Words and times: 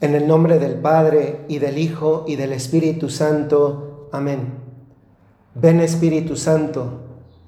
En 0.00 0.14
el 0.14 0.28
nombre 0.28 0.60
del 0.60 0.76
Padre 0.76 1.44
y 1.48 1.58
del 1.58 1.76
Hijo 1.76 2.24
y 2.28 2.36
del 2.36 2.52
Espíritu 2.52 3.10
Santo. 3.10 4.08
Amén. 4.12 4.60
Ven 5.56 5.80
Espíritu 5.80 6.36
Santo, 6.36 7.00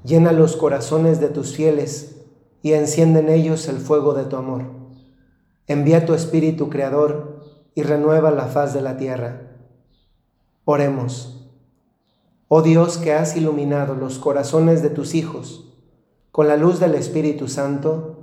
llena 0.03 0.33
los 0.33 0.57
corazones 0.57 1.21
de 1.21 1.29
tus 1.29 1.55
fieles 1.55 2.23
y 2.61 2.73
enciende 2.73 3.21
en 3.21 3.29
ellos 3.29 3.69
el 3.69 3.77
fuego 3.77 4.15
de 4.15 4.25
tu 4.25 4.35
amor. 4.35 4.65
Envía 5.69 6.05
tu 6.05 6.13
Espíritu 6.13 6.71
Creador 6.71 7.47
y 7.77 7.85
renueva 7.85 8.33
la 8.33 8.47
faz 8.47 8.75
de 8.75 8.81
la 8.81 8.97
tierra. 8.97 9.53
Oremos. 10.65 11.49
Oh 12.49 12.63
Dios 12.63 12.99
que 12.99 13.13
has 13.13 13.37
iluminado 13.37 13.95
los 13.95 14.19
corazones 14.19 14.83
de 14.83 14.91
tus 14.91 15.15
hijos 15.15 15.73
con 16.33 16.49
la 16.49 16.57
luz 16.57 16.81
del 16.81 16.97
Espíritu 16.97 17.47
Santo, 17.47 18.19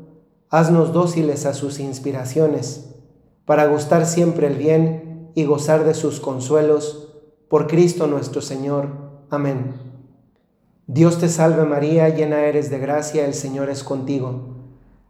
haznos 0.49 0.91
dóciles 0.91 1.45
a 1.45 1.53
sus 1.53 1.79
inspiraciones 1.79 2.96
para 3.47 3.65
gustar 3.67 4.05
siempre 4.05 4.47
el 4.47 4.57
bien 4.57 5.31
y 5.33 5.45
gozar 5.45 5.85
de 5.85 5.93
sus 5.93 6.19
consuelos, 6.19 7.13
por 7.47 7.67
Cristo 7.67 8.05
nuestro 8.05 8.41
Señor. 8.41 8.89
Amén. 9.29 9.73
Dios 10.85 11.17
te 11.17 11.29
salve 11.29 11.63
María, 11.63 12.09
llena 12.09 12.41
eres 12.41 12.69
de 12.69 12.77
gracia, 12.77 13.25
el 13.25 13.33
Señor 13.33 13.69
es 13.69 13.85
contigo. 13.85 14.57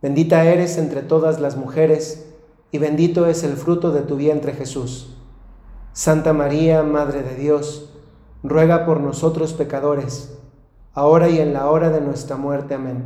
Bendita 0.04 0.46
eres 0.46 0.78
entre 0.78 1.02
todas 1.02 1.40
las 1.40 1.58
mujeres, 1.58 2.32
y 2.70 2.78
bendito 2.78 3.26
es 3.26 3.44
el 3.44 3.58
fruto 3.58 3.92
de 3.92 4.02
tu 4.02 4.18
vientre 4.18 4.54
Jesús. 4.54 5.18
Santa 5.94 6.32
María, 6.32 6.84
Madre 6.84 7.24
de 7.24 7.34
Dios, 7.34 7.92
ruega 8.44 8.86
por 8.86 9.00
nosotros 9.00 9.54
pecadores, 9.54 10.38
ahora 10.94 11.28
y 11.28 11.40
en 11.40 11.54
la 11.54 11.72
hora 11.72 11.90
de 11.90 12.02
nuestra 12.02 12.38
muerte. 12.38 12.76
Amén. 12.76 13.04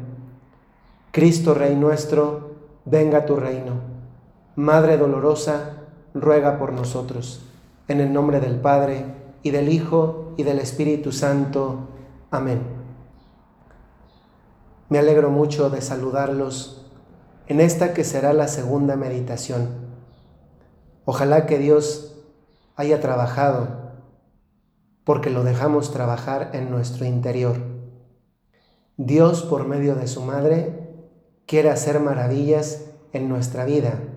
Cristo 1.11 1.53
Rey 1.53 1.77
nuestro, 1.77 2.51
venga 2.83 3.25
tu 3.25 3.37
reino. 3.37 3.90
Madre 4.57 4.97
dolorosa, 4.97 5.77
ruega 6.13 6.59
por 6.59 6.73
nosotros. 6.73 7.41
En 7.87 8.01
el 8.01 8.11
nombre 8.11 8.41
del 8.41 8.59
Padre, 8.59 9.05
y 9.43 9.51
del 9.51 9.69
Hijo, 9.69 10.33
y 10.35 10.43
del 10.43 10.59
Espíritu 10.59 11.13
Santo. 11.13 11.87
Amén. 12.31 12.61
Me 14.89 14.99
alegro 14.99 15.29
mucho 15.29 15.69
de 15.69 15.81
saludarlos 15.81 16.85
en 17.47 17.61
esta 17.61 17.93
que 17.93 18.03
será 18.03 18.33
la 18.33 18.49
segunda 18.49 18.97
meditación. 18.97 19.69
Ojalá 21.05 21.45
que 21.45 21.57
Dios 21.57 22.17
haya 22.75 22.99
trabajado, 22.99 23.93
porque 25.05 25.29
lo 25.29 25.45
dejamos 25.45 25.93
trabajar 25.93 26.49
en 26.51 26.69
nuestro 26.69 27.05
interior. 27.05 27.55
Dios, 28.97 29.43
por 29.43 29.65
medio 29.65 29.95
de 29.95 30.07
su 30.07 30.21
Madre, 30.21 30.89
quiere 31.45 31.69
hacer 31.69 32.01
maravillas 32.01 32.87
en 33.13 33.29
nuestra 33.29 33.63
vida 33.63 34.10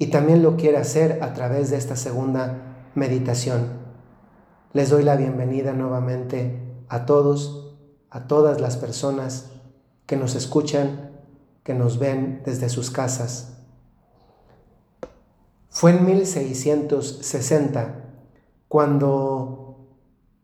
y 0.00 0.06
también 0.06 0.42
lo 0.42 0.56
quiere 0.56 0.78
hacer 0.78 1.22
a 1.22 1.34
través 1.34 1.68
de 1.68 1.76
esta 1.76 1.94
segunda 1.94 2.88
meditación. 2.94 3.68
Les 4.72 4.88
doy 4.88 5.02
la 5.02 5.14
bienvenida 5.14 5.74
nuevamente 5.74 6.58
a 6.88 7.04
todos, 7.04 7.76
a 8.08 8.26
todas 8.26 8.62
las 8.62 8.78
personas 8.78 9.50
que 10.06 10.16
nos 10.16 10.36
escuchan, 10.36 11.10
que 11.62 11.74
nos 11.74 11.98
ven 11.98 12.40
desde 12.46 12.70
sus 12.70 12.90
casas. 12.90 13.58
Fue 15.68 15.90
en 15.90 16.06
1660 16.06 18.04
cuando 18.68 19.86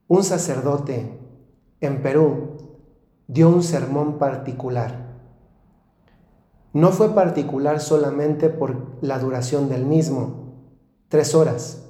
un 0.06 0.22
sacerdote 0.22 1.18
en 1.80 2.02
Perú 2.02 2.58
dio 3.26 3.48
un 3.48 3.62
sermón 3.62 4.18
particular 4.18 5.05
no 6.76 6.92
fue 6.92 7.14
particular 7.14 7.80
solamente 7.80 8.50
por 8.50 8.98
la 9.00 9.18
duración 9.18 9.70
del 9.70 9.86
mismo, 9.86 10.66
tres 11.08 11.34
horas, 11.34 11.86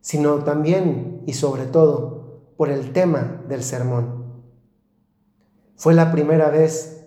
sino 0.00 0.44
también 0.44 1.24
y 1.26 1.32
sobre 1.32 1.64
todo 1.64 2.52
por 2.56 2.70
el 2.70 2.92
tema 2.92 3.42
del 3.48 3.64
sermón. 3.64 4.44
Fue 5.74 5.92
la 5.92 6.12
primera 6.12 6.50
vez 6.50 7.04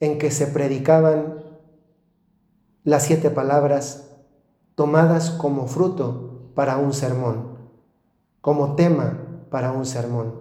en 0.00 0.16
que 0.16 0.30
se 0.30 0.46
predicaban 0.46 1.44
las 2.84 3.02
siete 3.02 3.28
palabras 3.28 4.16
tomadas 4.76 5.28
como 5.28 5.66
fruto 5.66 6.52
para 6.54 6.78
un 6.78 6.94
sermón, 6.94 7.58
como 8.40 8.76
tema 8.76 9.44
para 9.50 9.72
un 9.72 9.84
sermón. 9.84 10.40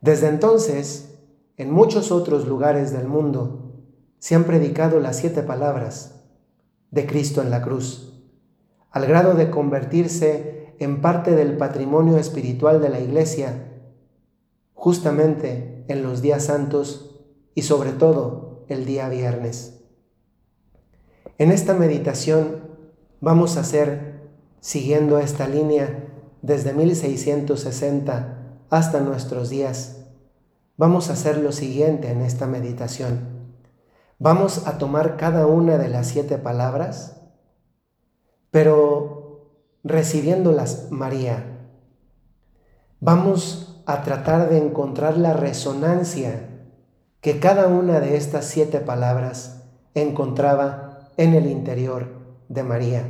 Desde 0.00 0.28
entonces, 0.28 1.18
en 1.58 1.70
muchos 1.70 2.10
otros 2.10 2.48
lugares 2.48 2.90
del 2.90 3.06
mundo, 3.06 3.67
se 4.18 4.34
han 4.34 4.44
predicado 4.44 5.00
las 5.00 5.16
siete 5.16 5.42
palabras 5.42 6.24
de 6.90 7.06
Cristo 7.06 7.42
en 7.42 7.50
la 7.50 7.62
cruz, 7.62 8.14
al 8.90 9.06
grado 9.06 9.34
de 9.34 9.50
convertirse 9.50 10.74
en 10.78 11.00
parte 11.00 11.32
del 11.32 11.56
patrimonio 11.56 12.16
espiritual 12.16 12.80
de 12.80 12.88
la 12.88 13.00
Iglesia, 13.00 13.68
justamente 14.74 15.84
en 15.88 16.02
los 16.02 16.22
días 16.22 16.44
santos 16.44 17.20
y 17.54 17.62
sobre 17.62 17.92
todo 17.92 18.64
el 18.68 18.84
día 18.84 19.08
viernes. 19.08 19.80
En 21.38 21.52
esta 21.52 21.74
meditación 21.74 22.62
vamos 23.20 23.56
a 23.56 23.60
hacer, 23.60 24.28
siguiendo 24.60 25.18
esta 25.18 25.48
línea 25.48 26.04
desde 26.42 26.72
1660 26.72 28.38
hasta 28.70 29.00
nuestros 29.00 29.50
días, 29.50 30.06
vamos 30.76 31.10
a 31.10 31.14
hacer 31.14 31.38
lo 31.38 31.52
siguiente 31.52 32.10
en 32.10 32.22
esta 32.22 32.46
meditación. 32.46 33.37
Vamos 34.20 34.66
a 34.66 34.78
tomar 34.78 35.16
cada 35.16 35.46
una 35.46 35.78
de 35.78 35.88
las 35.88 36.08
siete 36.08 36.38
palabras, 36.38 37.20
pero 38.50 39.52
recibiéndolas 39.84 40.90
María. 40.90 41.44
Vamos 42.98 43.80
a 43.86 44.02
tratar 44.02 44.48
de 44.48 44.58
encontrar 44.58 45.16
la 45.16 45.34
resonancia 45.34 46.48
que 47.20 47.38
cada 47.38 47.68
una 47.68 48.00
de 48.00 48.16
estas 48.16 48.46
siete 48.46 48.80
palabras 48.80 49.62
encontraba 49.94 51.10
en 51.16 51.34
el 51.34 51.46
interior 51.46 52.08
de 52.48 52.64
María. 52.64 53.04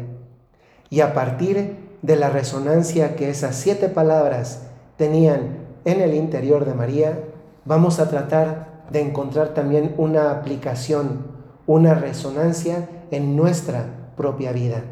Y 0.91 1.01
a 1.01 1.15
partir 1.15 1.99
de 2.03 2.17
la 2.17 2.29
resonancia 2.29 3.17
que 3.17 3.31
esas 3.31 3.57
siete 3.57 3.89
palabras 3.89 4.65
tenían 4.99 5.69
en 5.87 6.03
el 6.03 6.13
interior 6.13 6.67
de 6.67 6.75
María, 6.75 7.25
vamos 7.65 7.99
a 7.99 8.11
tratar 8.11 8.78
de 8.91 9.01
encontrar 9.01 9.55
también 9.55 9.95
una 9.99 10.31
aplicación, 10.31 11.27
una 11.67 11.95
resonancia 11.95 12.89
en 13.11 13.37
nuestra 13.37 14.13
propia 14.17 14.53
vida. 14.53 14.83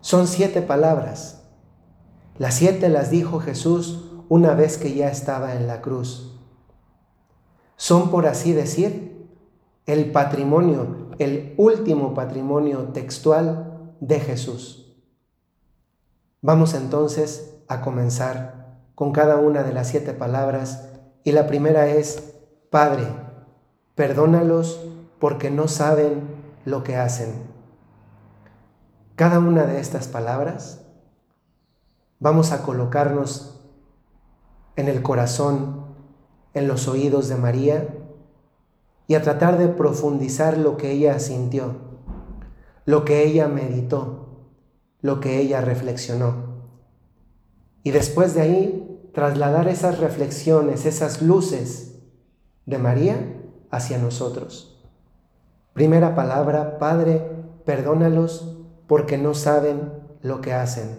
Son 0.00 0.26
siete 0.26 0.62
palabras. 0.62 1.44
Las 2.36 2.54
siete 2.54 2.88
las 2.88 3.10
dijo 3.10 3.40
Jesús 3.40 4.10
una 4.28 4.54
vez 4.54 4.78
que 4.78 4.94
ya 4.94 5.08
estaba 5.08 5.54
en 5.54 5.66
la 5.66 5.80
cruz. 5.80 6.40
Son, 7.76 8.10
por 8.10 8.26
así 8.26 8.52
decir, 8.52 9.28
el 9.86 10.12
patrimonio, 10.12 11.08
el 11.18 11.54
último 11.56 12.14
patrimonio 12.14 12.88
textual 12.92 13.94
de 14.00 14.20
Jesús. 14.20 14.96
Vamos 16.40 16.74
entonces 16.74 17.62
a 17.68 17.80
comenzar 17.80 18.78
con 18.94 19.12
cada 19.12 19.36
una 19.36 19.62
de 19.62 19.72
las 19.72 19.88
siete 19.88 20.12
palabras 20.12 20.93
y 21.24 21.32
la 21.32 21.46
primera 21.46 21.88
es, 21.88 22.34
Padre, 22.70 23.06
perdónalos 23.94 24.86
porque 25.18 25.50
no 25.50 25.68
saben 25.68 26.22
lo 26.66 26.84
que 26.84 26.96
hacen. 26.96 27.32
Cada 29.16 29.38
una 29.38 29.64
de 29.64 29.80
estas 29.80 30.06
palabras 30.06 30.82
vamos 32.20 32.52
a 32.52 32.62
colocarnos 32.62 33.60
en 34.76 34.88
el 34.88 35.02
corazón, 35.02 35.84
en 36.52 36.68
los 36.68 36.88
oídos 36.88 37.28
de 37.28 37.36
María 37.36 37.88
y 39.06 39.14
a 39.14 39.22
tratar 39.22 39.56
de 39.56 39.68
profundizar 39.68 40.58
lo 40.58 40.76
que 40.76 40.90
ella 40.90 41.18
sintió, 41.18 41.76
lo 42.84 43.04
que 43.04 43.24
ella 43.24 43.48
meditó, 43.48 44.48
lo 45.00 45.20
que 45.20 45.38
ella 45.38 45.60
reflexionó. 45.60 46.54
Y 47.82 47.92
después 47.92 48.34
de 48.34 48.40
ahí 48.42 48.83
trasladar 49.14 49.68
esas 49.68 49.98
reflexiones, 49.98 50.86
esas 50.86 51.22
luces 51.22 52.00
de 52.66 52.78
María 52.78 53.40
hacia 53.70 53.96
nosotros. 53.98 54.84
Primera 55.72 56.16
palabra, 56.16 56.78
Padre, 56.78 57.24
perdónalos 57.64 58.58
porque 58.88 59.16
no 59.16 59.34
saben 59.34 59.92
lo 60.20 60.40
que 60.40 60.52
hacen. 60.52 60.98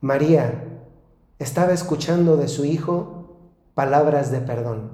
María 0.00 0.64
estaba 1.40 1.72
escuchando 1.72 2.36
de 2.36 2.46
su 2.46 2.64
hijo 2.64 3.38
palabras 3.74 4.30
de 4.30 4.40
perdón 4.40 4.92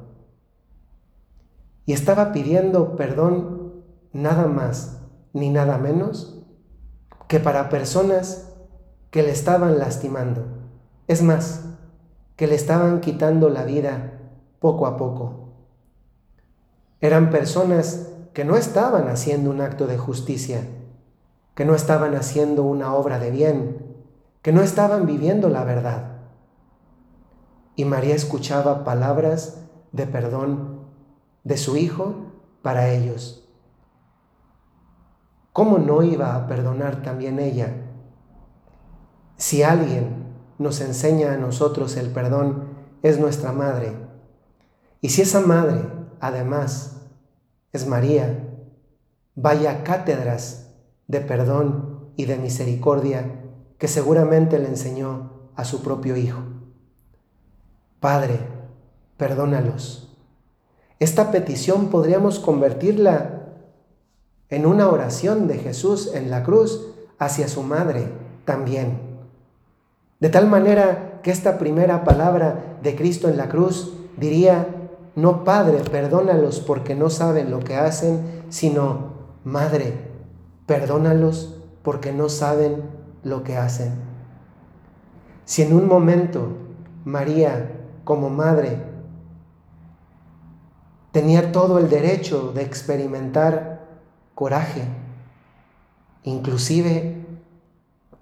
y 1.85 1.93
estaba 1.93 2.33
pidiendo 2.33 2.97
perdón 2.97 3.85
nada 4.13 4.47
más 4.47 5.03
ni 5.35 5.51
nada 5.51 5.77
menos 5.77 6.43
que 7.29 7.41
para 7.41 7.69
personas 7.69 8.55
que 9.11 9.23
le 9.23 9.31
estaban 9.31 9.79
lastimando 9.79 10.60
es 11.11 11.23
más, 11.23 11.65
que 12.37 12.47
le 12.47 12.55
estaban 12.55 13.01
quitando 13.01 13.49
la 13.49 13.65
vida 13.65 14.12
poco 14.61 14.87
a 14.87 14.97
poco. 14.97 15.49
Eran 17.01 17.31
personas 17.31 18.12
que 18.33 18.45
no 18.45 18.55
estaban 18.55 19.09
haciendo 19.09 19.51
un 19.51 19.61
acto 19.61 19.89
de 19.89 19.99
justicia, 19.99 20.69
que 21.57 21.65
no 21.65 21.75
estaban 21.75 22.15
haciendo 22.15 22.62
una 22.62 22.95
obra 22.95 23.19
de 23.19 23.33
bien, 23.33 23.85
que 24.41 24.53
no 24.53 24.62
estaban 24.62 25.05
viviendo 25.05 25.49
la 25.49 25.65
verdad. 25.65 26.19
Y 27.75 27.87
María 27.87 28.15
escuchaba 28.15 28.85
palabras 28.85 29.65
de 29.91 30.06
perdón 30.06 30.85
de 31.43 31.56
su 31.56 31.77
hijo 31.77 32.15
para 32.63 32.89
ellos. 32.89 33.49
¿Cómo 35.53 35.79
no 35.79 36.05
iba 36.05 36.37
a 36.37 36.47
perdonar 36.47 37.03
también 37.03 37.41
ella? 37.41 37.75
Si 39.37 39.65
alguien 39.65 40.19
nos 40.61 40.83
enseña 40.83 41.33
a 41.33 41.39
nosotros 41.39 41.97
el 41.97 42.11
perdón, 42.11 42.65
es 43.03 43.19
nuestra 43.19 43.51
madre. 43.51 43.95
Y 45.01 45.09
si 45.09 45.23
esa 45.23 45.41
madre, 45.41 45.87
además, 46.21 46.99
es 47.73 47.87
María, 47.87 48.47
vaya 49.35 49.83
cátedras 49.85 50.75
de 51.09 51.21
perdón 51.23 52.11
y 52.15 52.27
de 52.27 52.37
misericordia 52.37 53.25
que 53.79 53.89
seguramente 53.89 54.59
le 54.59 54.69
enseñó 54.69 55.31
a 55.57 55.65
su 55.65 55.83
propio 55.83 56.15
hijo. 56.15 56.43
Padre, 57.99 58.39
perdónalos. 59.17 60.15
Esta 60.99 61.31
petición 61.31 61.89
podríamos 61.89 62.39
convertirla 62.39 63.47
en 64.51 64.67
una 64.67 64.91
oración 64.91 65.49
de 65.49 65.56
Jesús 65.56 66.11
en 66.13 66.31
la 66.31 66.43
cruz 66.43 66.89
hacia 67.19 67.49
su 67.49 67.63
madre 67.63 68.13
también. 68.45 69.10
De 70.20 70.28
tal 70.28 70.46
manera 70.46 71.20
que 71.22 71.31
esta 71.31 71.58
primera 71.58 72.05
palabra 72.05 72.76
de 72.82 72.94
Cristo 72.94 73.28
en 73.28 73.37
la 73.37 73.49
cruz 73.49 73.94
diría, 74.17 74.67
no 75.17 75.44
Padre, 75.44 75.78
perdónalos 75.90 76.61
porque 76.61 76.94
no 76.94 77.11
saben 77.11 77.50
lo 77.50 77.61
que 77.61 77.76
hacen, 77.76 78.44
sino 78.50 79.14
Madre, 79.44 79.94
perdónalos 80.67 81.61
porque 81.82 82.12
no 82.12 82.28
saben 82.28 82.82
lo 83.22 83.43
que 83.43 83.56
hacen. 83.56 83.93
Si 85.44 85.62
en 85.62 85.75
un 85.75 85.88
momento 85.88 86.49
María, 87.05 87.72
como 88.05 88.28
madre, 88.28 88.78
tenía 91.12 91.50
todo 91.52 91.78
el 91.78 91.88
derecho 91.88 92.52
de 92.52 92.62
experimentar 92.62 93.88
coraje, 94.34 94.82
inclusive, 96.22 97.19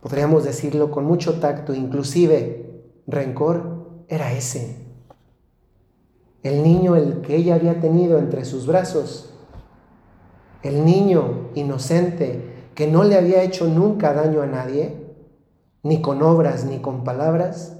podríamos 0.00 0.44
decirlo 0.44 0.90
con 0.90 1.04
mucho 1.04 1.40
tacto, 1.40 1.74
inclusive 1.74 2.82
rencor, 3.06 4.04
era 4.08 4.32
ese. 4.32 4.86
El 6.42 6.62
niño 6.62 6.96
el 6.96 7.20
que 7.20 7.36
ella 7.36 7.56
había 7.56 7.80
tenido 7.80 8.18
entre 8.18 8.44
sus 8.44 8.66
brazos, 8.66 9.34
el 10.62 10.84
niño 10.84 11.50
inocente 11.54 12.70
que 12.74 12.86
no 12.86 13.04
le 13.04 13.16
había 13.16 13.42
hecho 13.42 13.66
nunca 13.66 14.12
daño 14.12 14.42
a 14.42 14.46
nadie, 14.46 15.08
ni 15.82 16.00
con 16.00 16.22
obras 16.22 16.64
ni 16.64 16.78
con 16.78 17.04
palabras, 17.04 17.76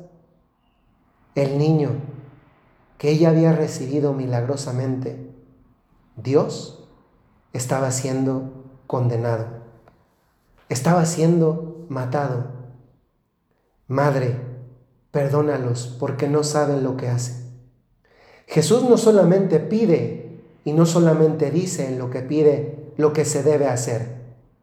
el 1.35 1.59
niño 1.59 1.91
que 2.99 3.11
ella 3.11 3.31
había 3.31 3.53
recibido 3.53 4.13
milagrosamente, 4.13 5.31
Dios 6.17 6.89
estaba 7.53 7.93
siendo 7.93 8.51
condenado, 8.89 9.47
estaba 10.69 11.05
siendo 11.07 11.68
matado. 11.89 12.59
Madre, 13.87 14.37
perdónalos 15.11 15.97
porque 15.99 16.29
no 16.29 16.45
saben 16.45 16.85
lo 16.85 16.97
que 16.97 17.09
hacen. 17.09 17.49
Jesús 18.47 18.83
no 18.85 18.97
solamente 18.97 19.61
pide 19.61 20.43
y 20.65 20.73
no 20.73 20.87
solamente 20.87 21.51
dice 21.51 21.89
en 21.89 21.99
lo 21.99 22.11
que 22.11 22.21
pide 22.21 22.93
lo 22.97 23.13
que 23.13 23.25
se 23.25 23.43
debe 23.43 23.67
hacer, 23.67 24.17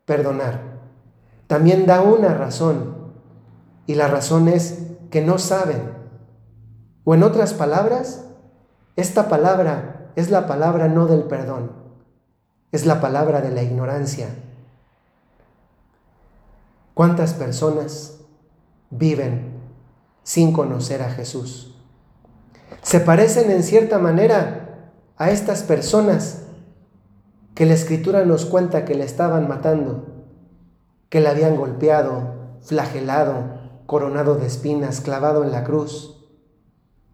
perdonar. 0.06 0.62
También 1.48 1.86
da 1.86 2.02
una 2.02 2.34
razón 2.34 2.96
y 3.88 3.96
la 3.96 4.08
razón 4.08 4.48
es 4.48 4.80
que 5.12 5.22
no 5.22 5.38
saben. 5.38 5.94
O 7.04 7.14
en 7.14 7.24
otras 7.24 7.54
palabras, 7.54 8.26
esta 8.96 9.30
palabra 9.30 10.12
es 10.16 10.32
la 10.32 10.48
palabra 10.48 10.88
no 10.88 11.08
del 11.08 11.24
perdón, 11.24 11.72
es 12.72 12.86
la 12.86 13.02
palabra 13.02 13.42
de 13.42 13.52
la 13.52 13.64
ignorancia. 13.64 14.30
¿Cuántas 16.96 17.36
personas 17.36 18.22
viven 18.90 19.54
sin 20.24 20.52
conocer 20.52 21.04
a 21.04 21.12
Jesús? 21.12 21.76
Se 22.82 23.00
parecen 23.00 23.52
en 23.52 23.62
cierta 23.62 24.00
manera 24.00 24.90
a 25.18 25.30
estas 25.30 25.62
personas 25.62 26.48
que 27.54 27.68
la 27.68 27.76
escritura 27.76 28.26
nos 28.26 28.46
cuenta 28.46 28.84
que 28.84 28.96
le 28.96 29.04
estaban 29.04 29.48
matando, 29.48 30.26
que 31.10 31.22
le 31.22 31.30
habían 31.30 31.56
golpeado, 31.56 32.58
flagelado, 32.64 33.60
coronado 33.86 34.38
de 34.38 34.48
espinas, 34.48 35.02
clavado 35.02 35.44
en 35.44 35.52
la 35.52 35.64
cruz, 35.64 36.26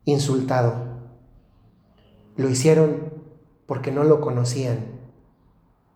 insultado. 0.05 0.75
Lo 2.37 2.49
hicieron 2.49 3.11
porque 3.65 3.91
no 3.91 4.05
lo 4.05 4.21
conocían 4.21 5.01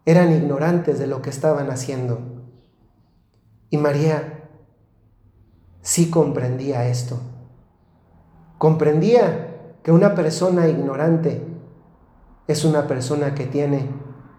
eran 0.06 0.32
ignorantes 0.32 1.00
de 1.00 1.08
lo 1.08 1.22
que 1.22 1.32
estaban 1.32 1.72
haciendo. 1.72 2.20
Y 3.76 3.78
María 3.78 4.48
sí 5.82 6.10
comprendía 6.10 6.88
esto. 6.88 7.20
Comprendía 8.58 9.74
que 9.84 9.92
una 9.92 10.16
persona 10.16 10.70
ignorante 10.70 11.46
es 12.48 12.64
una 12.64 12.88
persona 12.88 13.36
que 13.36 13.48
tiene 13.48 13.90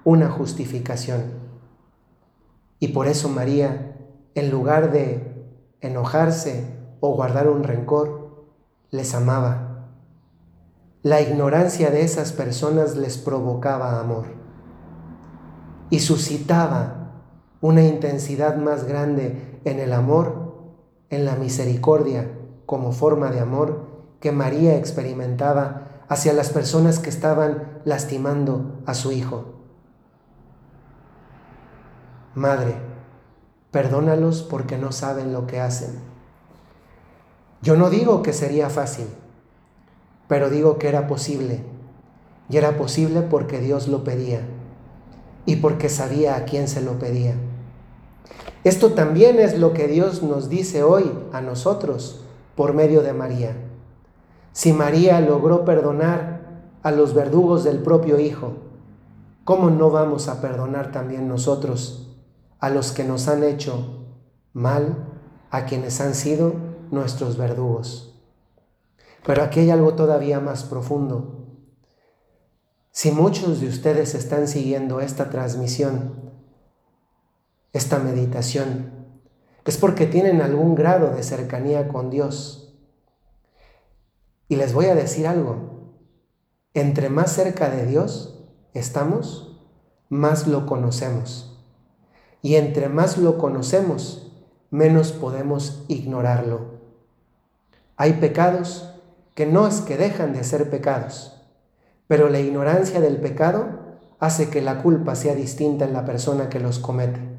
una 0.04 0.30
justificación. 0.30 1.34
Y 2.78 2.88
por 2.88 3.08
eso 3.08 3.28
María, 3.28 3.98
en 4.34 4.50
lugar 4.50 4.90
de 4.90 5.46
enojarse 5.82 6.74
o 7.00 7.14
guardar 7.14 7.50
un 7.50 7.62
rencor, 7.62 8.46
les 8.90 9.14
amaba. 9.14 9.90
La 11.02 11.20
ignorancia 11.20 11.90
de 11.90 12.00
esas 12.00 12.32
personas 12.32 12.96
les 12.96 13.18
provocaba 13.18 14.00
amor 14.00 14.28
y 15.90 15.98
suscitaba 15.98 17.05
una 17.60 17.82
intensidad 17.82 18.56
más 18.56 18.84
grande 18.84 19.60
en 19.64 19.78
el 19.80 19.92
amor, 19.92 20.54
en 21.10 21.24
la 21.24 21.36
misericordia 21.36 22.30
como 22.66 22.92
forma 22.92 23.30
de 23.30 23.40
amor 23.40 23.86
que 24.20 24.32
María 24.32 24.76
experimentaba 24.76 26.04
hacia 26.08 26.32
las 26.32 26.50
personas 26.50 26.98
que 26.98 27.10
estaban 27.10 27.80
lastimando 27.84 28.82
a 28.86 28.94
su 28.94 29.12
hijo. 29.12 29.54
Madre, 32.34 32.74
perdónalos 33.70 34.42
porque 34.42 34.78
no 34.78 34.92
saben 34.92 35.32
lo 35.32 35.46
que 35.46 35.60
hacen. 35.60 35.98
Yo 37.62 37.76
no 37.76 37.90
digo 37.90 38.22
que 38.22 38.32
sería 38.32 38.68
fácil, 38.68 39.06
pero 40.28 40.50
digo 40.50 40.78
que 40.78 40.88
era 40.88 41.06
posible. 41.06 41.64
Y 42.48 42.58
era 42.58 42.76
posible 42.76 43.22
porque 43.22 43.58
Dios 43.58 43.88
lo 43.88 44.04
pedía 44.04 44.40
y 45.46 45.56
porque 45.56 45.88
sabía 45.88 46.36
a 46.36 46.44
quién 46.44 46.68
se 46.68 46.80
lo 46.80 46.98
pedía. 46.98 47.34
Esto 48.66 48.94
también 48.94 49.38
es 49.38 49.56
lo 49.60 49.72
que 49.72 49.86
Dios 49.86 50.24
nos 50.24 50.48
dice 50.48 50.82
hoy 50.82 51.08
a 51.32 51.40
nosotros 51.40 52.22
por 52.56 52.74
medio 52.74 53.02
de 53.02 53.12
María. 53.12 53.54
Si 54.52 54.72
María 54.72 55.20
logró 55.20 55.64
perdonar 55.64 56.64
a 56.82 56.90
los 56.90 57.14
verdugos 57.14 57.62
del 57.62 57.78
propio 57.78 58.18
Hijo, 58.18 58.54
¿cómo 59.44 59.70
no 59.70 59.92
vamos 59.92 60.26
a 60.26 60.40
perdonar 60.40 60.90
también 60.90 61.28
nosotros 61.28 62.18
a 62.58 62.68
los 62.68 62.90
que 62.90 63.04
nos 63.04 63.28
han 63.28 63.44
hecho 63.44 64.04
mal, 64.52 64.96
a 65.52 65.64
quienes 65.66 66.00
han 66.00 66.16
sido 66.16 66.54
nuestros 66.90 67.36
verdugos? 67.36 68.20
Pero 69.24 69.44
aquí 69.44 69.60
hay 69.60 69.70
algo 69.70 69.94
todavía 69.94 70.40
más 70.40 70.64
profundo. 70.64 71.46
Si 72.90 73.12
muchos 73.12 73.60
de 73.60 73.68
ustedes 73.68 74.16
están 74.16 74.48
siguiendo 74.48 74.98
esta 75.00 75.30
transmisión, 75.30 76.26
esta 77.76 77.98
meditación, 77.98 78.90
es 79.64 79.76
porque 79.76 80.06
tienen 80.06 80.40
algún 80.40 80.74
grado 80.74 81.10
de 81.10 81.22
cercanía 81.22 81.88
con 81.88 82.10
Dios. 82.10 82.74
Y 84.48 84.56
les 84.56 84.72
voy 84.72 84.86
a 84.86 84.94
decir 84.94 85.26
algo, 85.26 85.92
entre 86.72 87.08
más 87.08 87.32
cerca 87.32 87.68
de 87.68 87.84
Dios 87.84 88.44
estamos, 88.74 89.60
más 90.08 90.46
lo 90.46 90.66
conocemos. 90.66 91.58
Y 92.42 92.54
entre 92.54 92.88
más 92.88 93.18
lo 93.18 93.38
conocemos, 93.38 94.32
menos 94.70 95.12
podemos 95.12 95.84
ignorarlo. 95.88 96.76
Hay 97.96 98.14
pecados 98.14 98.92
que 99.34 99.46
no 99.46 99.66
es 99.66 99.80
que 99.80 99.96
dejan 99.96 100.32
de 100.32 100.44
ser 100.44 100.70
pecados, 100.70 101.42
pero 102.06 102.28
la 102.28 102.40
ignorancia 102.40 103.00
del 103.00 103.18
pecado 103.18 103.80
hace 104.18 104.48
que 104.48 104.62
la 104.62 104.82
culpa 104.82 105.14
sea 105.14 105.34
distinta 105.34 105.84
en 105.84 105.92
la 105.92 106.04
persona 106.04 106.48
que 106.48 106.60
los 106.60 106.78
comete. 106.78 107.35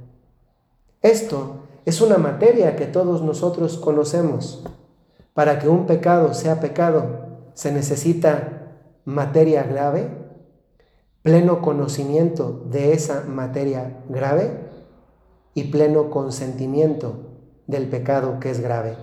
Esto 1.02 1.68
es 1.86 2.02
una 2.02 2.18
materia 2.18 2.76
que 2.76 2.86
todos 2.86 3.22
nosotros 3.22 3.78
conocemos. 3.78 4.64
Para 5.34 5.60
que 5.60 5.70
un 5.70 5.86
pecado 5.86 6.34
sea 6.34 6.60
pecado, 6.60 7.28
se 7.54 7.72
necesita 7.72 8.76
materia 9.06 9.64
grave, 9.64 10.10
pleno 11.22 11.62
conocimiento 11.62 12.64
de 12.70 12.94
esa 12.94 13.24
materia 13.24 14.04
grave 14.10 14.68
y 15.54 15.66
pleno 15.66 16.10
consentimiento 16.10 17.16
del 17.68 17.88
pecado 17.88 18.40
que 18.40 18.50
es 18.50 18.60
grave. 18.60 18.98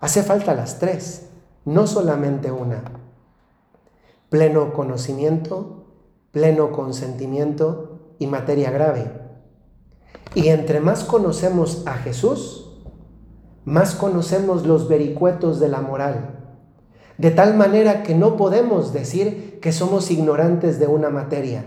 Hace 0.00 0.22
falta 0.22 0.54
las 0.54 0.78
tres, 0.78 1.28
no 1.64 1.86
solamente 1.86 2.52
una. 2.52 2.82
Pleno 4.28 4.72
conocimiento, 4.72 5.84
pleno 6.32 6.70
consentimiento 6.70 8.14
y 8.18 8.26
materia 8.26 8.70
grave. 8.70 9.25
Y 10.36 10.50
entre 10.50 10.78
más 10.78 11.02
conocemos 11.02 11.82
a 11.86 11.94
Jesús, 11.94 12.70
más 13.64 13.96
conocemos 13.96 14.64
los 14.64 14.86
vericuetos 14.86 15.58
de 15.58 15.68
la 15.68 15.80
moral. 15.80 16.54
De 17.18 17.32
tal 17.32 17.56
manera 17.56 18.04
que 18.04 18.14
no 18.14 18.36
podemos 18.36 18.92
decir 18.92 19.58
que 19.60 19.72
somos 19.72 20.12
ignorantes 20.12 20.78
de 20.78 20.86
una 20.86 21.10
materia 21.10 21.64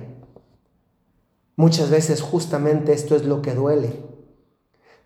Muchas 1.59 1.89
veces 1.89 2.21
justamente 2.21 2.93
esto 2.93 3.17
es 3.17 3.25
lo 3.25 3.41
que 3.41 3.53
duele, 3.53 4.01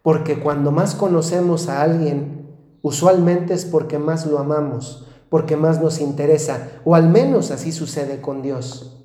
porque 0.04 0.40
cuando 0.40 0.72
más 0.72 0.94
conocemos 0.94 1.68
a 1.68 1.82
alguien, 1.82 2.56
usualmente 2.84 3.56
es 3.56 3.66
porque 3.66 3.98
más 3.98 4.28
lo 4.28 4.38
amamos, 4.38 5.08
porque 5.30 5.58
más 5.58 5.82
nos 5.82 6.00
interesa, 6.00 6.80
o 6.86 6.94
al 6.94 7.10
menos 7.10 7.50
así 7.50 7.72
sucede 7.72 8.22
con 8.22 8.44
Dios. 8.44 9.04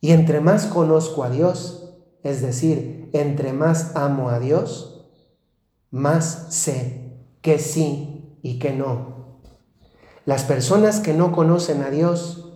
Y 0.00 0.12
entre 0.12 0.40
más 0.40 0.64
conozco 0.64 1.24
a 1.24 1.28
Dios, 1.28 1.98
es 2.22 2.40
decir, 2.40 2.99
entre 3.12 3.52
más 3.52 3.96
amo 3.96 4.30
a 4.30 4.38
Dios, 4.38 5.06
más 5.90 6.46
sé 6.50 7.16
que 7.42 7.58
sí 7.58 8.38
y 8.42 8.58
que 8.58 8.72
no. 8.72 9.40
Las 10.24 10.44
personas 10.44 11.00
que 11.00 11.14
no 11.14 11.32
conocen 11.32 11.82
a 11.82 11.90
Dios, 11.90 12.52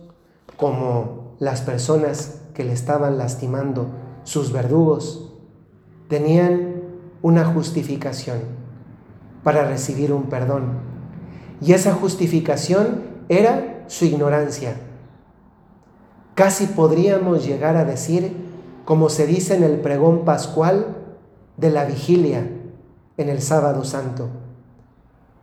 como 0.57 1.35
las 1.39 1.61
personas 1.61 2.41
que 2.53 2.63
le 2.63 2.73
estaban 2.73 3.17
lastimando, 3.17 3.89
sus 4.23 4.51
verdugos, 4.51 5.33
tenían 6.07 6.83
una 7.21 7.45
justificación 7.45 8.39
para 9.43 9.65
recibir 9.65 10.13
un 10.13 10.23
perdón. 10.23 10.79
Y 11.61 11.73
esa 11.73 11.93
justificación 11.93 13.03
era 13.29 13.83
su 13.87 14.05
ignorancia. 14.05 14.75
Casi 16.35 16.67
podríamos 16.67 17.45
llegar 17.45 17.77
a 17.77 17.85
decir, 17.85 18.44
como 18.85 19.09
se 19.09 19.27
dice 19.27 19.55
en 19.55 19.63
el 19.63 19.81
pregón 19.81 20.25
pascual 20.25 20.95
de 21.57 21.71
la 21.71 21.85
vigilia 21.85 22.47
en 23.17 23.29
el 23.29 23.41
sábado 23.41 23.83
santo. 23.83 24.29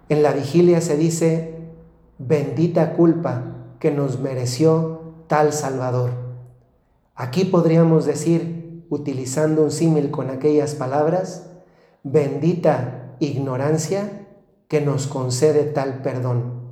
En 0.08 0.22
la 0.22 0.32
vigilia 0.32 0.80
se 0.80 0.96
dice, 0.96 1.54
bendita 2.18 2.94
culpa 2.94 3.56
que 3.78 3.90
nos 3.90 4.20
mereció 4.20 5.00
tal 5.26 5.52
Salvador. 5.52 6.10
Aquí 7.14 7.44
podríamos 7.44 8.04
decir, 8.04 8.84
utilizando 8.90 9.62
un 9.62 9.70
símil 9.70 10.10
con 10.10 10.30
aquellas 10.30 10.74
palabras, 10.74 11.46
bendita 12.02 13.16
ignorancia 13.20 14.26
que 14.68 14.80
nos 14.80 15.06
concede 15.06 15.64
tal 15.64 16.02
perdón. 16.02 16.62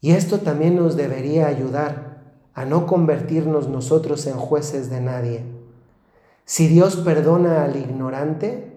Y 0.00 0.12
esto 0.12 0.40
también 0.40 0.76
nos 0.76 0.96
debería 0.96 1.46
ayudar 1.46 2.11
a 2.54 2.64
no 2.64 2.86
convertirnos 2.86 3.68
nosotros 3.68 4.26
en 4.26 4.34
jueces 4.34 4.90
de 4.90 5.00
nadie. 5.00 5.44
Si 6.44 6.68
Dios 6.68 6.96
perdona 6.96 7.64
al 7.64 7.76
ignorante, 7.76 8.76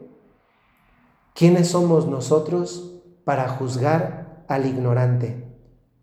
¿quiénes 1.33 1.69
somos 1.69 2.07
nosotros 2.07 3.01
para 3.25 3.49
juzgar 3.49 4.45
al 4.47 4.65
ignorante? 4.65 5.43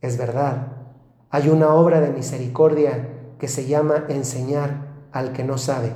Es 0.01 0.19
verdad, 0.19 0.77
hay 1.31 1.49
una 1.49 1.75
obra 1.75 2.01
de 2.01 2.11
misericordia 2.11 3.09
que 3.39 3.49
se 3.49 3.67
llama 3.67 4.05
enseñar 4.09 5.07
al 5.13 5.33
que 5.33 5.45
no 5.45 5.57
sabe. 5.57 5.95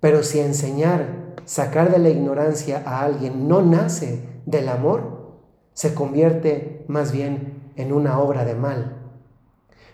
Pero 0.00 0.22
si 0.22 0.40
enseñar, 0.40 1.34
sacar 1.44 1.92
de 1.92 1.98
la 1.98 2.08
ignorancia 2.08 2.82
a 2.84 3.02
alguien 3.04 3.48
no 3.48 3.62
nace 3.62 4.28
del 4.44 4.68
amor, 4.68 5.38
se 5.72 5.94
convierte 5.94 6.84
más 6.88 7.12
bien 7.12 7.72
en 7.76 7.92
una 7.92 8.18
obra 8.18 8.44
de 8.44 8.54
mal. 8.54 9.03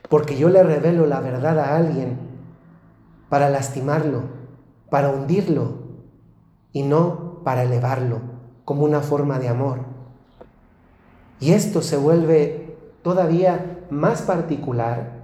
Porque 0.09 0.37
yo 0.37 0.49
le 0.49 0.63
revelo 0.63 1.07
la 1.07 1.21
verdad 1.21 1.59
a 1.59 1.77
alguien 1.77 2.19
para 3.29 3.49
lastimarlo, 3.49 4.23
para 4.91 5.11
hundirlo 5.11 5.75
y 6.73 6.83
no 6.83 7.41
para 7.45 7.63
elevarlo 7.63 8.21
como 8.65 8.85
una 8.85 9.01
forma 9.01 9.39
de 9.39 9.49
amor. 9.49 9.81
Y 11.41 11.53
esto 11.53 11.81
se 11.83 11.97
vuelve 11.97 12.77
todavía 13.03 13.87
más 13.91 14.23
particular 14.23 15.21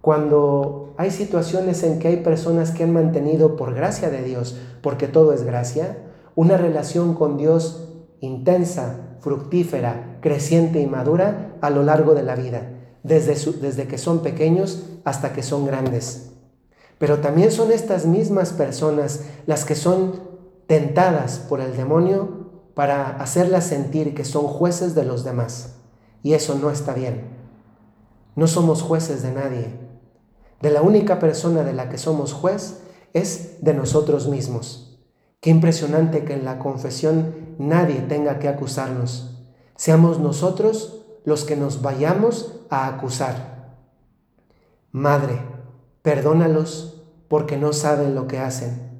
cuando 0.00 0.94
hay 0.96 1.10
situaciones 1.10 1.82
en 1.82 1.98
que 1.98 2.08
hay 2.08 2.16
personas 2.18 2.70
que 2.70 2.84
han 2.84 2.92
mantenido 2.92 3.56
por 3.56 3.74
gracia 3.74 4.10
de 4.10 4.22
Dios, 4.22 4.58
porque 4.82 5.06
todo 5.06 5.32
es 5.32 5.44
gracia, 5.44 5.98
una 6.34 6.56
relación 6.56 7.14
con 7.14 7.36
Dios 7.36 7.88
intensa, 8.20 9.16
fructífera, 9.20 10.18
creciente 10.20 10.80
y 10.80 10.86
madura 10.86 11.56
a 11.60 11.70
lo 11.70 11.82
largo 11.82 12.14
de 12.14 12.22
la 12.22 12.34
vida, 12.34 12.70
desde, 13.02 13.34
desde 13.60 13.86
que 13.86 13.98
son 13.98 14.22
pequeños 14.22 14.84
hasta 15.04 15.32
que 15.32 15.42
son 15.42 15.66
grandes. 15.66 16.30
Pero 16.98 17.20
también 17.20 17.50
son 17.50 17.72
estas 17.72 18.06
mismas 18.06 18.52
personas 18.52 19.22
las 19.46 19.64
que 19.64 19.74
son 19.74 20.20
tentadas 20.66 21.38
por 21.38 21.60
el 21.60 21.76
demonio 21.76 22.50
para 22.74 23.16
hacerlas 23.16 23.64
sentir 23.64 24.14
que 24.14 24.24
son 24.24 24.46
jueces 24.46 24.94
de 24.94 25.04
los 25.04 25.24
demás. 25.24 25.76
Y 26.22 26.34
eso 26.34 26.54
no 26.56 26.70
está 26.70 26.92
bien. 26.92 27.22
No 28.36 28.46
somos 28.46 28.82
jueces 28.82 29.22
de 29.22 29.32
nadie 29.32 29.90
de 30.60 30.70
la 30.70 30.82
única 30.82 31.18
persona 31.18 31.62
de 31.62 31.72
la 31.72 31.88
que 31.88 31.98
somos 31.98 32.32
juez 32.32 32.80
es 33.12 33.62
de 33.62 33.74
nosotros 33.74 34.28
mismos. 34.28 34.98
Qué 35.40 35.50
impresionante 35.50 36.24
que 36.24 36.34
en 36.34 36.44
la 36.44 36.58
confesión 36.58 37.54
nadie 37.58 38.00
tenga 38.02 38.38
que 38.38 38.48
acusarnos. 38.48 39.38
Seamos 39.76 40.20
nosotros 40.20 41.06
los 41.24 41.44
que 41.44 41.56
nos 41.56 41.80
vayamos 41.80 42.59
a 42.70 42.86
acusar. 42.86 43.76
Madre, 44.92 45.40
perdónalos 46.02 47.02
porque 47.28 47.56
no 47.56 47.72
saben 47.72 48.14
lo 48.14 48.26
que 48.26 48.38
hacen. 48.38 48.90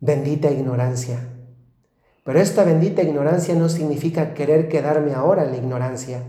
Bendita 0.00 0.50
ignorancia. 0.50 1.28
Pero 2.24 2.40
esta 2.40 2.64
bendita 2.64 3.02
ignorancia 3.02 3.54
no 3.54 3.68
significa 3.68 4.32
querer 4.32 4.68
quedarme 4.68 5.14
ahora 5.14 5.44
en 5.44 5.50
la 5.50 5.56
ignorancia 5.58 6.22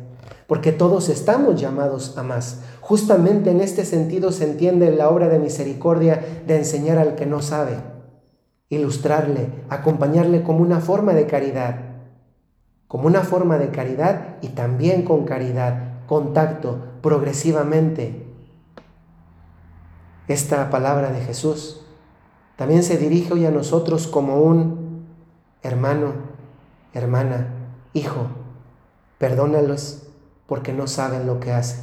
porque 0.47 0.71
todos 0.71 1.09
estamos 1.09 1.59
llamados 1.59 2.17
a 2.17 2.23
más. 2.23 2.61
Justamente 2.81 3.51
en 3.51 3.61
este 3.61 3.85
sentido 3.85 4.31
se 4.31 4.45
entiende 4.45 4.89
la 4.91 5.09
obra 5.09 5.27
de 5.27 5.39
misericordia 5.39 6.23
de 6.47 6.55
enseñar 6.55 6.97
al 6.97 7.15
que 7.15 7.25
no 7.25 7.41
sabe, 7.41 7.75
ilustrarle, 8.69 9.49
acompañarle 9.69 10.43
como 10.43 10.61
una 10.61 10.79
forma 10.79 11.13
de 11.13 11.27
caridad, 11.27 11.81
como 12.87 13.07
una 13.07 13.21
forma 13.21 13.57
de 13.57 13.69
caridad 13.69 14.37
y 14.41 14.49
también 14.49 15.03
con 15.03 15.25
caridad, 15.25 15.86
contacto, 16.07 16.79
progresivamente. 17.01 18.25
Esta 20.27 20.69
palabra 20.69 21.11
de 21.11 21.21
Jesús 21.21 21.81
también 22.55 22.83
se 22.83 22.97
dirige 22.97 23.33
hoy 23.33 23.45
a 23.45 23.51
nosotros 23.51 24.07
como 24.07 24.41
un 24.41 25.05
hermano, 25.61 26.13
hermana, 26.93 27.53
hijo. 27.93 28.27
Perdónalos 29.19 30.07
porque 30.47 30.73
no 30.73 30.87
saben 30.87 31.27
lo 31.27 31.39
que 31.39 31.51
hacen. 31.51 31.81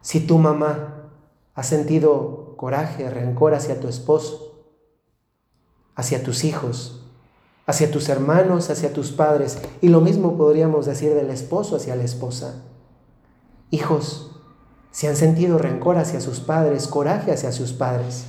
Si 0.00 0.20
tu 0.20 0.38
mamá 0.38 1.10
ha 1.54 1.62
sentido 1.62 2.54
coraje, 2.56 3.10
rencor 3.10 3.54
hacia 3.54 3.80
tu 3.80 3.88
esposo, 3.88 4.64
hacia 5.94 6.22
tus 6.22 6.44
hijos, 6.44 7.06
hacia 7.66 7.90
tus 7.90 8.08
hermanos, 8.08 8.70
hacia 8.70 8.92
tus 8.92 9.12
padres, 9.12 9.58
y 9.80 9.88
lo 9.88 10.00
mismo 10.00 10.36
podríamos 10.36 10.86
decir 10.86 11.14
del 11.14 11.30
esposo 11.30 11.76
hacia 11.76 11.96
la 11.96 12.04
esposa. 12.04 12.64
Hijos, 13.70 14.40
si 14.90 15.06
han 15.06 15.16
sentido 15.16 15.58
rencor 15.58 15.96
hacia 15.96 16.20
sus 16.20 16.40
padres, 16.40 16.86
coraje 16.86 17.32
hacia 17.32 17.52
sus 17.52 17.72
padres, 17.72 18.24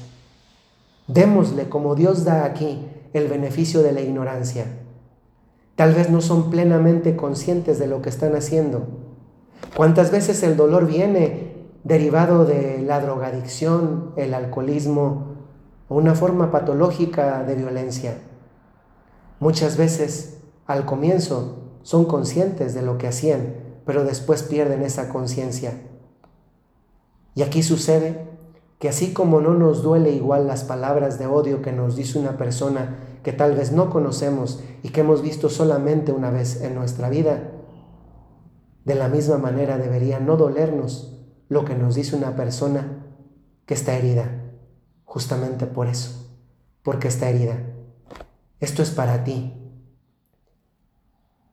démosle 1.08 1.70
como 1.70 1.96
Dios 1.96 2.24
da 2.24 2.46
aquí 2.46 2.88
el 3.14 3.28
beneficio 3.28 3.82
de 3.82 3.92
la 3.92 4.02
ignorancia. 4.02 4.66
Tal 5.76 5.94
vez 5.94 6.10
no 6.10 6.22
son 6.22 6.50
plenamente 6.50 7.16
conscientes 7.16 7.80
de 7.80 7.88
lo 7.88 8.02
que 8.02 8.10
están 8.10 8.36
haciendo, 8.36 8.88
¿Cuántas 9.76 10.12
veces 10.12 10.44
el 10.44 10.58
dolor 10.58 10.86
viene 10.86 11.54
derivado 11.84 12.46
de 12.46 12.82
la 12.82 13.00
drogadicción, 13.00 14.12
el 14.18 14.34
alcoholismo 14.34 15.38
o 15.88 15.96
una 15.96 16.14
forma 16.14 16.52
patológica 16.52 17.44
de 17.44 17.56
violencia? 17.56 18.18
Muchas 19.40 19.78
veces 19.78 20.40
al 20.68 20.86
comienzo 20.86 21.60
son 21.84 22.06
conscientes 22.06 22.74
de 22.74 22.82
lo 22.82 22.98
que 22.98 23.08
hacían, 23.08 23.56
pero 23.86 24.04
después 24.04 24.44
pierden 24.44 24.84
esa 24.84 25.10
conciencia. 25.10 25.82
Y 27.36 27.44
aquí 27.44 27.64
sucede 27.64 28.28
que 28.80 28.90
así 28.90 29.14
como 29.14 29.42
no 29.42 29.54
nos 29.54 29.84
duele 29.84 30.12
igual 30.12 30.48
las 30.48 30.64
palabras 30.64 31.20
de 31.20 31.28
odio 31.28 31.62
que 31.62 31.72
nos 31.72 31.96
dice 31.96 32.18
una 32.18 32.38
persona 32.38 32.98
que 33.24 33.32
tal 33.32 33.56
vez 33.56 33.72
no 33.72 33.90
conocemos 33.90 34.62
y 34.82 34.90
que 34.90 35.02
hemos 35.02 35.22
visto 35.22 35.50
solamente 35.50 36.12
una 36.12 36.32
vez 36.32 36.62
en 36.62 36.74
nuestra 36.76 37.10
vida, 37.10 37.52
de 38.84 38.96
la 38.96 39.08
misma 39.08 39.38
manera 39.38 39.78
debería 39.78 40.20
no 40.20 40.38
dolernos 40.38 41.20
lo 41.48 41.66
que 41.66 41.76
nos 41.76 41.96
dice 41.96 42.16
una 42.16 42.36
persona 42.36 43.06
que 43.66 43.76
está 43.76 43.96
herida, 43.96 44.52
justamente 45.06 45.68
por 45.68 45.88
eso, 45.88 46.34
porque 46.82 47.08
está 47.08 47.30
herida. 47.30 47.58
Esto 48.60 48.82
es 48.82 48.90
para 48.90 49.24
ti. 49.24 49.54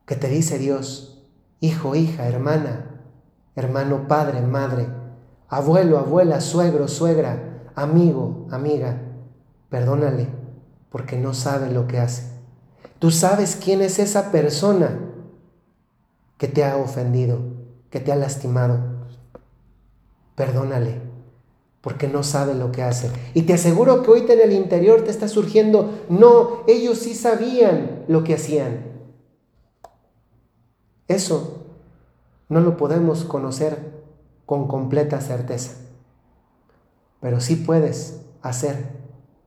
Que 0.07 0.17
te 0.17 0.29
dice 0.29 0.59
Dios, 0.59 1.18
hijo, 1.61 1.95
hija, 1.95 2.27
hermana, 2.27 3.03
hermano, 3.57 4.07
padre, 4.09 4.41
madre, 4.43 4.87
abuelo, 5.49 5.99
abuela, 5.99 6.41
suegro, 6.41 6.89
suegra, 6.89 7.63
amigo, 7.75 8.47
amiga, 8.51 9.01
perdónale 9.69 10.29
porque 10.91 11.17
no 11.17 11.35
sabe 11.35 11.71
lo 11.71 11.87
que 11.87 11.99
hace. 11.99 12.25
Tú 12.99 13.11
sabes 13.11 13.57
quién 13.57 13.81
es 13.83 13.99
esa 13.99 14.33
persona 14.33 14.99
que 16.37 16.49
te 16.49 16.65
ha 16.65 16.77
ofendido, 16.77 17.39
que 17.91 18.01
te 18.01 18.13
ha 18.13 18.17
lastimado. 18.17 18.79
Perdónale 20.35 21.09
porque 21.81 22.09
no 22.09 22.23
sabe 22.23 22.55
lo 22.55 22.73
que 22.73 22.83
hace. 22.83 23.11
Y 23.35 23.43
te 23.43 23.55
aseguro 23.55 24.03
que 24.03 24.09
ahorita 24.09 24.33
en 24.33 24.41
el 24.41 24.53
interior 24.53 25.03
te 25.05 25.11
está 25.11 25.29
surgiendo, 25.29 26.05
no, 26.09 26.65
ellos 26.67 26.99
sí 26.99 27.15
sabían 27.15 28.05
lo 28.09 28.25
que 28.25 28.35
hacían. 28.35 28.98
Eso 31.09 31.65
no 32.49 32.61
lo 32.61 32.77
podemos 32.77 33.25
conocer 33.25 34.05
con 34.47 34.69
completa 34.69 35.21
certeza, 35.21 35.77
pero 37.21 37.41
sí 37.41 37.57
puedes 37.57 38.23
hacer 38.43 38.99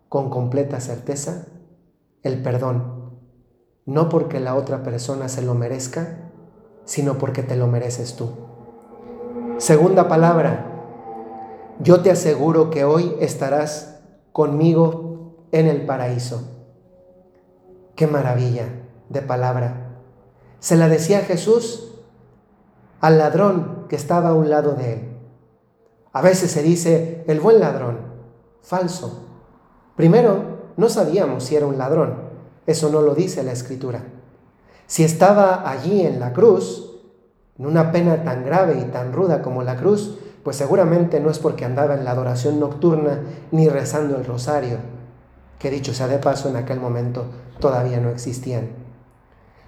con 0.10 0.30
completa 0.30 0.80
certeza 0.80 1.48
el 2.24 2.42
perdón, 2.44 3.12
no 3.86 4.10
porque 4.10 4.40
la 4.40 4.56
otra 4.56 4.84
persona 4.84 5.30
se 5.30 5.42
lo 5.42 5.54
merezca, 5.54 6.32
sino 6.86 7.18
porque 7.18 7.44
te 7.44 7.56
lo 7.56 7.68
mereces 7.68 8.16
tú. 8.16 8.30
Segunda 9.58 10.08
palabra, 10.08 10.66
yo 11.80 12.02
te 12.02 12.12
aseguro 12.12 12.70
que 12.70 12.84
hoy 12.84 13.16
estarás 13.20 14.02
conmigo 14.32 15.46
en 15.52 15.68
el 15.68 15.86
paraíso. 15.86 16.42
Qué 17.96 18.08
maravilla 18.08 18.66
de 19.10 19.22
palabra. 19.22 19.91
Se 20.62 20.78
la 20.78 20.88
decía 20.88 21.22
Jesús 21.22 21.92
al 23.00 23.18
ladrón 23.18 23.88
que 23.90 23.96
estaba 23.96 24.30
a 24.30 24.36
un 24.36 24.52
lado 24.52 24.76
de 24.76 24.94
él. 24.94 25.18
A 26.14 26.22
veces 26.22 26.52
se 26.52 26.62
dice 26.62 27.24
el 27.26 27.40
buen 27.40 27.60
ladrón, 27.60 27.98
falso. 28.62 29.26
Primero, 29.96 30.74
no 30.78 30.88
sabíamos 30.88 31.46
si 31.46 31.56
era 31.56 31.66
un 31.66 31.80
ladrón. 31.80 32.14
Eso 32.68 32.92
no 32.92 33.02
lo 33.02 33.16
dice 33.16 33.42
la 33.42 33.54
escritura. 33.54 34.04
Si 34.86 35.04
estaba 35.04 35.68
allí 35.68 36.06
en 36.06 36.20
la 36.20 36.32
cruz, 36.32 37.02
en 37.58 37.66
una 37.66 37.92
pena 37.92 38.24
tan 38.24 38.46
grave 38.46 38.78
y 38.80 38.92
tan 38.92 39.14
ruda 39.14 39.42
como 39.42 39.64
la 39.64 39.78
cruz, 39.78 40.20
pues 40.44 40.58
seguramente 40.58 41.20
no 41.20 41.32
es 41.32 41.40
porque 41.40 41.66
andaba 41.66 41.96
en 41.96 42.06
la 42.06 42.12
adoración 42.12 42.60
nocturna 42.60 43.20
ni 43.50 43.68
rezando 43.68 44.16
el 44.16 44.26
rosario, 44.26 44.78
que 45.58 45.72
dicho 45.72 45.96
sea 45.96 46.08
de 46.08 46.20
paso 46.20 46.50
en 46.50 46.58
aquel 46.58 46.80
momento 46.80 47.26
todavía 47.60 48.00
no 48.00 48.10
existían. 48.10 48.81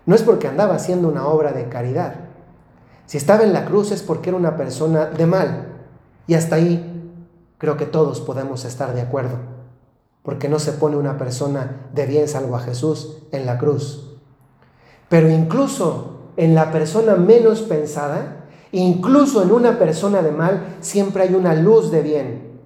No 0.05 0.15
es 0.15 0.21
porque 0.21 0.47
andaba 0.47 0.75
haciendo 0.75 1.07
una 1.07 1.27
obra 1.27 1.51
de 1.51 1.69
caridad. 1.69 2.15
Si 3.05 3.17
estaba 3.17 3.43
en 3.43 3.53
la 3.53 3.65
cruz 3.65 3.91
es 3.91 4.01
porque 4.03 4.29
era 4.29 4.37
una 4.37 4.57
persona 4.57 5.05
de 5.05 5.25
mal. 5.25 5.67
Y 6.27 6.35
hasta 6.35 6.55
ahí 6.55 7.11
creo 7.57 7.77
que 7.77 7.85
todos 7.85 8.21
podemos 8.21 8.65
estar 8.65 8.93
de 8.93 9.01
acuerdo. 9.01 9.37
Porque 10.23 10.49
no 10.49 10.59
se 10.59 10.73
pone 10.73 10.97
una 10.97 11.17
persona 11.17 11.87
de 11.93 12.05
bien 12.05 12.27
salvo 12.27 12.55
a 12.55 12.61
Jesús 12.61 13.23
en 13.31 13.45
la 13.45 13.57
cruz. 13.57 14.17
Pero 15.09 15.29
incluso 15.29 16.31
en 16.37 16.55
la 16.55 16.71
persona 16.71 17.15
menos 17.15 17.61
pensada, 17.61 18.43
Incluso 18.73 19.43
en 19.43 19.51
una 19.51 19.77
persona 19.77 20.23
de 20.23 20.31
mal 20.31 20.77
siempre 20.81 21.23
hay 21.23 21.35
una 21.35 21.53
luz 21.53 21.91
de 21.91 22.01
bien. 22.01 22.59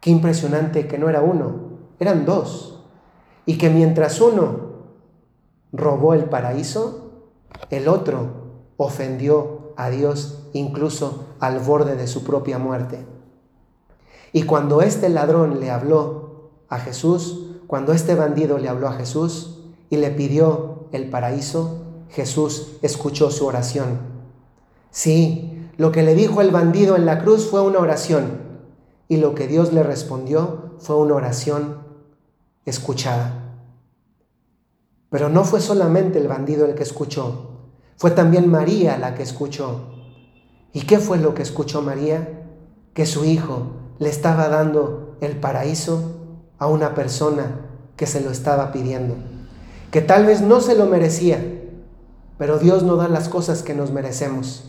Qué 0.00 0.10
impresionante 0.10 0.86
que 0.86 0.96
no 0.96 1.08
era 1.08 1.22
uno, 1.22 1.56
eran 1.98 2.24
dos. 2.24 2.84
Y 3.44 3.58
que 3.58 3.68
mientras 3.68 4.20
uno 4.20 4.71
robó 5.72 6.14
el 6.14 6.24
paraíso, 6.26 7.10
el 7.70 7.88
otro 7.88 8.28
ofendió 8.76 9.72
a 9.76 9.90
Dios 9.90 10.44
incluso 10.52 11.24
al 11.40 11.60
borde 11.60 11.96
de 11.96 12.06
su 12.06 12.24
propia 12.24 12.58
muerte. 12.58 13.04
Y 14.32 14.44
cuando 14.44 14.82
este 14.82 15.08
ladrón 15.08 15.60
le 15.60 15.70
habló 15.70 16.50
a 16.68 16.78
Jesús, 16.78 17.46
cuando 17.66 17.92
este 17.92 18.14
bandido 18.14 18.58
le 18.58 18.68
habló 18.68 18.88
a 18.88 18.92
Jesús 18.92 19.60
y 19.90 19.96
le 19.96 20.10
pidió 20.10 20.86
el 20.92 21.10
paraíso, 21.10 21.82
Jesús 22.10 22.76
escuchó 22.82 23.30
su 23.30 23.46
oración 23.46 24.12
Sí, 24.92 25.70
lo 25.78 25.90
que 25.90 26.02
le 26.02 26.14
dijo 26.14 26.42
el 26.42 26.50
bandido 26.50 26.96
en 26.96 27.06
la 27.06 27.20
cruz 27.20 27.48
fue 27.50 27.62
una 27.62 27.78
oración 27.78 28.42
y 29.08 29.16
lo 29.16 29.34
que 29.34 29.48
Dios 29.48 29.72
le 29.72 29.82
respondió 29.82 30.74
fue 30.78 30.96
una 30.96 31.14
oración 31.14 31.78
escuchada. 32.66 33.41
Pero 35.12 35.28
no 35.28 35.44
fue 35.44 35.60
solamente 35.60 36.18
el 36.18 36.26
bandido 36.26 36.64
el 36.64 36.74
que 36.74 36.82
escuchó, 36.82 37.50
fue 37.98 38.10
también 38.10 38.48
María 38.50 38.96
la 38.96 39.14
que 39.14 39.22
escuchó. 39.22 39.90
¿Y 40.72 40.80
qué 40.80 40.98
fue 40.98 41.18
lo 41.18 41.34
que 41.34 41.42
escuchó 41.42 41.82
María? 41.82 42.48
Que 42.94 43.04
su 43.04 43.24
hijo 43.26 43.74
le 43.98 44.08
estaba 44.08 44.48
dando 44.48 45.18
el 45.20 45.36
paraíso 45.36 46.40
a 46.58 46.66
una 46.66 46.94
persona 46.94 47.60
que 47.94 48.06
se 48.06 48.22
lo 48.22 48.30
estaba 48.30 48.72
pidiendo, 48.72 49.14
que 49.90 50.00
tal 50.00 50.24
vez 50.24 50.40
no 50.40 50.60
se 50.60 50.74
lo 50.74 50.86
merecía, 50.86 51.38
pero 52.38 52.58
Dios 52.58 52.82
no 52.82 52.96
da 52.96 53.08
las 53.08 53.28
cosas 53.28 53.62
que 53.62 53.74
nos 53.74 53.92
merecemos. 53.92 54.64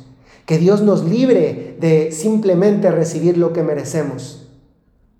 Que 0.45 0.57
Dios 0.57 0.81
nos 0.81 1.05
libre 1.05 1.77
de 1.79 2.11
simplemente 2.11 2.91
recibir 2.91 3.37
lo 3.37 3.53
que 3.53 3.63
merecemos. 3.63 4.49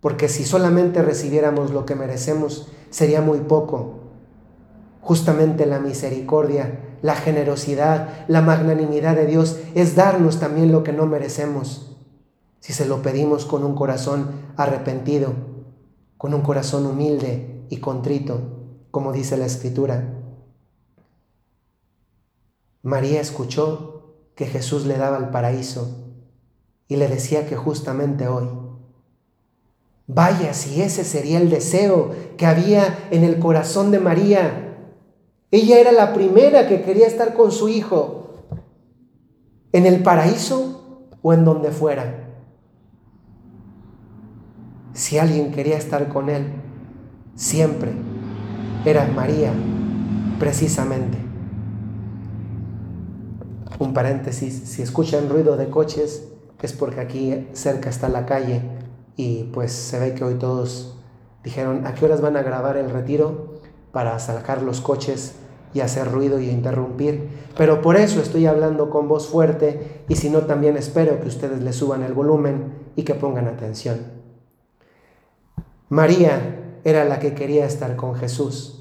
Porque 0.01 0.27
si 0.27 0.43
solamente 0.43 1.01
recibiéramos 1.01 1.71
lo 1.71 1.85
que 1.85 1.95
merecemos, 1.95 2.67
sería 2.89 3.21
muy 3.21 3.39
poco. 3.39 4.02
Justamente 5.03 5.65
la 5.65 5.79
misericordia, 5.79 6.97
la 7.01 7.15
generosidad, 7.15 8.25
la 8.27 8.41
magnanimidad 8.41 9.15
de 9.15 9.27
Dios 9.27 9.59
es 9.75 9.95
darnos 9.95 10.39
también 10.39 10.71
lo 10.71 10.83
que 10.83 10.93
no 10.93 11.05
merecemos. 11.05 11.97
Si 12.61 12.71
se 12.71 12.85
lo 12.85 13.01
pedimos 13.01 13.45
con 13.45 13.65
un 13.65 13.75
corazón 13.75 14.29
arrepentido, 14.55 15.33
con 16.17 16.33
un 16.33 16.41
corazón 16.41 16.85
humilde 16.85 17.65
y 17.69 17.77
contrito, 17.77 18.39
como 18.91 19.11
dice 19.11 19.35
la 19.35 19.45
Escritura. 19.45 20.21
María 22.81 23.19
escuchó 23.19 24.13
que 24.35 24.45
Jesús 24.45 24.85
le 24.85 24.97
daba 24.97 25.17
el 25.17 25.29
paraíso 25.29 26.03
y 26.87 26.95
le 26.95 27.09
decía 27.09 27.45
que 27.45 27.57
justamente 27.57 28.29
hoy, 28.29 28.47
vaya 30.07 30.53
si 30.53 30.81
ese 30.81 31.03
sería 31.03 31.39
el 31.39 31.49
deseo 31.49 32.11
que 32.37 32.45
había 32.45 33.07
en 33.11 33.25
el 33.25 33.39
corazón 33.39 33.91
de 33.91 33.99
María. 33.99 34.62
Ella 35.53 35.79
era 35.79 35.91
la 35.91 36.13
primera 36.13 36.67
que 36.67 36.81
quería 36.81 37.05
estar 37.05 37.35
con 37.35 37.51
su 37.51 37.69
hijo 37.69 38.47
en 39.71 39.85
el 39.85 40.01
paraíso 40.01 41.05
o 41.21 41.31
en 41.31 41.45
donde 41.45 41.69
fuera. 41.69 42.31
Si 44.93 45.19
alguien 45.19 45.51
quería 45.51 45.77
estar 45.77 46.09
con 46.09 46.31
él, 46.31 46.47
siempre 47.35 47.91
era 48.83 49.05
María, 49.05 49.53
precisamente. 50.39 51.19
Un 53.77 53.93
paréntesis, 53.93 54.55
si 54.55 54.81
escuchan 54.81 55.29
ruido 55.29 55.55
de 55.55 55.69
coches 55.69 56.29
es 56.63 56.73
porque 56.73 56.99
aquí 56.99 57.47
cerca 57.53 57.91
está 57.91 58.09
la 58.09 58.25
calle 58.25 58.63
y 59.15 59.43
pues 59.53 59.71
se 59.71 59.99
ve 59.99 60.15
que 60.15 60.23
hoy 60.23 60.33
todos 60.33 60.97
dijeron 61.43 61.85
a 61.85 61.93
qué 61.93 62.05
horas 62.05 62.21
van 62.21 62.37
a 62.37 62.41
grabar 62.41 62.75
el 62.75 62.89
retiro 62.89 63.53
para 63.91 64.17
sacar 64.17 64.63
los 64.63 64.81
coches 64.81 65.35
y 65.73 65.81
hacer 65.81 66.11
ruido 66.11 66.39
y 66.39 66.49
interrumpir. 66.49 67.29
Pero 67.57 67.81
por 67.81 67.97
eso 67.97 68.21
estoy 68.21 68.45
hablando 68.45 68.89
con 68.89 69.07
voz 69.07 69.27
fuerte 69.27 70.03
y 70.07 70.15
si 70.15 70.29
no 70.29 70.41
también 70.41 70.77
espero 70.77 71.19
que 71.19 71.27
ustedes 71.27 71.61
le 71.61 71.73
suban 71.73 72.03
el 72.03 72.13
volumen 72.13 72.73
y 72.95 73.03
que 73.03 73.15
pongan 73.15 73.47
atención. 73.47 73.99
María 75.89 76.79
era 76.83 77.05
la 77.05 77.19
que 77.19 77.33
quería 77.33 77.65
estar 77.65 77.95
con 77.95 78.15
Jesús. 78.15 78.79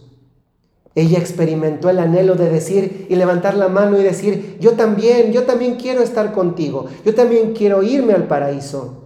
Ella 0.95 1.19
experimentó 1.19 1.89
el 1.89 1.99
anhelo 1.99 2.35
de 2.35 2.51
decir 2.51 3.07
y 3.09 3.17
levantar 3.17 3.55
la 3.55 3.69
mano 3.69 3.99
y 3.99 4.03
decir, 4.03 4.59
yo 4.61 4.73
también, 4.73 5.33
yo 5.33 5.45
también 5.45 5.77
quiero 5.77 6.03
estar 6.03 6.33
contigo, 6.33 6.87
yo 7.05 7.15
también 7.15 7.55
quiero 7.55 7.83
irme 7.83 8.13
al 8.13 8.27
paraíso. 8.27 9.05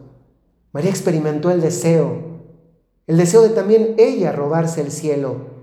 María 0.73 0.91
experimentó 0.91 1.51
el 1.51 1.61
deseo, 1.61 2.27
el 3.07 3.17
deseo 3.17 3.43
de 3.43 3.51
también 3.51 3.95
ella 3.99 4.33
robarse 4.33 4.81
el 4.81 4.91
cielo, 4.91 5.56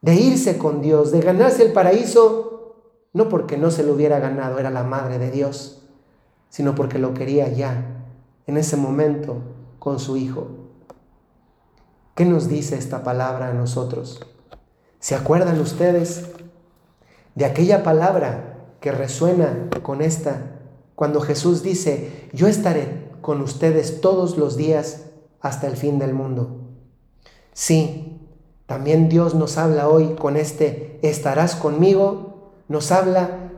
de 0.00 0.14
irse 0.14 0.58
con 0.58 0.80
Dios, 0.80 1.10
de 1.10 1.20
ganarse 1.20 1.64
el 1.64 1.72
paraíso, 1.72 2.76
no 3.12 3.28
porque 3.28 3.56
no 3.56 3.70
se 3.70 3.82
lo 3.82 3.94
hubiera 3.94 4.18
ganado, 4.18 4.58
era 4.58 4.70
la 4.70 4.84
madre 4.84 5.18
de 5.18 5.30
Dios, 5.30 5.82
sino 6.48 6.74
porque 6.74 6.98
lo 6.98 7.14
quería 7.14 7.48
ya, 7.48 8.04
en 8.46 8.56
ese 8.56 8.76
momento, 8.76 9.36
con 9.78 9.98
su 9.98 10.16
Hijo. 10.16 10.48
¿Qué 12.14 12.24
nos 12.24 12.48
dice 12.48 12.76
esta 12.76 13.02
palabra 13.02 13.48
a 13.48 13.54
nosotros? 13.54 14.20
¿Se 14.98 15.14
acuerdan 15.14 15.60
ustedes 15.60 16.30
de 17.34 17.44
aquella 17.44 17.82
palabra 17.82 18.66
que 18.80 18.90
resuena 18.90 19.68
con 19.82 20.02
esta 20.02 20.58
cuando 20.96 21.20
Jesús 21.20 21.62
dice, 21.62 22.28
yo 22.32 22.48
estaré 22.48 23.08
con 23.20 23.40
ustedes 23.40 24.00
todos 24.00 24.36
los 24.36 24.56
días 24.56 25.04
hasta 25.40 25.68
el 25.68 25.76
fin 25.76 25.98
del 26.00 26.12
mundo? 26.12 26.58
Sí, 27.52 28.07
también 28.68 29.08
Dios 29.08 29.34
nos 29.34 29.56
habla 29.56 29.88
hoy 29.88 30.14
con 30.20 30.36
este 30.36 30.98
estarás 31.00 31.56
conmigo, 31.56 32.52
nos 32.68 32.92
habla 32.92 33.50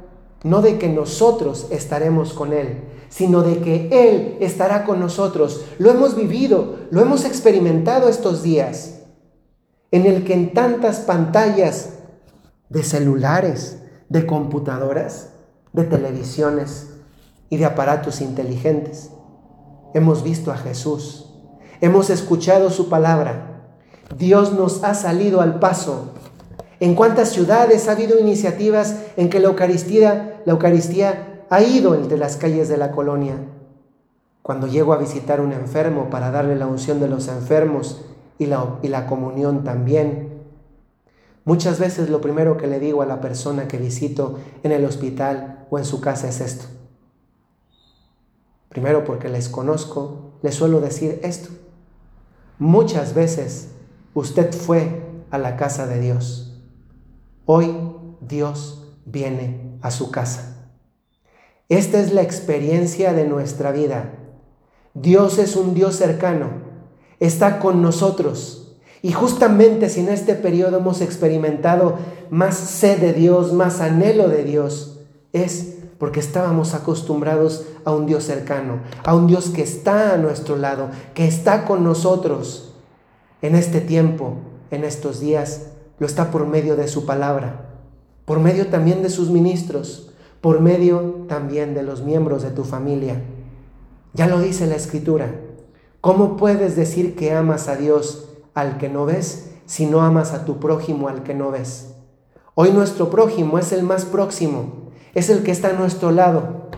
no 0.44 0.62
de 0.62 0.78
que 0.78 0.88
nosotros 0.88 1.66
estaremos 1.72 2.32
con 2.32 2.52
Él, 2.52 2.84
sino 3.08 3.42
de 3.42 3.58
que 3.58 3.88
Él 3.90 4.36
estará 4.38 4.84
con 4.84 5.00
nosotros. 5.00 5.64
Lo 5.78 5.90
hemos 5.90 6.14
vivido, 6.14 6.76
lo 6.92 7.00
hemos 7.00 7.24
experimentado 7.24 8.08
estos 8.08 8.44
días, 8.44 9.00
en 9.90 10.06
el 10.06 10.22
que 10.22 10.32
en 10.32 10.54
tantas 10.54 11.00
pantallas 11.00 11.94
de 12.68 12.84
celulares, 12.84 13.82
de 14.08 14.26
computadoras, 14.26 15.30
de 15.72 15.82
televisiones 15.82 16.86
y 17.48 17.56
de 17.56 17.64
aparatos 17.64 18.20
inteligentes, 18.20 19.10
hemos 19.92 20.22
visto 20.22 20.52
a 20.52 20.56
Jesús, 20.56 21.34
hemos 21.80 22.10
escuchado 22.10 22.70
su 22.70 22.88
palabra, 22.88 23.49
Dios 24.16 24.52
nos 24.52 24.82
ha 24.82 24.94
salido 24.94 25.40
al 25.40 25.58
paso. 25.58 26.12
En 26.80 26.94
cuántas 26.94 27.30
ciudades 27.30 27.88
ha 27.88 27.92
habido 27.92 28.18
iniciativas 28.18 28.96
en 29.16 29.30
que 29.30 29.38
la 29.38 29.48
Eucaristía, 29.48 30.40
la 30.44 30.52
Eucaristía 30.52 31.44
ha 31.50 31.62
ido 31.62 31.94
entre 31.94 32.18
las 32.18 32.36
calles 32.36 32.68
de 32.68 32.76
la 32.76 32.90
colonia. 32.90 33.36
Cuando 34.42 34.66
llego 34.66 34.92
a 34.92 34.98
visitar 34.98 35.40
un 35.40 35.52
enfermo 35.52 36.08
para 36.10 36.30
darle 36.30 36.56
la 36.56 36.66
unción 36.66 36.98
de 37.00 37.08
los 37.08 37.28
enfermos 37.28 38.04
y 38.38 38.46
la, 38.46 38.78
y 38.82 38.88
la 38.88 39.06
comunión 39.06 39.62
también, 39.62 40.40
muchas 41.44 41.78
veces 41.78 42.08
lo 42.08 42.20
primero 42.20 42.56
que 42.56 42.66
le 42.66 42.80
digo 42.80 43.02
a 43.02 43.06
la 43.06 43.20
persona 43.20 43.68
que 43.68 43.76
visito 43.76 44.38
en 44.62 44.72
el 44.72 44.84
hospital 44.84 45.66
o 45.70 45.78
en 45.78 45.84
su 45.84 46.00
casa 46.00 46.28
es 46.28 46.40
esto. 46.40 46.64
Primero 48.70 49.04
porque 49.04 49.28
les 49.28 49.48
conozco, 49.48 50.32
les 50.42 50.54
suelo 50.54 50.80
decir 50.80 51.20
esto. 51.22 51.50
Muchas 52.58 53.14
veces 53.14 53.69
usted 54.14 54.52
fue 54.52 55.02
a 55.30 55.38
la 55.38 55.56
casa 55.56 55.86
de 55.86 56.00
Dios. 56.00 56.60
Hoy 57.46 57.74
Dios 58.20 58.92
viene 59.04 59.78
a 59.82 59.90
su 59.90 60.10
casa. 60.10 60.56
Esta 61.68 62.00
es 62.00 62.12
la 62.12 62.22
experiencia 62.22 63.12
de 63.12 63.26
nuestra 63.26 63.70
vida. 63.70 64.12
Dios 64.94 65.38
es 65.38 65.54
un 65.54 65.74
Dios 65.74 65.96
cercano, 65.96 66.48
está 67.20 67.60
con 67.60 67.80
nosotros. 67.80 68.76
Y 69.02 69.12
justamente 69.12 69.88
si 69.88 70.00
en 70.00 70.08
este 70.08 70.34
periodo 70.34 70.78
hemos 70.78 71.00
experimentado 71.00 71.96
más 72.28 72.56
sed 72.56 73.00
de 73.00 73.12
Dios, 73.12 73.52
más 73.52 73.80
anhelo 73.80 74.28
de 74.28 74.44
Dios, 74.44 74.98
es 75.32 75.76
porque 75.98 76.20
estábamos 76.20 76.74
acostumbrados 76.74 77.66
a 77.84 77.92
un 77.92 78.06
Dios 78.06 78.24
cercano, 78.24 78.80
a 79.04 79.14
un 79.14 79.26
Dios 79.26 79.50
que 79.50 79.62
está 79.62 80.14
a 80.14 80.16
nuestro 80.16 80.56
lado, 80.56 80.88
que 81.14 81.28
está 81.28 81.66
con 81.66 81.84
nosotros 81.84 82.69
en 83.42 83.54
este 83.54 83.80
tiempo, 83.80 84.34
en 84.70 84.84
estos 84.84 85.20
días, 85.20 85.66
lo 85.98 86.06
está 86.06 86.30
por 86.30 86.46
medio 86.46 86.76
de 86.76 86.88
su 86.88 87.06
palabra, 87.06 87.68
por 88.24 88.38
medio 88.38 88.68
también 88.68 89.02
de 89.02 89.10
sus 89.10 89.30
ministros, 89.30 90.12
por 90.40 90.60
medio 90.60 91.24
también 91.28 91.74
de 91.74 91.82
los 91.82 92.02
miembros 92.02 92.42
de 92.42 92.50
tu 92.50 92.64
familia. 92.64 93.22
Ya 94.14 94.26
lo 94.26 94.40
dice 94.40 94.66
la 94.66 94.76
escritura. 94.76 95.30
¿Cómo 96.00 96.36
puedes 96.36 96.76
decir 96.76 97.14
que 97.14 97.32
amas 97.32 97.68
a 97.68 97.76
Dios 97.76 98.28
al 98.54 98.78
que 98.78 98.88
no 98.88 99.04
ves 99.04 99.50
si 99.66 99.86
no 99.86 100.00
amas 100.00 100.32
a 100.32 100.44
tu 100.44 100.58
prójimo 100.58 101.08
al 101.08 101.22
que 101.22 101.34
no 101.34 101.50
ves? 101.50 101.94
Hoy 102.54 102.72
nuestro 102.72 103.10
prójimo 103.10 103.58
es 103.58 103.72
el 103.72 103.82
más 103.82 104.04
próximo, 104.04 104.90
es 105.14 105.30
el 105.30 105.42
que 105.42 105.50
está 105.50 105.68
a 105.68 105.74
nuestro 105.74 106.10
lado. 106.10 106.68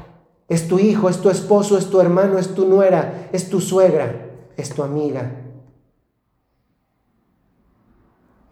Es 0.49 0.69
tu 0.69 0.79
hijo, 0.79 1.09
es 1.09 1.19
tu 1.19 1.31
esposo, 1.31 1.79
es 1.79 1.87
tu 1.87 2.01
hermano, 2.01 2.39
es 2.39 2.55
tu 2.55 2.67
nuera, 2.69 3.29
es 3.33 3.49
tu 3.49 3.61
suegra, 3.61 4.31
es 4.57 4.71
tu 4.71 4.83
amiga. 4.83 5.42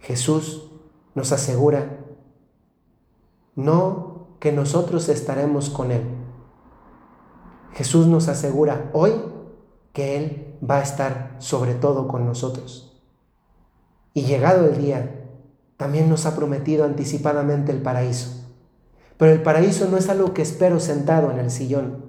Jesús 0.00 0.70
nos 1.14 1.32
asegura, 1.32 1.98
no 3.54 4.28
que 4.40 4.52
nosotros 4.52 5.08
estaremos 5.08 5.70
con 5.70 5.92
Él. 5.92 6.02
Jesús 7.72 8.06
nos 8.06 8.28
asegura 8.28 8.90
hoy 8.92 9.12
que 9.92 10.16
Él 10.16 10.56
va 10.68 10.78
a 10.78 10.82
estar 10.82 11.36
sobre 11.38 11.74
todo 11.74 12.08
con 12.08 12.26
nosotros. 12.26 13.00
Y 14.14 14.22
llegado 14.22 14.66
el 14.66 14.78
día, 14.78 15.28
también 15.76 16.08
nos 16.08 16.26
ha 16.26 16.34
prometido 16.34 16.84
anticipadamente 16.84 17.72
el 17.72 17.80
paraíso. 17.80 18.48
Pero 19.16 19.32
el 19.32 19.42
paraíso 19.42 19.88
no 19.88 19.96
es 19.98 20.08
algo 20.08 20.32
que 20.32 20.42
espero 20.42 20.80
sentado 20.80 21.30
en 21.30 21.38
el 21.38 21.50
sillón. 21.50 22.04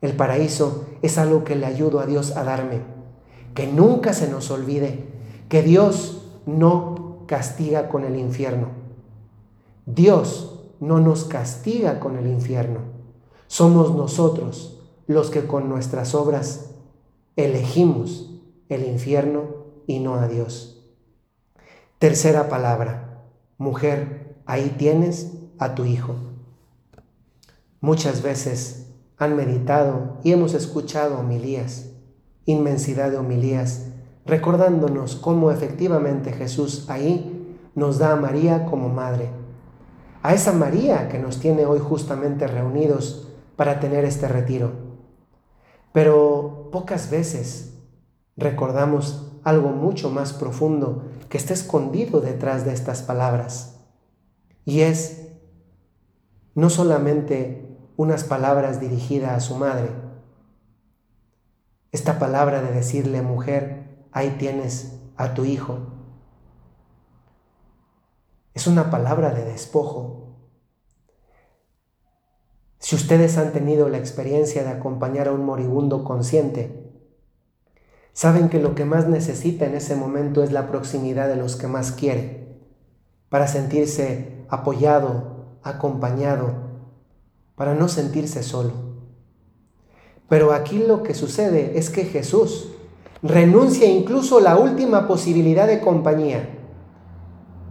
El 0.00 0.14
paraíso 0.14 0.86
es 1.02 1.18
algo 1.18 1.44
que 1.44 1.56
le 1.56 1.66
ayudo 1.66 2.00
a 2.00 2.06
Dios 2.06 2.36
a 2.36 2.44
darme. 2.44 2.82
Que 3.54 3.66
nunca 3.66 4.12
se 4.12 4.28
nos 4.28 4.50
olvide 4.50 5.08
que 5.48 5.62
Dios 5.62 6.23
no 6.46 7.24
castiga 7.26 7.88
con 7.88 8.04
el 8.04 8.16
infierno. 8.16 8.68
Dios 9.86 10.60
no 10.80 11.00
nos 11.00 11.24
castiga 11.24 12.00
con 12.00 12.16
el 12.16 12.26
infierno. 12.26 12.80
Somos 13.46 13.94
nosotros 13.94 14.80
los 15.06 15.30
que 15.30 15.46
con 15.46 15.68
nuestras 15.68 16.14
obras 16.14 16.70
elegimos 17.36 18.30
el 18.68 18.84
infierno 18.84 19.44
y 19.86 20.00
no 20.00 20.14
a 20.14 20.28
Dios. 20.28 20.82
Tercera 21.98 22.48
palabra, 22.48 23.22
mujer, 23.58 24.36
ahí 24.46 24.74
tienes 24.78 25.32
a 25.58 25.74
tu 25.74 25.84
hijo. 25.84 26.14
Muchas 27.80 28.22
veces 28.22 28.92
han 29.16 29.36
meditado 29.36 30.18
y 30.22 30.32
hemos 30.32 30.54
escuchado 30.54 31.18
homilías, 31.18 31.90
inmensidad 32.46 33.10
de 33.10 33.18
homilías, 33.18 33.86
recordándonos 34.26 35.16
cómo 35.16 35.50
efectivamente 35.50 36.32
Jesús 36.32 36.88
ahí 36.88 37.58
nos 37.74 37.98
da 37.98 38.12
a 38.12 38.16
María 38.16 38.66
como 38.66 38.88
madre 38.88 39.44
a 40.24 40.32
esa 40.32 40.54
María 40.54 41.10
que 41.10 41.18
nos 41.18 41.38
tiene 41.38 41.66
hoy 41.66 41.78
justamente 41.78 42.46
reunidos 42.46 43.28
para 43.56 43.78
tener 43.78 44.06
este 44.06 44.26
retiro. 44.26 44.72
Pero 45.92 46.70
pocas 46.72 47.10
veces 47.10 47.74
recordamos 48.34 49.32
algo 49.44 49.68
mucho 49.68 50.08
más 50.08 50.32
profundo 50.32 51.04
que 51.28 51.36
está 51.36 51.52
escondido 51.52 52.22
detrás 52.22 52.64
de 52.64 52.72
estas 52.72 53.02
palabras. 53.02 53.82
Y 54.64 54.80
es 54.80 55.28
no 56.54 56.70
solamente 56.70 57.76
unas 57.98 58.24
palabras 58.24 58.80
dirigidas 58.80 59.32
a 59.32 59.40
su 59.40 59.56
madre, 59.56 59.90
esta 61.92 62.18
palabra 62.18 62.62
de 62.62 62.72
decirle, 62.72 63.20
mujer, 63.20 63.83
ahí 64.14 64.36
tienes 64.38 65.00
a 65.16 65.34
tu 65.34 65.44
hijo, 65.44 65.78
es 68.54 68.68
una 68.68 68.88
palabra 68.88 69.34
de 69.34 69.44
despojo. 69.44 70.36
Si 72.78 72.94
ustedes 72.94 73.36
han 73.36 73.52
tenido 73.52 73.88
la 73.88 73.98
experiencia 73.98 74.62
de 74.62 74.70
acompañar 74.70 75.26
a 75.26 75.32
un 75.32 75.44
moribundo 75.44 76.04
consciente, 76.04 76.92
saben 78.12 78.48
que 78.48 78.60
lo 78.60 78.76
que 78.76 78.84
más 78.84 79.08
necesita 79.08 79.66
en 79.66 79.74
ese 79.74 79.96
momento 79.96 80.44
es 80.44 80.52
la 80.52 80.68
proximidad 80.68 81.28
de 81.28 81.36
los 81.36 81.56
que 81.56 81.66
más 81.66 81.90
quiere, 81.90 82.60
para 83.28 83.48
sentirse 83.48 84.44
apoyado, 84.48 85.58
acompañado, 85.64 86.52
para 87.56 87.74
no 87.74 87.88
sentirse 87.88 88.44
solo. 88.44 88.72
Pero 90.28 90.52
aquí 90.52 90.78
lo 90.78 91.02
que 91.02 91.14
sucede 91.14 91.76
es 91.76 91.90
que 91.90 92.04
Jesús 92.04 92.73
renuncia 93.24 93.88
incluso 93.88 94.38
la 94.38 94.58
última 94.58 95.08
posibilidad 95.08 95.66
de 95.66 95.80
compañía. 95.80 96.46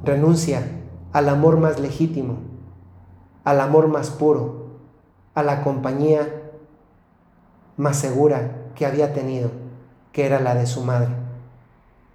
Renuncia 0.04 0.64
al 1.14 1.30
amor 1.30 1.58
más 1.58 1.80
legítimo, 1.80 2.40
al 3.44 3.62
amor 3.62 3.88
más 3.88 4.10
puro, 4.10 4.80
a 5.36 5.44
la 5.44 5.64
compañía 5.64 6.28
más 7.78 7.98
segura 7.98 8.72
que 8.74 8.88
había 8.88 9.14
tenido, 9.14 9.52
que 10.12 10.26
era 10.26 10.40
la 10.40 10.56
de 10.56 10.66
su 10.66 10.82
madre, 10.82 11.10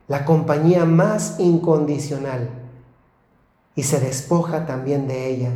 la 0.08 0.24
compañía 0.24 0.84
más 0.84 1.38
incondicional, 1.38 2.50
y 3.76 3.84
se 3.84 4.00
despoja 4.00 4.66
también 4.66 5.06
de 5.06 5.28
ella. 5.28 5.52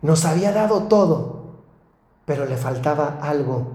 Nos 0.00 0.24
había 0.24 0.52
dado 0.52 0.84
todo, 0.84 1.60
pero 2.24 2.46
le 2.46 2.56
faltaba 2.56 3.18
algo, 3.20 3.73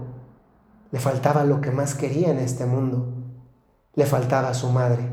le 0.92 0.98
faltaba 0.98 1.44
lo 1.44 1.60
que 1.60 1.70
más 1.70 1.94
quería 1.94 2.30
en 2.30 2.38
este 2.38 2.66
mundo, 2.66 3.12
le 3.94 4.06
faltaba 4.06 4.54
su 4.54 4.70
madre. 4.70 5.08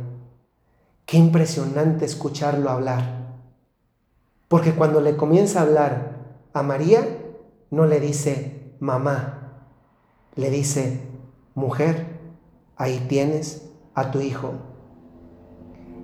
Qué 1.05 1.17
impresionante 1.17 2.05
escucharlo 2.05 2.69
hablar. 2.69 3.17
Porque 4.47 4.73
cuando 4.73 5.01
le 5.01 5.15
comienza 5.15 5.59
a 5.59 5.63
hablar 5.63 6.17
a 6.53 6.63
María, 6.63 7.05
no 7.69 7.85
le 7.85 7.99
dice 7.99 8.73
mamá, 8.79 9.65
le 10.35 10.49
dice 10.49 11.01
mujer, 11.53 12.05
ahí 12.75 13.05
tienes 13.09 13.69
a 13.93 14.11
tu 14.11 14.21
hijo. 14.21 14.53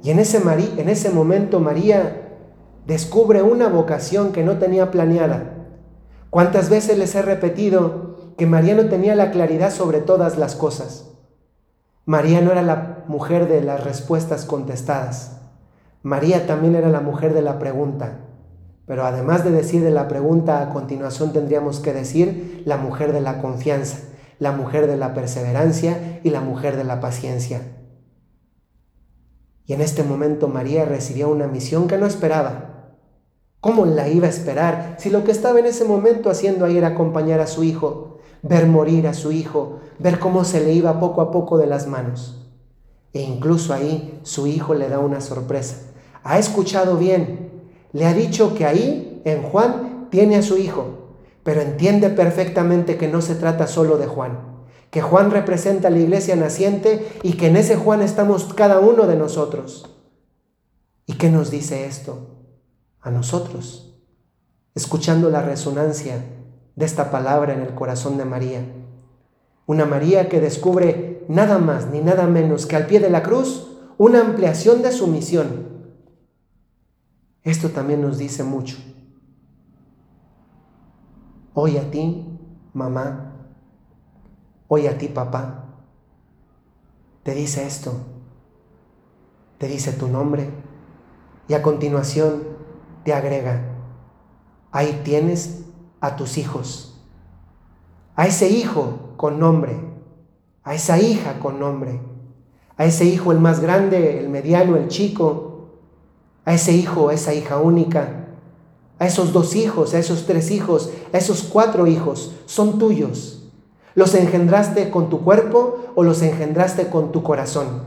Y 0.04 0.10
en 0.10 0.20
ese, 0.20 0.42
en 0.78 0.90
ese 0.90 1.10
momento 1.10 1.60
María 1.60 2.24
descubre 2.86 3.42
una 3.42 3.70
vocación 3.70 4.34
que 4.34 4.44
no 4.44 4.58
tenía 4.58 4.92
planeada. 4.92 5.54
¿Cuántas 6.30 6.70
veces 6.70 6.98
les 6.98 7.16
he 7.16 7.22
repetido 7.22 8.12
que 8.38 8.46
María 8.46 8.76
no 8.76 8.86
tenía 8.86 9.15
la 9.15 9.32
claridad 9.32 9.72
sobre 9.72 10.02
todas 10.02 10.38
las 10.38 10.56
cosas? 10.56 11.10
María 12.06 12.41
no 12.41 12.52
era 12.52 12.62
la 12.62 13.04
mujer 13.08 13.48
de 13.48 13.62
las 13.62 13.84
respuestas 13.84 14.46
contestadas. 14.46 15.39
María 16.02 16.46
también 16.46 16.76
era 16.76 16.89
la 16.89 17.00
mujer 17.00 17.34
de 17.34 17.41
la 17.41 17.60
pregunta. 17.60 18.19
Pero 18.86 19.06
además 19.06 19.46
de 19.46 19.52
decir 19.52 19.82
de 19.82 19.91
la 19.91 20.10
pregunta, 20.10 20.62
a 20.62 20.69
continuación 20.72 21.32
tendríamos 21.32 21.80
que 21.80 21.93
decir 21.93 22.63
la 22.65 22.76
mujer 22.76 23.13
de 23.13 23.22
la 23.22 23.41
confianza, 23.41 24.00
la 24.39 24.52
mujer 24.52 24.88
de 24.88 24.98
la 24.98 25.13
perseverancia 25.13 26.19
y 26.24 26.30
la 26.30 26.41
mujer 26.41 26.76
de 26.76 26.84
la 26.84 27.00
paciencia. 27.00 27.62
Y 29.65 29.72
en 29.72 29.80
este 29.80 30.04
momento 30.04 30.50
María 30.50 30.84
recibió 30.84 31.30
una 31.30 31.48
misión 31.48 31.88
que 31.88 31.98
no 31.98 32.06
esperaba. 32.06 32.74
¿Cómo 33.62 33.86
la 33.86 34.10
iba 34.10 34.28
a 34.28 34.30
esperar 34.30 34.98
si 35.00 35.10
lo 35.10 35.24
que 35.24 35.32
estaba 35.32 35.60
en 35.60 35.67
ese 35.67 35.86
momento 35.86 36.30
haciendo 36.30 36.65
ahí 36.65 36.78
era 36.78 36.89
acompañar 36.89 37.39
a 37.39 37.48
su 37.48 37.63
hijo, 37.63 38.12
ver 38.43 38.67
morir 38.67 39.08
a 39.08 39.15
su 39.15 39.32
hijo, 39.32 39.79
ver 39.97 40.19
cómo 40.19 40.45
se 40.45 40.63
le 40.63 40.73
iba 40.73 40.99
poco 40.99 41.21
a 41.21 41.32
poco 41.32 41.58
de 41.58 41.65
las 41.65 41.88
manos? 41.88 42.45
E 43.12 43.21
incluso 43.21 43.73
ahí 43.73 44.19
su 44.21 44.45
hijo 44.45 44.75
le 44.75 44.88
da 44.89 44.99
una 44.99 45.19
sorpresa. 45.19 45.77
Ha 46.23 46.38
escuchado 46.38 46.97
bien, 46.97 47.63
le 47.91 48.06
ha 48.06 48.13
dicho 48.13 48.53
que 48.53 48.65
ahí, 48.67 49.21
en 49.25 49.41
Juan, 49.41 50.08
tiene 50.12 50.36
a 50.36 50.43
su 50.43 50.58
hijo, 50.58 51.15
pero 51.43 51.62
entiende 51.62 52.10
perfectamente 52.10 52.97
que 52.97 53.08
no 53.08 53.21
se 53.21 53.34
trata 53.34 53.65
solo 53.65 53.97
de 53.97 54.06
Juan 54.06 54.53
que 54.93 55.01
Juan 55.01 55.32
representa 55.32 55.89
la 55.89 55.97
iglesia 55.97 56.36
naciente 56.36 57.19
y 57.23 57.34
que 57.34 57.47
en 57.47 57.58
ese 57.58 57.75
Juan 57.75 58.03
estamos 58.03 58.53
cada 58.53 58.79
uno 58.79 59.08
de 59.08 59.15
nosotros. 59.15 59.89
¿Y 61.08 61.13
qué 61.13 61.32
nos 61.32 61.49
dice 61.49 61.88
esto? 61.88 62.27
A 63.01 63.10
nosotros, 63.10 63.97
escuchando 64.75 65.32
la 65.32 65.41
resonancia 65.41 66.23
de 66.76 66.86
esta 66.86 67.12
palabra 67.12 67.54
en 67.54 67.62
el 67.62 67.74
corazón 67.74 68.18
de 68.18 68.26
María. 68.26 68.66
Una 69.66 69.86
María 69.86 70.30
que 70.30 70.42
descubre 70.42 71.26
nada 71.28 71.58
más 71.58 71.88
ni 71.88 72.00
nada 72.00 72.28
menos 72.28 72.66
que 72.66 72.76
al 72.76 72.88
pie 72.88 73.00
de 73.00 73.10
la 73.10 73.24
cruz 73.24 73.70
una 73.98 74.22
ampliación 74.22 74.82
de 74.82 74.92
su 74.92 75.08
misión. 75.08 75.68
Esto 77.44 77.70
también 77.70 78.02
nos 78.02 78.18
dice 78.18 78.44
mucho. 78.44 78.78
Hoy 81.54 81.78
a 81.78 81.92
ti, 81.92 82.26
mamá, 82.74 83.34
Hoy 84.76 84.88
a 84.88 84.98
ti, 84.98 85.08
papá, 85.08 85.66
te 87.22 87.36
dice 87.36 87.68
esto, 87.68 87.94
te 89.60 89.68
dice 89.68 89.92
tu 89.92 90.08
nombre 90.08 90.50
y 91.48 91.54
a 91.54 91.62
continuación 91.62 92.42
te 93.04 93.14
agrega, 93.14 93.62
ahí 94.72 95.02
tienes 95.04 95.62
a 96.04 96.18
tus 96.18 96.38
hijos, 96.38 97.00
a 98.18 98.28
ese 98.28 98.50
hijo 98.50 99.13
con 99.16 99.39
nombre, 99.39 99.80
a 100.62 100.76
esa 100.76 101.00
hija 101.00 101.39
con 101.39 101.62
nombre, 101.62 102.02
a 102.76 102.84
ese 102.84 103.06
hijo 103.06 103.32
el 103.32 103.39
más 103.39 103.62
grande, 103.62 104.20
el 104.20 104.28
mediano, 104.28 104.76
el 104.76 104.89
chico, 104.89 105.70
a 106.44 106.54
ese 106.56 106.74
hijo, 106.74 107.08
a 107.08 107.13
esa 107.13 107.34
hija 107.34 107.58
única, 107.58 108.26
a 109.00 109.08
esos 109.08 109.32
dos 109.32 109.56
hijos, 109.56 109.94
a 109.94 110.00
esos 110.00 110.26
tres 110.26 110.52
hijos, 110.52 110.92
a 111.13 111.18
esos 111.18 111.44
cuatro 111.44 111.88
hijos, 111.88 112.36
son 112.48 112.80
tuyos. 112.80 113.50
¿Los 113.96 114.13
engendraste 114.13 114.89
con 114.89 115.10
tu 115.10 115.22
cuerpo 115.22 115.86
o 115.96 116.04
los 116.04 116.22
engendraste 116.22 116.89
con 116.89 117.13
tu 117.13 117.24
corazón? 117.24 117.84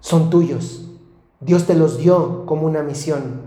Son 0.00 0.30
tuyos. 0.30 0.88
Dios 1.38 1.64
te 1.64 1.76
los 1.76 1.98
dio 1.98 2.44
como 2.44 2.66
una 2.66 2.82
misión. 2.82 3.42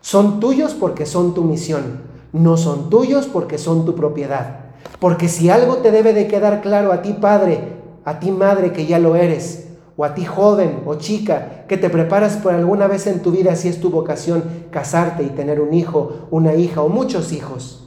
Son 0.00 0.38
tuyos 0.38 0.74
porque 0.74 1.04
son 1.04 1.34
tu 1.34 1.42
misión. 1.42 2.05
No 2.36 2.56
son 2.56 2.90
tuyos 2.90 3.26
porque 3.26 3.58
son 3.58 3.84
tu 3.84 3.94
propiedad. 3.94 4.66
Porque 5.00 5.28
si 5.28 5.50
algo 5.50 5.78
te 5.78 5.90
debe 5.90 6.12
de 6.12 6.28
quedar 6.28 6.60
claro 6.60 6.92
a 6.92 7.02
ti 7.02 7.12
padre, 7.14 7.76
a 8.04 8.18
ti 8.18 8.30
madre 8.30 8.72
que 8.72 8.86
ya 8.86 8.98
lo 8.98 9.16
eres, 9.16 9.68
o 9.96 10.04
a 10.04 10.14
ti 10.14 10.24
joven 10.24 10.82
o 10.84 10.96
chica 10.96 11.64
que 11.66 11.78
te 11.78 11.88
preparas 11.88 12.36
por 12.36 12.52
alguna 12.52 12.86
vez 12.86 13.06
en 13.06 13.22
tu 13.22 13.30
vida 13.30 13.56
si 13.56 13.68
es 13.68 13.80
tu 13.80 13.90
vocación 13.90 14.44
casarte 14.70 15.22
y 15.22 15.30
tener 15.30 15.60
un 15.60 15.72
hijo, 15.72 16.28
una 16.30 16.54
hija 16.54 16.82
o 16.82 16.90
muchos 16.90 17.32
hijos 17.32 17.86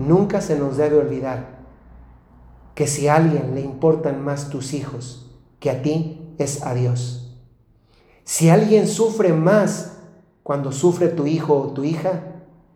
Nunca 0.00 0.40
se 0.40 0.58
nos 0.58 0.78
debe 0.78 0.96
olvidar 0.96 1.60
que 2.74 2.86
si 2.86 3.06
a 3.06 3.16
alguien 3.16 3.54
le 3.54 3.60
importan 3.60 4.24
más 4.24 4.48
tus 4.48 4.72
hijos 4.72 5.30
que 5.58 5.68
a 5.68 5.82
ti, 5.82 6.34
es 6.38 6.64
a 6.64 6.72
Dios. 6.72 7.38
Si 8.24 8.48
alguien 8.48 8.88
sufre 8.88 9.34
más 9.34 9.98
cuando 10.42 10.72
sufre 10.72 11.08
tu 11.08 11.26
hijo 11.26 11.54
o 11.54 11.72
tu 11.74 11.84
hija, 11.84 12.29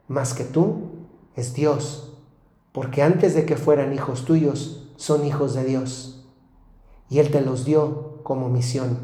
más 0.09 0.35
que 0.35 0.45
tú, 0.45 0.90
es 1.37 1.55
Dios. 1.55 2.19
Porque 2.73 3.03
antes 3.03 3.35
de 3.35 3.47
que 3.47 3.57
fueran 3.57 3.93
hijos 3.93 4.25
tuyos, 4.25 4.93
son 4.97 5.25
hijos 5.25 5.55
de 5.55 5.64
Dios. 5.64 6.27
Y 7.09 7.19
Él 7.19 7.31
te 7.31 7.40
los 7.40 7.64
dio 7.64 8.21
como 8.23 8.49
misión, 8.49 8.99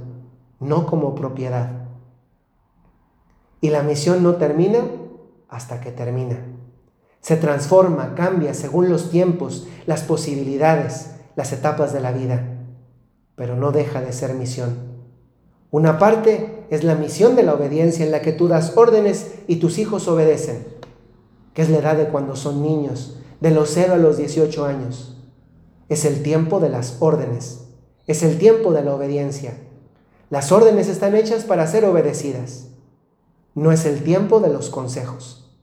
no 0.58 0.86
como 0.86 1.14
propiedad. 1.14 1.88
Y 3.60 3.70
la 3.70 3.82
misión 3.82 4.22
no 4.22 4.36
termina 4.36 4.80
hasta 5.48 5.80
que 5.80 5.92
termina. 5.92 6.38
Se 7.20 7.36
transforma, 7.36 8.14
cambia 8.14 8.54
según 8.54 8.88
los 8.88 9.10
tiempos, 9.10 9.66
las 9.86 10.02
posibilidades, 10.02 11.10
las 11.36 11.52
etapas 11.52 11.92
de 11.92 12.00
la 12.00 12.12
vida, 12.12 12.64
pero 13.36 13.56
no 13.56 13.72
deja 13.72 14.00
de 14.00 14.12
ser 14.12 14.34
misión. 14.34 14.90
Una 15.70 15.98
parte 15.98 16.66
es 16.70 16.82
la 16.82 16.94
misión 16.94 17.36
de 17.36 17.42
la 17.42 17.54
obediencia 17.54 18.04
en 18.04 18.10
la 18.10 18.22
que 18.22 18.32
tú 18.32 18.48
das 18.48 18.76
órdenes 18.76 19.34
y 19.46 19.56
tus 19.56 19.78
hijos 19.78 20.08
obedecen, 20.08 20.66
es 21.60 21.70
la 21.70 21.78
edad 21.78 21.96
de 21.96 22.08
cuando 22.08 22.36
son 22.36 22.62
niños, 22.62 23.18
de 23.40 23.50
los 23.50 23.70
0 23.70 23.94
a 23.94 23.98
los 23.98 24.16
18 24.16 24.64
años. 24.64 25.16
Es 25.88 26.04
el 26.04 26.22
tiempo 26.22 26.60
de 26.60 26.68
las 26.68 26.96
órdenes, 27.00 27.68
es 28.06 28.22
el 28.22 28.38
tiempo 28.38 28.72
de 28.72 28.82
la 28.82 28.94
obediencia. 28.94 29.54
Las 30.30 30.52
órdenes 30.52 30.88
están 30.88 31.14
hechas 31.16 31.44
para 31.44 31.66
ser 31.66 31.84
obedecidas. 31.84 32.68
No 33.54 33.72
es 33.72 33.84
el 33.84 34.02
tiempo 34.02 34.40
de 34.40 34.48
los 34.48 34.70
consejos. 34.70 35.58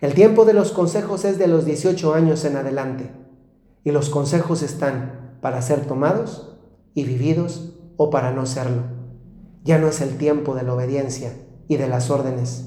El 0.00 0.14
tiempo 0.14 0.44
de 0.44 0.52
los 0.52 0.72
consejos 0.72 1.24
es 1.24 1.38
de 1.38 1.48
los 1.48 1.64
18 1.64 2.14
años 2.14 2.44
en 2.44 2.56
adelante 2.56 3.10
y 3.84 3.90
los 3.90 4.10
consejos 4.10 4.62
están 4.62 5.36
para 5.40 5.62
ser 5.62 5.86
tomados 5.86 6.56
y 6.94 7.04
vividos 7.04 7.74
o 7.96 8.10
para 8.10 8.32
no 8.32 8.46
serlo. 8.46 8.82
Ya 9.64 9.78
no 9.78 9.88
es 9.88 10.00
el 10.00 10.18
tiempo 10.18 10.54
de 10.54 10.62
la 10.62 10.74
obediencia 10.74 11.32
y 11.68 11.76
de 11.76 11.88
las 11.88 12.10
órdenes. 12.10 12.66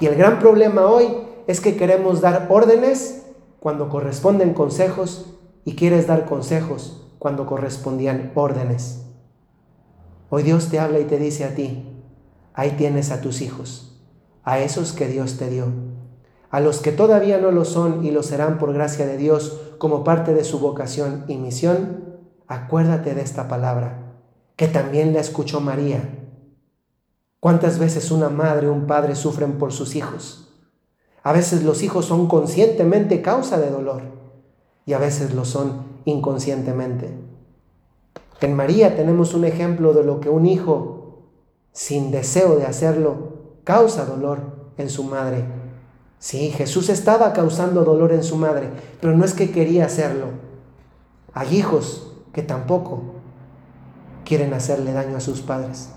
Y 0.00 0.06
el 0.06 0.16
gran 0.16 0.38
problema 0.38 0.86
hoy 0.86 1.25
es 1.46 1.60
que 1.60 1.76
queremos 1.76 2.20
dar 2.20 2.46
órdenes 2.50 3.22
cuando 3.60 3.88
corresponden 3.88 4.54
consejos 4.54 5.34
y 5.64 5.76
quieres 5.76 6.06
dar 6.06 6.26
consejos 6.26 7.08
cuando 7.18 7.46
correspondían 7.46 8.32
órdenes. 8.34 9.02
Hoy 10.30 10.42
Dios 10.42 10.68
te 10.68 10.78
habla 10.78 10.98
y 10.98 11.04
te 11.04 11.18
dice 11.18 11.44
a 11.44 11.54
ti, 11.54 11.86
ahí 12.54 12.72
tienes 12.72 13.10
a 13.10 13.20
tus 13.20 13.40
hijos, 13.40 14.00
a 14.42 14.58
esos 14.58 14.92
que 14.92 15.08
Dios 15.08 15.38
te 15.38 15.48
dio 15.48 15.66
a 16.50 16.60
los 16.60 16.78
que 16.78 16.92
todavía 16.92 17.38
no 17.38 17.50
lo 17.50 17.64
son 17.64 18.04
y 18.04 18.10
lo 18.10 18.22
serán 18.22 18.58
por 18.58 18.72
gracia 18.72 19.06
de 19.06 19.16
Dios 19.16 19.60
como 19.78 20.04
parte 20.04 20.32
de 20.32 20.44
su 20.44 20.58
vocación 20.58 21.24
y 21.28 21.36
misión, 21.36 22.18
acuérdate 22.46 23.14
de 23.14 23.22
esta 23.22 23.48
palabra, 23.48 24.14
que 24.56 24.68
también 24.68 25.12
la 25.12 25.20
escuchó 25.20 25.60
María. 25.60 26.00
¿Cuántas 27.40 27.78
veces 27.78 28.10
una 28.10 28.28
madre 28.28 28.68
o 28.68 28.72
un 28.72 28.86
padre 28.86 29.14
sufren 29.16 29.58
por 29.58 29.72
sus 29.72 29.96
hijos? 29.96 30.45
A 31.26 31.32
veces 31.32 31.64
los 31.64 31.82
hijos 31.82 32.06
son 32.06 32.28
conscientemente 32.28 33.20
causa 33.20 33.58
de 33.58 33.68
dolor 33.68 34.02
y 34.84 34.92
a 34.92 34.98
veces 34.98 35.34
lo 35.34 35.44
son 35.44 35.82
inconscientemente. 36.04 37.10
En 38.40 38.54
María 38.54 38.94
tenemos 38.94 39.34
un 39.34 39.44
ejemplo 39.44 39.92
de 39.92 40.04
lo 40.04 40.20
que 40.20 40.30
un 40.30 40.46
hijo, 40.46 41.24
sin 41.72 42.12
deseo 42.12 42.54
de 42.54 42.66
hacerlo, 42.66 43.32
causa 43.64 44.04
dolor 44.04 44.38
en 44.76 44.88
su 44.88 45.02
madre 45.02 45.44
Sí, 46.18 46.50
Jesús 46.50 46.88
estaba 46.88 47.32
causando 47.32 47.84
dolor 47.84 48.12
en 48.12 48.22
su 48.22 48.36
madre, 48.36 48.70
pero 49.00 49.16
no 49.16 49.24
es 49.24 49.34
que 49.34 49.50
quería 49.50 49.84
hacerlo. 49.84 50.26
Hay 51.34 51.56
hijos 51.56 52.12
que 52.32 52.42
tampoco 52.42 53.02
quieren 54.24 54.54
hacerle 54.54 54.92
daño 54.92 55.16
a 55.16 55.20
sus 55.20 55.42
padres. 55.42 55.90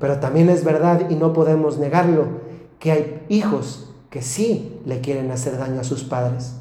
Pero 0.00 0.18
también 0.18 0.50
es 0.50 0.64
verdad, 0.64 1.08
y 1.10 1.14
no 1.14 1.32
podemos 1.32 1.78
negarlo, 1.78 2.26
que 2.78 2.92
hay 2.92 3.26
hijos 3.28 3.85
que 4.10 4.22
sí 4.22 4.80
le 4.84 5.00
quieren 5.00 5.30
hacer 5.30 5.58
daño 5.58 5.80
a 5.80 5.84
sus 5.84 6.04
padres. 6.04 6.54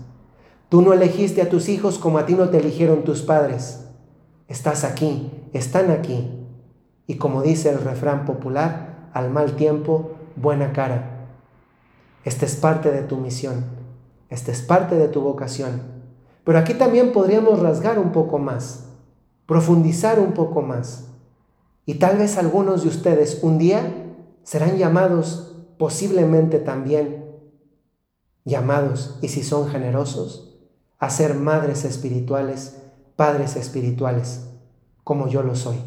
Tú 0.70 0.82
no 0.82 0.94
elegiste 0.94 1.42
a 1.42 1.50
tus 1.50 1.70
hijos 1.70 2.00
como 2.00 2.18
a 2.18 2.26
ti 2.26 2.34
no 2.34 2.50
te 2.50 2.58
eligieron 2.58 3.04
tus 3.04 3.22
padres. 3.22 3.86
Estás 4.48 4.84
aquí, 4.84 5.32
están 5.54 5.92
aquí. 5.92 6.30
Y 7.08 7.16
como 7.16 7.42
dice 7.42 7.70
el 7.70 7.82
refrán 7.82 8.26
popular, 8.26 9.10
al 9.14 9.30
mal 9.30 9.56
tiempo, 9.56 10.12
buena 10.36 10.74
cara. 10.74 11.30
Esta 12.24 12.46
es 12.46 12.56
parte 12.56 12.92
de 12.92 13.04
tu 13.04 13.18
misión, 13.18 13.66
esta 14.30 14.52
es 14.52 14.62
parte 14.62 14.96
de 14.96 15.08
tu 15.08 15.22
vocación. 15.22 15.82
Pero 16.44 16.58
aquí 16.58 16.74
también 16.74 17.12
podríamos 17.12 17.60
rasgar 17.60 18.00
un 18.00 18.12
poco 18.12 18.40
más, 18.40 18.86
profundizar 19.46 20.20
un 20.20 20.34
poco 20.34 20.62
más. 20.62 21.06
Y 21.86 21.96
tal 21.96 22.18
vez 22.18 22.38
algunos 22.38 22.82
de 22.84 22.90
ustedes 22.90 23.40
un 23.44 23.60
día 23.60 23.82
serán 24.44 24.78
llamados, 24.78 25.56
posiblemente 25.78 26.60
también 26.60 27.25
llamados, 28.46 29.18
y 29.22 29.28
si 29.28 29.44
son 29.44 29.68
generosos, 29.68 30.56
a 31.00 31.10
ser 31.10 31.36
madres 31.36 31.84
espirituales, 31.84 32.78
padres 33.16 33.56
espirituales, 33.56 34.48
como 35.04 35.28
yo 35.28 35.44
lo 35.44 35.56
soy. 35.56 35.78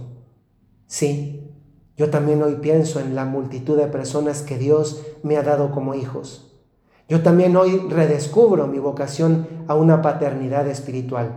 Sí, 0.87 1.51
yo 1.97 2.11
también 2.11 2.43
hoy 2.43 2.57
pienso 2.57 3.01
en 3.01 3.15
la 3.15 3.25
multitud 3.25 3.77
de 3.77 3.87
personas 3.87 4.43
que 4.43 4.59
Dios 4.59 5.05
me 5.23 5.37
ha 5.37 5.43
dado 5.43 5.71
como 5.71 5.95
hijos. 5.95 6.61
Yo 7.09 7.23
también 7.23 7.57
hoy 7.57 7.79
redescubro 7.89 8.67
mi 8.67 8.79
vocación 8.79 9.49
a 9.67 9.75
una 9.75 10.03
paternidad 10.03 10.69
espiritual. 10.69 11.33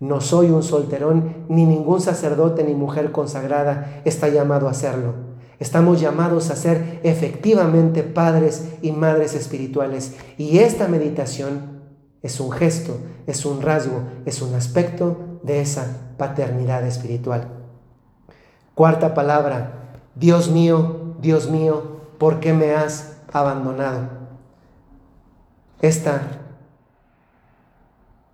No 0.00 0.20
soy 0.20 0.50
un 0.50 0.62
solterón, 0.62 1.46
ni 1.48 1.66
ningún 1.66 2.00
sacerdote 2.00 2.64
ni 2.64 2.74
mujer 2.74 3.12
consagrada 3.12 4.02
está 4.04 4.28
llamado 4.28 4.68
a 4.68 4.72
hacerlo. 4.72 5.33
Estamos 5.58 6.00
llamados 6.00 6.50
a 6.50 6.56
ser 6.56 7.00
efectivamente 7.04 8.02
padres 8.02 8.74
y 8.82 8.92
madres 8.92 9.34
espirituales. 9.34 10.14
Y 10.36 10.58
esta 10.58 10.88
meditación 10.88 11.82
es 12.22 12.40
un 12.40 12.50
gesto, 12.50 12.98
es 13.26 13.44
un 13.44 13.62
rasgo, 13.62 14.02
es 14.24 14.42
un 14.42 14.54
aspecto 14.54 15.38
de 15.42 15.60
esa 15.60 16.14
paternidad 16.16 16.84
espiritual. 16.86 17.48
Cuarta 18.74 19.14
palabra, 19.14 19.98
Dios 20.14 20.50
mío, 20.50 21.14
Dios 21.20 21.50
mío, 21.50 22.00
¿por 22.18 22.40
qué 22.40 22.52
me 22.52 22.72
has 22.72 23.18
abandonado? 23.32 24.08
Esta 25.80 26.22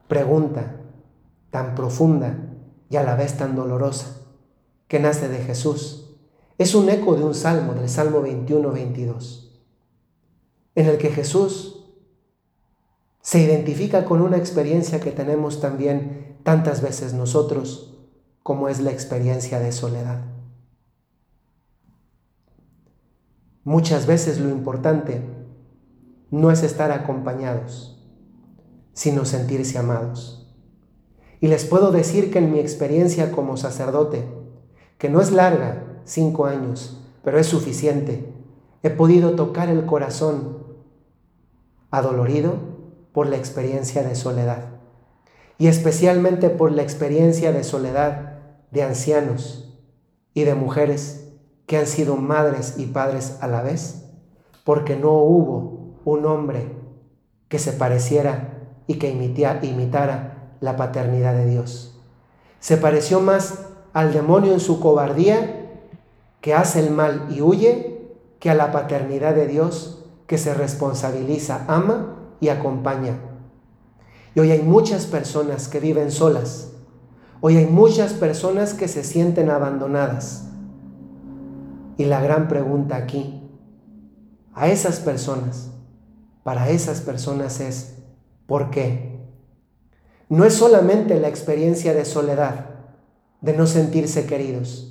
pregunta 0.09 0.77
tan 1.51 1.75
profunda 1.75 2.37
y 2.89 2.97
a 2.97 3.03
la 3.03 3.17
vez 3.17 3.37
tan 3.37 3.57
dolorosa 3.57 4.17
que 4.89 5.01
nace 5.01 5.29
de 5.29 5.39
Jesús 5.39 6.10
es 6.61 6.75
un 6.75 6.91
eco 6.91 7.15
de 7.15 7.25
un 7.25 7.35
salmo, 7.35 7.73
del 7.73 7.89
Salmo 7.89 8.21
21-22, 8.21 9.49
en 10.75 10.87
el 10.89 10.99
que 10.99 11.09
Jesús 11.09 11.87
se 13.23 13.41
identifica 13.41 14.05
con 14.05 14.21
una 14.21 14.37
experiencia 14.37 15.01
que 15.01 15.11
tenemos 15.11 15.63
también 15.63 16.37
tantas 16.43 16.83
veces 16.83 17.15
nosotros, 17.15 17.99
como 18.43 18.69
es 18.69 18.79
la 18.81 18.91
experiencia 18.91 19.59
de 19.59 19.73
soledad. 19.73 20.23
Muchas 23.65 24.05
veces 24.05 24.39
lo 24.39 24.51
importante 24.51 25.23
no 26.31 26.51
es 26.51 26.63
estar 26.63 26.93
acompañados, 26.93 28.07
sino 28.93 29.25
sentirse 29.25 29.79
amados. 29.79 30.55
Y 31.41 31.47
les 31.47 31.65
puedo 31.65 31.91
decir 31.91 32.31
que 32.31 32.41
en 32.41 32.53
mi 32.53 32.59
experiencia 32.59 33.33
como 33.33 33.57
sacerdote, 33.57 34.29
que 34.99 35.09
no 35.09 35.23
es 35.23 35.33
larga, 35.33 35.87
cinco 36.05 36.47
años, 36.47 37.03
pero 37.23 37.39
es 37.39 37.47
suficiente, 37.47 38.33
he 38.83 38.91
podido 38.91 39.33
tocar 39.33 39.69
el 39.69 39.85
corazón 39.87 40.59
adolorido 41.91 42.55
por 43.13 43.27
la 43.27 43.37
experiencia 43.37 44.03
de 44.03 44.15
soledad 44.15 44.81
y 45.59 45.67
especialmente 45.67 46.49
por 46.49 46.73
la 46.73 46.83
experiencia 46.83 47.53
de 47.53 47.65
soledad 47.65 48.39
de 48.71 48.83
ancianos 48.83 49.79
y 50.33 50.45
de 50.45 50.55
mujeres 50.55 51.33
que 51.67 51.77
han 51.77 51.87
sido 51.87 52.17
madres 52.17 52.77
y 52.79 52.87
padres 52.87 53.37
a 53.43 53.47
la 53.47 53.61
vez, 53.61 54.07
porque 54.65 54.97
no 54.97 55.13
hubo 55.13 56.01
un 56.05 56.25
hombre 56.25 56.75
que 57.49 57.59
se 57.59 57.73
pareciera 57.73 58.71
y 58.87 58.95
que 58.95 59.11
imitara 59.11 60.55
la 60.61 60.77
paternidad 60.77 61.35
de 61.35 61.47
Dios. 61.47 62.01
Se 62.59 62.77
pareció 62.77 63.21
más 63.21 63.67
al 63.93 64.13
demonio 64.13 64.53
en 64.53 64.61
su 64.61 64.81
cobardía, 64.81 65.60
que 66.41 66.55
hace 66.55 66.81
el 66.81 66.91
mal 66.91 67.29
y 67.31 67.43
huye, 67.43 68.09
que 68.39 68.51
a 68.51 68.55
la 68.55 68.73
paternidad 68.73 69.35
de 69.35 69.47
Dios, 69.47 70.05
que 70.27 70.39
se 70.39 70.55
responsabiliza, 70.55 71.65
ama 71.69 72.17
y 72.41 72.49
acompaña. 72.49 73.19
Y 74.35 74.41
hoy 74.41 74.51
hay 74.51 74.63
muchas 74.63 75.07
personas 75.07 75.69
que 75.69 75.81
viven 75.81 76.11
solas. 76.11 76.73
Hoy 77.41 77.57
hay 77.57 77.67
muchas 77.67 78.13
personas 78.13 78.75
que 78.75 78.89
se 78.89 79.05
sienten 79.05 79.51
abandonadas 79.51 80.51
y 82.01 82.07
la 82.07 82.23
gran 82.23 82.49
pregunta 82.49 82.97
aquí, 82.97 83.43
a 84.55 84.69
esas 84.69 85.01
personas, 85.01 85.71
para 86.43 86.71
esas 86.71 87.03
personas 87.03 87.61
es, 87.61 87.99
¿por 88.47 88.71
qué? 88.71 89.21
No 90.31 90.47
es 90.47 90.55
solamente 90.55 91.21
la 91.21 91.29
experiencia 91.29 91.93
de 91.93 92.07
soledad, 92.07 92.71
de 93.43 93.53
no 93.53 93.67
sentirse 93.67 94.25
queridos. 94.25 94.90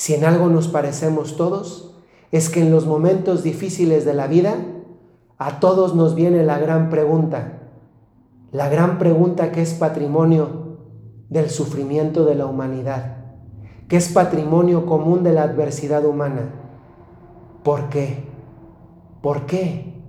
Si 0.00 0.14
en 0.14 0.24
algo 0.24 0.48
nos 0.48 0.66
parecemos 0.68 1.36
todos, 1.36 1.94
es 2.32 2.48
que 2.48 2.62
en 2.62 2.70
los 2.70 2.86
momentos 2.86 3.42
difíciles 3.42 4.06
de 4.06 4.14
la 4.14 4.28
vida, 4.28 4.54
a 5.36 5.60
todos 5.60 5.94
nos 5.94 6.14
viene 6.14 6.42
la 6.42 6.58
gran 6.58 6.88
pregunta, 6.88 7.58
la 8.50 8.70
gran 8.70 8.96
pregunta 8.96 9.52
que 9.52 9.60
es 9.60 9.74
patrimonio 9.74 10.78
del 11.28 11.50
sufrimiento 11.50 12.24
de 12.24 12.34
la 12.34 12.46
humanidad 12.46 13.18
que 13.90 13.96
es 13.96 14.08
patrimonio 14.08 14.86
común 14.86 15.24
de 15.24 15.32
la 15.32 15.42
adversidad 15.42 16.06
humana. 16.06 16.48
¿Por 17.64 17.88
qué? 17.88 18.22
¿Por 19.20 19.46
qué? 19.46 20.00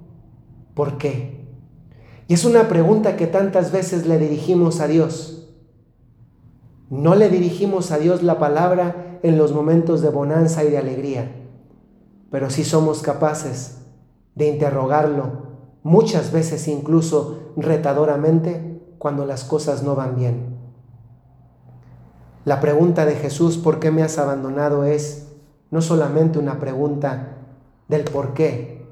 ¿Por 0.75 0.99
qué? 0.99 1.47
Y 2.27 2.35
es 2.35 2.45
una 2.45 2.69
pregunta 2.69 3.17
que 3.17 3.25
tantas 3.25 3.71
veces 3.71 4.05
le 4.05 4.19
dirigimos 4.19 4.79
a 4.81 4.87
Dios. 4.87 5.51
No 6.91 7.15
le 7.15 7.29
dirigimos 7.29 7.91
a 7.91 7.97
Dios 7.97 8.21
la 8.21 8.37
palabra 8.37 9.10
en 9.23 9.37
los 9.37 9.53
momentos 9.53 10.01
de 10.01 10.09
bonanza 10.09 10.63
y 10.63 10.69
de 10.69 10.77
alegría, 10.77 11.31
pero 12.29 12.49
sí 12.49 12.63
somos 12.63 13.01
capaces 13.01 13.79
de 14.35 14.47
interrogarlo 14.47 15.51
muchas 15.83 16.31
veces 16.31 16.67
incluso 16.67 17.53
retadoramente 17.57 18.81
cuando 18.97 19.25
las 19.25 19.43
cosas 19.43 19.83
no 19.83 19.95
van 19.95 20.15
bien. 20.15 20.57
La 22.45 22.59
pregunta 22.59 23.05
de 23.05 23.15
Jesús, 23.15 23.57
¿por 23.57 23.79
qué 23.79 23.91
me 23.91 24.03
has 24.03 24.17
abandonado? 24.17 24.83
es 24.83 25.27
no 25.69 25.81
solamente 25.81 26.39
una 26.39 26.59
pregunta 26.59 27.37
del 27.87 28.03
por 28.03 28.33
qué, 28.33 28.85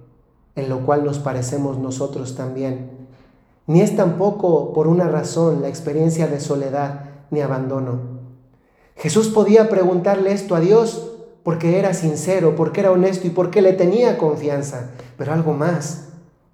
en 0.56 0.70
lo 0.70 0.86
cual 0.86 1.04
nos 1.04 1.20
parecemos 1.20 1.78
nosotros 1.78 2.36
también, 2.36 3.08
ni 3.68 3.82
es 3.82 3.96
tampoco 3.96 4.74
por 4.74 4.88
una 4.88 5.08
razón 5.08 5.62
la 5.62 5.68
experiencia 5.68 6.28
de 6.28 6.40
soledad 6.40 7.06
ni 7.32 7.42
abandono. 7.42 8.19
Jesús 9.00 9.30
podía 9.30 9.70
preguntarle 9.70 10.32
esto 10.32 10.56
a 10.56 10.60
Dios 10.60 11.12
porque 11.44 11.80
era 11.80 11.94
sincero, 11.94 12.56
porque 12.56 12.82
era 12.82 12.92
honesto 12.92 13.28
y 13.28 13.32
porque 13.32 13.62
le 13.62 13.74
tenía 13.74 14.18
confianza, 14.18 14.92
pero 15.18 15.34
algo 15.34 15.54
más. 15.54 16.10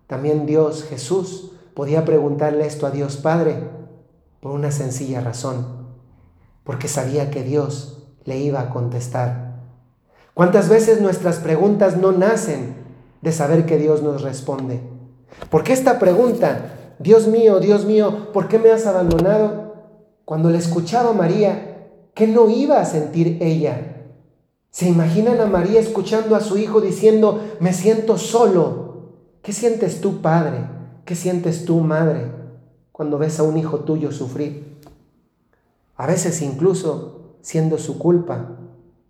También 0.07 0.45
Dios, 0.45 0.83
Jesús, 0.83 1.51
podía 1.73 2.05
preguntarle 2.05 2.65
esto 2.65 2.87
a 2.87 2.91
Dios 2.91 3.17
Padre 3.17 3.57
por 4.39 4.51
una 4.51 4.71
sencilla 4.71 5.19
razón 5.21 5.85
porque 6.65 6.87
sabía 6.89 7.29
que 7.29 7.43
Dios 7.43 7.99
le 8.25 8.39
iba 8.39 8.59
a 8.59 8.69
contestar. 8.71 9.61
¿Cuántas 10.33 10.67
veces 10.67 10.99
nuestras 10.99 11.37
preguntas 11.37 11.95
no 11.95 12.11
nacen 12.11 12.75
de 13.21 13.31
saber 13.31 13.65
que 13.65 13.77
Dios 13.77 14.01
nos 14.01 14.23
responde? 14.23 14.81
Porque 15.49 15.71
esta 15.71 15.99
pregunta, 15.99 16.95
Dios 16.99 17.27
mío, 17.27 17.59
Dios 17.59 17.85
mío, 17.85 18.33
¿por 18.33 18.49
qué 18.49 18.59
me 18.59 18.71
has 18.71 18.87
abandonado? 18.87 19.75
Cuando 20.25 20.49
le 20.49 20.57
escuchaba 20.57 21.11
a 21.11 21.13
María, 21.13 21.74
¿qué 22.15 22.25
no 22.25 22.49
iba 22.49 22.81
a 22.81 22.85
sentir 22.85 23.37
ella? 23.41 24.07
¿Se 24.71 24.87
imaginan 24.87 25.39
a 25.39 25.45
María 25.45 25.79
escuchando 25.79 26.35
a 26.35 26.41
su 26.41 26.57
hijo 26.57 26.81
diciendo, 26.81 27.41
me 27.59 27.73
siento 27.73 28.17
solo? 28.17 29.11
¿Qué 29.43 29.53
sientes 29.53 30.01
tú, 30.01 30.21
padre? 30.21 30.67
¿Qué 31.05 31.13
sientes 31.13 31.65
tú, 31.65 31.81
madre, 31.81 32.31
cuando 32.91 33.19
ves 33.19 33.39
a 33.39 33.43
un 33.43 33.57
hijo 33.57 33.81
tuyo 33.81 34.11
sufrir? 34.11 34.75
a 35.97 36.07
veces 36.07 36.41
incluso 36.41 37.37
siendo 37.41 37.77
su 37.77 37.99
culpa, 37.99 38.57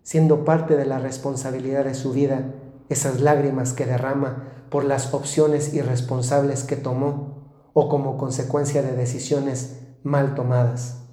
siendo 0.04 0.46
parte 0.46 0.78
de 0.78 0.86
la 0.86 1.00
responsabilidad 1.00 1.86
de 1.86 1.96
su 1.96 2.12
vida, 2.12 2.54
esas 2.90 3.22
lágrimas 3.22 3.74
que 3.74 3.86
derrama 3.86 4.50
por 4.70 4.84
las 4.84 5.14
opciones 5.14 5.74
irresponsables 5.74 6.64
que 6.64 6.76
tomó 6.76 7.70
o 7.74 7.90
como 7.90 8.18
consecuencia 8.18 8.82
de 8.84 8.96
decisiones 8.96 9.80
mal 10.04 10.36
tomadas. 10.36 11.05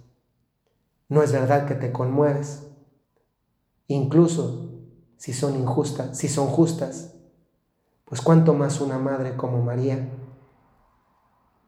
No 1.13 1.23
es 1.23 1.31
verdad 1.31 1.67
que 1.67 1.75
te 1.75 1.93
conmueves, 1.93 2.67
incluso 3.87 4.71
si 5.19 5.35
son 5.35 5.57
injustas, 5.57 6.17
si 6.17 6.27
son 6.27 6.47
justas, 6.47 7.13
pues 8.07 8.23
cuánto 8.23 8.55
más 8.55 8.81
una 8.81 8.97
madre 8.97 9.37
como 9.37 9.61
María. 9.63 10.09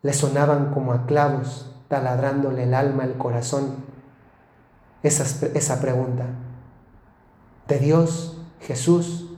Le 0.01 0.15
sonaban 0.15 0.73
como 0.73 0.95
a 0.95 1.05
clavos, 1.05 1.77
taladrándole 1.89 2.63
el 2.63 2.73
alma, 2.73 3.05
el 3.05 3.19
corazón, 3.19 3.85
esa, 5.03 5.79
pregunta. 5.79 6.25
De 7.69 7.79
Dios, 7.79 8.41
Jesús, 8.61 9.31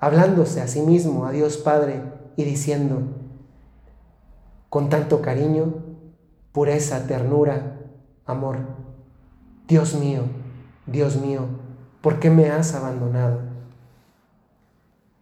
hablándose 0.00 0.60
a 0.60 0.68
sí 0.68 0.82
mismo, 0.82 1.24
a 1.24 1.30
Dios 1.30 1.56
Padre, 1.56 2.02
y 2.36 2.44
diciendo, 2.44 3.04
con 4.68 4.90
tanto 4.90 5.22
cariño, 5.22 5.76
pureza, 6.52 7.06
ternura, 7.06 7.78
amor, 8.26 8.79
Dios 9.70 9.94
mío, 9.94 10.22
Dios 10.84 11.14
mío, 11.14 11.46
¿por 12.00 12.18
qué 12.18 12.28
me 12.28 12.50
has 12.50 12.74
abandonado? 12.74 13.42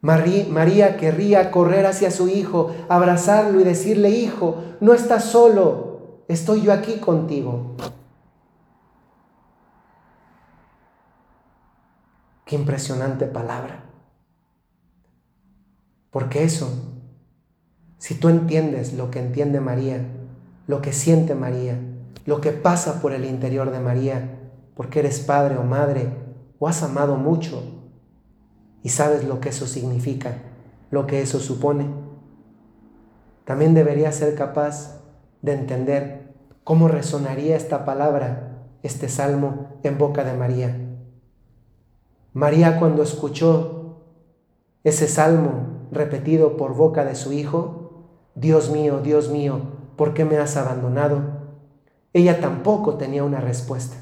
María 0.00 0.96
querría 0.96 1.50
correr 1.50 1.84
hacia 1.84 2.10
su 2.10 2.28
hijo, 2.28 2.74
abrazarlo 2.88 3.60
y 3.60 3.64
decirle, 3.64 4.08
hijo, 4.08 4.64
no 4.80 4.94
estás 4.94 5.24
solo, 5.24 6.22
estoy 6.28 6.62
yo 6.62 6.72
aquí 6.72 6.96
contigo. 6.96 7.76
Qué 12.46 12.56
impresionante 12.56 13.26
palabra. 13.26 13.84
Porque 16.10 16.44
eso, 16.44 16.70
si 17.98 18.14
tú 18.14 18.30
entiendes 18.30 18.94
lo 18.94 19.10
que 19.10 19.18
entiende 19.18 19.60
María, 19.60 20.06
lo 20.66 20.80
que 20.80 20.94
siente 20.94 21.34
María, 21.34 21.78
lo 22.24 22.40
que 22.40 22.52
pasa 22.52 23.02
por 23.02 23.12
el 23.12 23.26
interior 23.26 23.70
de 23.70 23.80
María, 23.80 24.37
porque 24.78 25.00
eres 25.00 25.18
padre 25.18 25.58
o 25.58 25.64
madre 25.64 26.08
o 26.60 26.68
has 26.68 26.84
amado 26.84 27.16
mucho 27.16 27.60
y 28.80 28.90
sabes 28.90 29.24
lo 29.24 29.40
que 29.40 29.48
eso 29.48 29.66
significa, 29.66 30.38
lo 30.92 31.04
que 31.04 31.20
eso 31.20 31.40
supone, 31.40 31.88
también 33.44 33.74
deberías 33.74 34.14
ser 34.14 34.36
capaz 34.36 35.00
de 35.42 35.54
entender 35.54 36.32
cómo 36.62 36.86
resonaría 36.86 37.56
esta 37.56 37.84
palabra, 37.84 38.68
este 38.84 39.08
salmo 39.08 39.80
en 39.82 39.98
boca 39.98 40.22
de 40.22 40.34
María. 40.34 40.76
María 42.32 42.78
cuando 42.78 43.02
escuchó 43.02 44.04
ese 44.84 45.08
salmo 45.08 45.88
repetido 45.90 46.56
por 46.56 46.76
boca 46.76 47.04
de 47.04 47.16
su 47.16 47.32
hijo, 47.32 48.04
Dios 48.36 48.70
mío, 48.70 49.00
Dios 49.02 49.28
mío, 49.28 49.58
¿por 49.96 50.14
qué 50.14 50.24
me 50.24 50.38
has 50.38 50.56
abandonado? 50.56 51.22
Ella 52.12 52.40
tampoco 52.40 52.94
tenía 52.94 53.24
una 53.24 53.40
respuesta. 53.40 53.96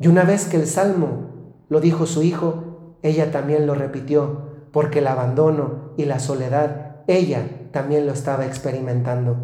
Y 0.00 0.08
una 0.08 0.24
vez 0.24 0.46
que 0.46 0.56
el 0.56 0.66
salmo 0.66 1.30
lo 1.68 1.80
dijo 1.80 2.06
su 2.06 2.22
hijo, 2.22 2.96
ella 3.02 3.30
también 3.30 3.66
lo 3.66 3.74
repitió, 3.74 4.48
porque 4.72 4.98
el 4.98 5.06
abandono 5.06 5.92
y 5.96 6.06
la 6.06 6.18
soledad, 6.18 7.02
ella 7.06 7.68
también 7.70 8.06
lo 8.06 8.12
estaba 8.12 8.46
experimentando. 8.46 9.36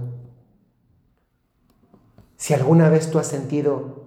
Si 2.37 2.55
alguna 2.55 2.89
vez 2.89 3.11
tú 3.11 3.19
has 3.19 3.27
sentido 3.27 4.07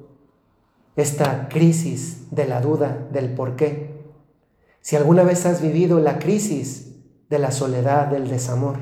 esta 0.95 1.47
crisis 1.49 2.27
de 2.31 2.47
la 2.47 2.61
duda 2.61 3.07
del 3.11 3.33
por 3.33 3.55
qué. 3.55 4.03
Si 4.81 4.95
alguna 4.95 5.23
vez 5.23 5.45
has 5.45 5.61
vivido 5.61 5.99
la 5.99 6.19
crisis 6.19 6.95
de 7.29 7.39
la 7.39 7.51
soledad, 7.51 8.07
del 8.07 8.27
desamor, 8.27 8.77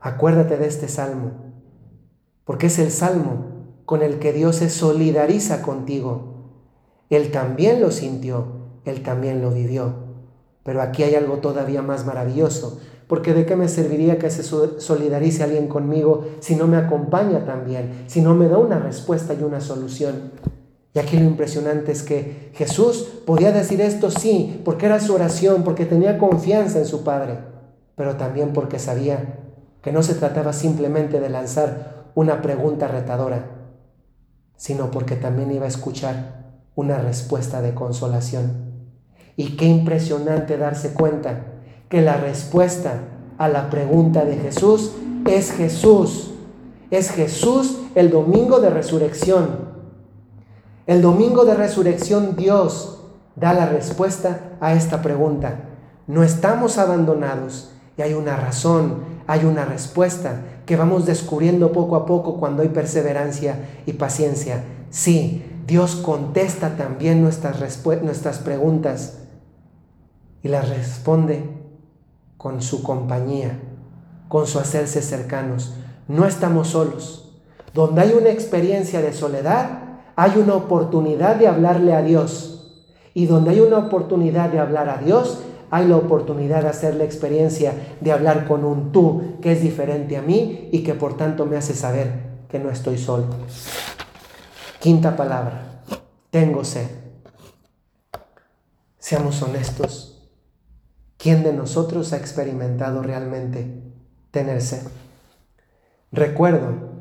acuérdate 0.00 0.56
de 0.56 0.66
este 0.66 0.88
salmo, 0.88 1.54
porque 2.44 2.66
es 2.66 2.78
el 2.78 2.90
salmo 2.90 3.53
con 3.84 4.02
el 4.02 4.18
que 4.18 4.32
Dios 4.32 4.56
se 4.56 4.70
solidariza 4.70 5.62
contigo. 5.62 6.34
Él 7.10 7.30
también 7.30 7.80
lo 7.80 7.90
sintió, 7.90 8.46
Él 8.84 9.02
también 9.02 9.42
lo 9.42 9.50
vivió. 9.50 9.94
Pero 10.62 10.80
aquí 10.80 11.02
hay 11.02 11.14
algo 11.14 11.38
todavía 11.38 11.82
más 11.82 12.06
maravilloso, 12.06 12.80
porque 13.06 13.34
de 13.34 13.44
qué 13.44 13.54
me 13.54 13.68
serviría 13.68 14.18
que 14.18 14.30
se 14.30 14.42
solidarice 14.42 15.42
alguien 15.42 15.68
conmigo 15.68 16.24
si 16.40 16.56
no 16.56 16.66
me 16.66 16.78
acompaña 16.78 17.44
también, 17.44 18.04
si 18.06 18.22
no 18.22 18.34
me 18.34 18.48
da 18.48 18.58
una 18.58 18.78
respuesta 18.78 19.34
y 19.34 19.42
una 19.42 19.60
solución. 19.60 20.32
Y 20.94 20.98
aquí 21.00 21.18
lo 21.18 21.24
impresionante 21.24 21.92
es 21.92 22.02
que 22.02 22.50
Jesús 22.54 23.08
podía 23.26 23.52
decir 23.52 23.80
esto 23.80 24.10
sí, 24.10 24.62
porque 24.64 24.86
era 24.86 25.00
su 25.00 25.14
oración, 25.14 25.64
porque 25.64 25.84
tenía 25.84 26.18
confianza 26.18 26.78
en 26.78 26.86
su 26.86 27.04
Padre, 27.04 27.38
pero 27.96 28.16
también 28.16 28.52
porque 28.52 28.78
sabía 28.78 29.40
que 29.82 29.92
no 29.92 30.02
se 30.02 30.14
trataba 30.14 30.52
simplemente 30.52 31.20
de 31.20 31.28
lanzar 31.28 32.04
una 32.14 32.40
pregunta 32.40 32.88
retadora, 32.88 33.63
sino 34.56 34.90
porque 34.90 35.16
también 35.16 35.52
iba 35.52 35.64
a 35.64 35.68
escuchar 35.68 36.44
una 36.74 36.98
respuesta 36.98 37.60
de 37.62 37.74
consolación. 37.74 38.72
Y 39.36 39.56
qué 39.56 39.66
impresionante 39.66 40.56
darse 40.56 40.92
cuenta 40.92 41.46
que 41.88 42.00
la 42.02 42.16
respuesta 42.16 42.94
a 43.38 43.48
la 43.48 43.70
pregunta 43.70 44.24
de 44.24 44.36
Jesús 44.36 44.92
es 45.26 45.52
Jesús. 45.52 46.30
Es 46.90 47.10
Jesús 47.10 47.78
el 47.94 48.10
domingo 48.10 48.60
de 48.60 48.70
resurrección 48.70 49.74
el 50.86 51.00
domingo 51.00 51.46
de 51.46 51.54
resurrección 51.54 52.36
Dios 52.36 52.98
da 53.36 53.54
la 53.54 53.64
respuesta 53.64 54.56
a 54.60 54.74
esta 54.74 55.00
pregunta. 55.00 55.60
No 56.06 56.22
estamos 56.22 56.76
abandonados 56.76 57.70
y 57.96 58.02
hay 58.02 58.12
una 58.12 58.36
razón, 58.36 58.98
hay 59.26 59.46
una 59.46 59.64
respuesta 59.64 60.42
que 60.66 60.76
vamos 60.76 61.06
descubriendo 61.06 61.72
poco 61.72 61.96
a 61.96 62.06
poco 62.06 62.38
cuando 62.38 62.62
hay 62.62 62.68
perseverancia 62.68 63.82
y 63.86 63.94
paciencia. 63.94 64.64
Sí, 64.90 65.44
Dios 65.66 65.96
contesta 65.96 66.76
también 66.76 67.22
nuestras, 67.22 67.58
nuestras 68.02 68.38
preguntas 68.38 69.18
y 70.42 70.48
las 70.48 70.68
responde 70.68 71.42
con 72.36 72.60
su 72.60 72.82
compañía, 72.82 73.58
con 74.28 74.46
su 74.46 74.58
hacerse 74.58 75.00
cercanos. 75.00 75.74
No 76.08 76.26
estamos 76.26 76.68
solos. 76.68 77.40
Donde 77.72 78.02
hay 78.02 78.12
una 78.12 78.30
experiencia 78.30 79.00
de 79.00 79.12
soledad, 79.12 79.78
hay 80.16 80.36
una 80.36 80.54
oportunidad 80.54 81.36
de 81.36 81.48
hablarle 81.48 81.94
a 81.94 82.02
Dios. 82.02 82.50
Y 83.14 83.26
donde 83.26 83.50
hay 83.50 83.60
una 83.60 83.78
oportunidad 83.78 84.50
de 84.50 84.58
hablar 84.58 84.88
a 84.88 84.98
Dios, 84.98 85.40
hay 85.74 85.88
la 85.88 85.96
oportunidad 85.96 86.62
de 86.62 86.68
hacer 86.68 86.94
la 86.94 87.04
experiencia 87.04 87.96
de 88.00 88.12
hablar 88.12 88.46
con 88.46 88.64
un 88.64 88.92
tú 88.92 89.38
que 89.42 89.52
es 89.52 89.62
diferente 89.62 90.16
a 90.16 90.22
mí 90.22 90.68
y 90.72 90.84
que 90.84 90.94
por 90.94 91.16
tanto 91.16 91.46
me 91.46 91.56
hace 91.56 91.74
saber 91.74 92.12
que 92.48 92.58
no 92.58 92.70
estoy 92.70 92.98
solo. 92.98 93.26
Quinta 94.78 95.16
palabra, 95.16 95.82
tengo 96.30 96.64
sed. 96.64 96.86
Seamos 98.98 99.42
honestos. 99.42 100.30
¿Quién 101.16 101.42
de 101.42 101.52
nosotros 101.52 102.12
ha 102.12 102.18
experimentado 102.18 103.02
realmente 103.02 103.82
tener 104.30 104.62
sed? 104.62 104.86
Recuerdo 106.12 106.92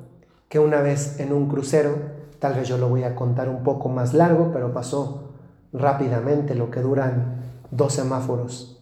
que 0.49 0.59
una 0.59 0.81
vez 0.81 1.19
en 1.19 1.33
un 1.33 1.47
crucero 1.47 2.13
Tal 2.43 2.55
vez 2.55 2.67
yo 2.67 2.77
lo 2.77 2.89
voy 2.89 3.05
a 3.05 3.15
contar 3.15 3.47
un 3.47 3.63
poco 3.63 3.87
más 3.87 4.13
largo, 4.13 4.51
pero 4.51 4.73
pasó 4.73 5.31
rápidamente 5.71 6.55
lo 6.55 6.71
que 6.71 6.81
duran 6.81 7.32
dos 7.75 7.93
semáforos. 7.93 8.81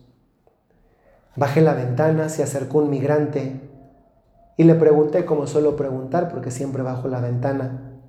Bajé 1.36 1.62
la 1.62 1.74
ventana, 1.74 2.30
se 2.30 2.44
acercó 2.44 2.80
un 2.80 2.90
migrante 2.90 3.62
y 4.58 4.64
le 4.64 4.76
pregunté 4.76 5.26
como 5.26 5.48
suelo 5.48 5.76
preguntar, 5.76 6.30
porque 6.30 6.52
siempre 6.52 6.84
bajo 6.84 7.08
la 7.08 7.22
ventana 7.22 8.00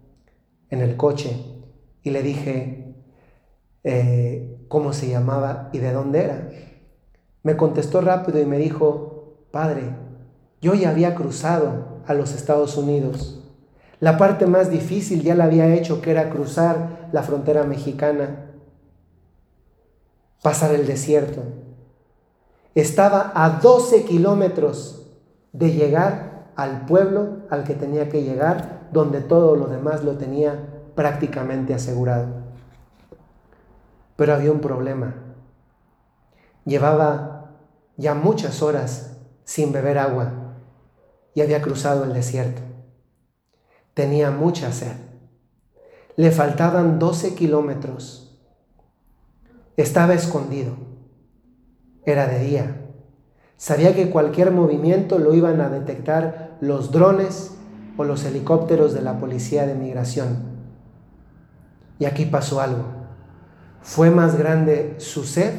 en 0.70 0.80
el 0.80 0.96
coche, 0.96 1.44
y 2.02 2.10
le 2.10 2.22
dije 2.22 2.94
eh, 3.84 4.64
cómo 4.68 4.92
se 4.92 5.08
llamaba 5.08 5.70
y 5.72 5.78
de 5.78 5.92
dónde 5.92 6.24
era. 6.24 6.50
Me 7.42 7.56
contestó 7.56 8.00
rápido 8.00 8.40
y 8.40 8.46
me 8.46 8.58
dijo, 8.58 9.46
Padre, 9.50 9.94
yo 10.60 10.74
ya 10.74 10.90
había 10.90 11.14
cruzado 11.14 12.02
a 12.06 12.14
los 12.14 12.34
Estados 12.34 12.76
Unidos 12.76 13.42
la 14.02 14.18
parte 14.18 14.46
más 14.46 14.68
difícil 14.68 15.22
ya 15.22 15.36
la 15.36 15.44
había 15.44 15.72
hecho, 15.72 16.02
que 16.02 16.10
era 16.10 16.28
cruzar 16.28 17.08
la 17.12 17.22
frontera 17.22 17.62
mexicana, 17.62 18.50
pasar 20.42 20.74
el 20.74 20.86
desierto. 20.86 21.42
Estaba 22.74 23.32
a 23.34 23.60
12 23.60 24.04
kilómetros 24.04 25.06
de 25.52 25.72
llegar 25.72 26.52
al 26.56 26.86
pueblo 26.86 27.38
al 27.50 27.64
que 27.64 27.74
tenía 27.74 28.08
que 28.08 28.22
llegar, 28.22 28.88
donde 28.92 29.20
todo 29.20 29.56
lo 29.56 29.66
demás 29.66 30.04
lo 30.04 30.16
tenía 30.16 30.68
prácticamente 30.94 31.74
asegurado. 31.74 32.28
Pero 34.16 34.34
había 34.34 34.52
un 34.52 34.60
problema. 34.60 35.14
Llevaba 36.64 37.50
ya 37.96 38.14
muchas 38.14 38.62
horas 38.62 39.16
sin 39.44 39.72
beber 39.72 39.98
agua 39.98 40.32
y 41.34 41.40
había 41.40 41.62
cruzado 41.62 42.04
el 42.04 42.12
desierto. 42.12 42.62
Tenía 43.94 44.30
mucha 44.30 44.72
sed. 44.72 44.96
Le 46.16 46.30
faltaban 46.30 46.98
12 46.98 47.34
kilómetros. 47.34 48.21
Estaba 49.82 50.14
escondido. 50.14 50.76
Era 52.06 52.28
de 52.28 52.38
día. 52.38 52.76
Sabía 53.56 53.96
que 53.96 54.10
cualquier 54.10 54.52
movimiento 54.52 55.18
lo 55.18 55.34
iban 55.34 55.60
a 55.60 55.70
detectar 55.70 56.56
los 56.60 56.92
drones 56.92 57.56
o 57.96 58.04
los 58.04 58.24
helicópteros 58.24 58.94
de 58.94 59.02
la 59.02 59.18
policía 59.18 59.66
de 59.66 59.74
migración. 59.74 60.36
Y 61.98 62.04
aquí 62.04 62.26
pasó 62.26 62.60
algo. 62.60 62.84
Fue 63.80 64.10
más 64.10 64.38
grande 64.38 64.94
su 64.98 65.24
sed 65.24 65.52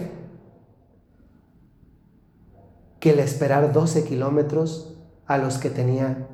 que 3.02 3.12
el 3.12 3.20
esperar 3.20 3.74
12 3.74 4.06
kilómetros 4.06 4.98
a 5.26 5.38
los 5.38 5.58
que 5.58 5.70
tenía 5.70 6.30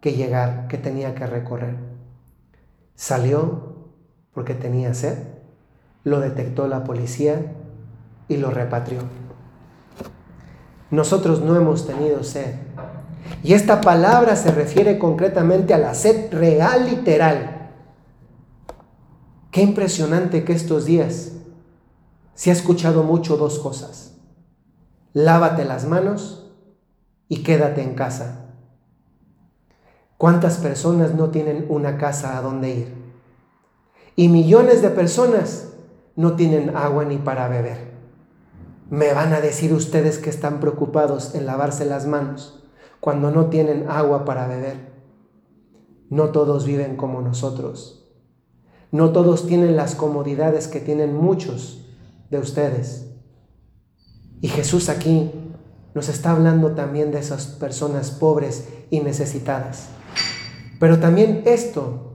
que 0.00 0.14
llegar, 0.14 0.66
que 0.66 0.78
tenía 0.78 1.14
que 1.14 1.28
recorrer. 1.28 1.76
Salió 2.96 3.92
porque 4.32 4.54
tenía 4.54 4.94
sed, 4.94 5.33
lo 6.04 6.20
detectó 6.20 6.68
la 6.68 6.84
policía 6.84 7.54
y 8.28 8.36
lo 8.36 8.50
repatrió. 8.50 9.00
Nosotros 10.90 11.40
no 11.40 11.56
hemos 11.56 11.86
tenido 11.86 12.22
sed. 12.22 12.54
Y 13.42 13.54
esta 13.54 13.80
palabra 13.80 14.36
se 14.36 14.52
refiere 14.52 14.98
concretamente 14.98 15.74
a 15.74 15.78
la 15.78 15.94
sed 15.94 16.32
real, 16.32 16.86
literal. 16.86 17.70
Qué 19.50 19.62
impresionante 19.62 20.44
que 20.44 20.52
estos 20.52 20.84
días 20.84 21.32
se 22.34 22.50
ha 22.50 22.52
escuchado 22.52 23.02
mucho 23.02 23.36
dos 23.36 23.58
cosas. 23.58 24.16
Lávate 25.12 25.64
las 25.64 25.86
manos 25.86 26.52
y 27.28 27.42
quédate 27.42 27.82
en 27.82 27.94
casa. 27.94 28.50
¿Cuántas 30.16 30.58
personas 30.58 31.14
no 31.14 31.30
tienen 31.30 31.66
una 31.68 31.98
casa 31.98 32.38
a 32.38 32.42
donde 32.42 32.70
ir? 32.70 32.94
Y 34.16 34.28
millones 34.28 34.82
de 34.82 34.90
personas 34.90 35.73
no 36.16 36.36
tienen 36.36 36.76
agua 36.76 37.04
ni 37.04 37.18
para 37.18 37.48
beber. 37.48 37.92
Me 38.90 39.12
van 39.12 39.32
a 39.32 39.40
decir 39.40 39.72
ustedes 39.72 40.18
que 40.18 40.30
están 40.30 40.60
preocupados 40.60 41.34
en 41.34 41.46
lavarse 41.46 41.84
las 41.84 42.06
manos 42.06 42.62
cuando 43.00 43.30
no 43.30 43.46
tienen 43.46 43.86
agua 43.88 44.24
para 44.24 44.46
beber. 44.46 44.92
No 46.10 46.30
todos 46.30 46.64
viven 46.64 46.96
como 46.96 47.20
nosotros. 47.20 48.08
No 48.92 49.10
todos 49.10 49.46
tienen 49.46 49.76
las 49.76 49.94
comodidades 49.94 50.68
que 50.68 50.80
tienen 50.80 51.14
muchos 51.14 51.86
de 52.30 52.38
ustedes. 52.38 53.10
Y 54.40 54.48
Jesús 54.48 54.88
aquí 54.88 55.32
nos 55.94 56.08
está 56.08 56.32
hablando 56.32 56.72
también 56.72 57.10
de 57.10 57.18
esas 57.18 57.46
personas 57.46 58.10
pobres 58.10 58.68
y 58.90 59.00
necesitadas. 59.00 59.88
Pero 60.78 61.00
también 61.00 61.42
esto 61.46 62.12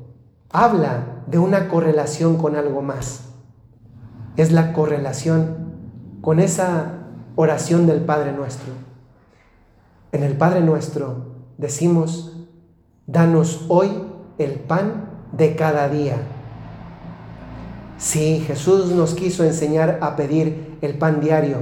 habla 0.49 1.23
de 1.27 1.39
una 1.39 1.69
correlación 1.69 2.37
con 2.37 2.55
algo 2.55 2.81
más. 2.81 3.28
Es 4.39 4.53
la 4.53 4.71
correlación 4.71 5.73
con 6.21 6.39
esa 6.39 6.93
oración 7.35 7.85
del 7.87 7.99
Padre 7.99 8.31
nuestro. 8.31 8.71
En 10.13 10.23
el 10.23 10.37
Padre 10.37 10.61
nuestro 10.61 11.35
decimos, 11.57 12.47
danos 13.05 13.65
hoy 13.67 13.91
el 14.37 14.53
pan 14.53 15.09
de 15.33 15.57
cada 15.57 15.89
día. 15.89 16.15
Sí, 17.97 18.41
Jesús 18.47 18.93
nos 18.93 19.13
quiso 19.13 19.43
enseñar 19.43 19.99
a 20.01 20.15
pedir 20.15 20.77
el 20.79 20.97
pan 20.97 21.19
diario, 21.19 21.57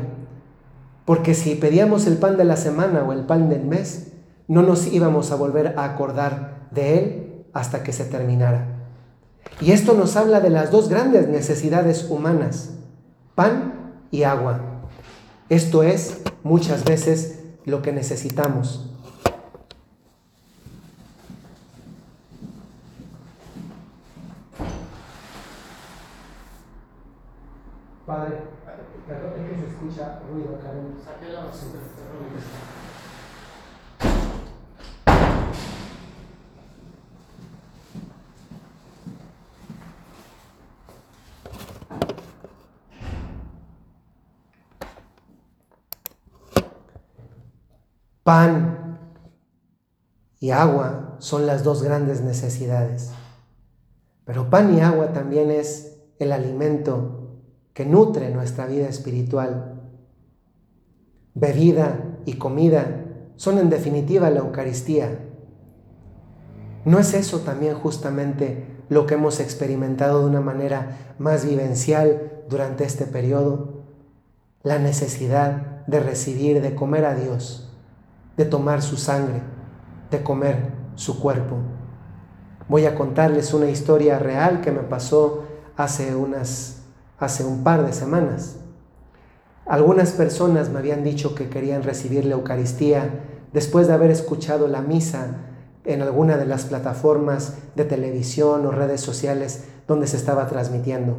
porque 1.04 1.34
si 1.34 1.56
pedíamos 1.56 2.06
el 2.06 2.18
pan 2.18 2.38
de 2.38 2.46
la 2.46 2.58
semana 2.58 3.02
o 3.02 3.12
el 3.12 3.26
pan 3.26 3.50
del 3.50 3.66
mes, 3.66 4.14
no 4.48 4.62
nos 4.62 4.86
íbamos 4.86 5.32
a 5.32 5.36
volver 5.36 5.74
a 5.80 5.84
acordar 5.84 6.68
de 6.70 7.00
él 7.00 7.46
hasta 7.54 7.82
que 7.82 7.92
se 7.92 8.06
terminara. 8.06 8.77
Y 9.60 9.72
esto 9.72 9.94
nos 9.94 10.16
habla 10.16 10.40
de 10.40 10.50
las 10.50 10.72
dos 10.72 10.90
grandes 10.90 11.28
necesidades 11.28 12.08
humanas, 12.10 12.72
pan 13.36 13.94
y 14.12 14.24
agua. 14.24 14.62
Esto 15.50 15.84
es 15.84 16.22
muchas 16.44 16.84
veces 16.84 17.40
lo 17.66 17.82
que 17.82 17.92
necesitamos. 17.92 18.90
Padre, 28.06 28.38
perdón, 29.06 29.32
es 29.38 29.50
que 29.50 29.62
se 29.62 29.68
escucha 29.68 30.20
ruido 30.32 30.56
acá 30.56 30.72
Saqué 31.04 31.34
la 31.34 31.46
basura. 31.46 31.80
Pan 48.24 49.00
y 50.40 50.52
agua 50.52 51.16
son 51.20 51.48
las 51.48 51.64
dos 51.64 51.82
grandes 51.82 52.22
necesidades. 52.22 53.12
Pero 54.26 54.50
pan 54.50 54.76
y 54.78 54.82
agua 54.82 55.14
también 55.14 55.50
es 55.50 56.02
el 56.20 56.32
alimento 56.32 57.42
que 57.74 57.86
nutre 57.86 58.30
nuestra 58.32 58.66
vida 58.66 58.90
espiritual. 58.90 59.82
Bebida 61.34 62.20
y 62.26 62.34
comida 62.34 63.06
son 63.38 63.60
en 63.60 63.70
definitiva 63.70 64.30
la 64.30 64.40
Eucaristía. 64.40 65.20
¿No 66.86 67.00
es 67.00 67.14
eso 67.14 67.40
también 67.40 67.76
justamente 67.76 68.77
lo 68.90 69.06
que 69.06 69.16
hemos 69.16 69.40
experimentado 69.40 70.20
de 70.22 70.26
una 70.26 70.42
manera 70.42 71.16
más 71.20 71.46
vivencial 71.46 72.44
durante 72.50 72.84
este 72.84 73.06
periodo? 73.06 73.84
La 74.64 74.80
necesidad 74.80 75.86
de 75.88 76.00
recibir, 76.00 76.62
de 76.62 76.76
comer 76.76 77.06
a 77.06 77.16
Dios 77.16 77.68
de 78.38 78.46
tomar 78.46 78.84
su 78.84 78.96
sangre, 78.98 79.42
de 80.12 80.24
comer 80.24 80.72
su 80.96 81.20
cuerpo. 81.20 81.58
Voy 82.70 82.86
a 82.86 82.96
contarles 82.96 83.54
una 83.54 83.70
historia 83.70 84.20
real 84.20 84.62
que 84.62 84.72
me 84.72 84.82
pasó 84.82 85.46
hace 85.76 86.16
unas 86.16 86.76
hace 87.20 87.44
un 87.44 87.64
par 87.64 87.84
de 87.84 87.94
semanas. 87.94 88.58
Algunas 89.66 90.12
personas 90.12 90.70
me 90.70 90.78
habían 90.78 91.04
dicho 91.04 91.34
que 91.34 91.50
querían 91.50 91.82
recibir 91.82 92.26
la 92.26 92.36
Eucaristía 92.36 93.10
después 93.54 93.88
de 93.88 93.94
haber 93.94 94.12
escuchado 94.12 94.68
la 94.68 94.82
misa 94.82 95.38
en 95.88 96.02
alguna 96.02 96.38
de 96.38 96.46
las 96.46 96.66
plataformas 96.66 97.58
de 97.76 97.86
televisión 97.86 98.66
o 98.66 98.72
redes 98.72 99.02
sociales 99.02 99.64
donde 99.88 100.06
se 100.06 100.18
estaba 100.18 100.48
transmitiendo. 100.48 101.18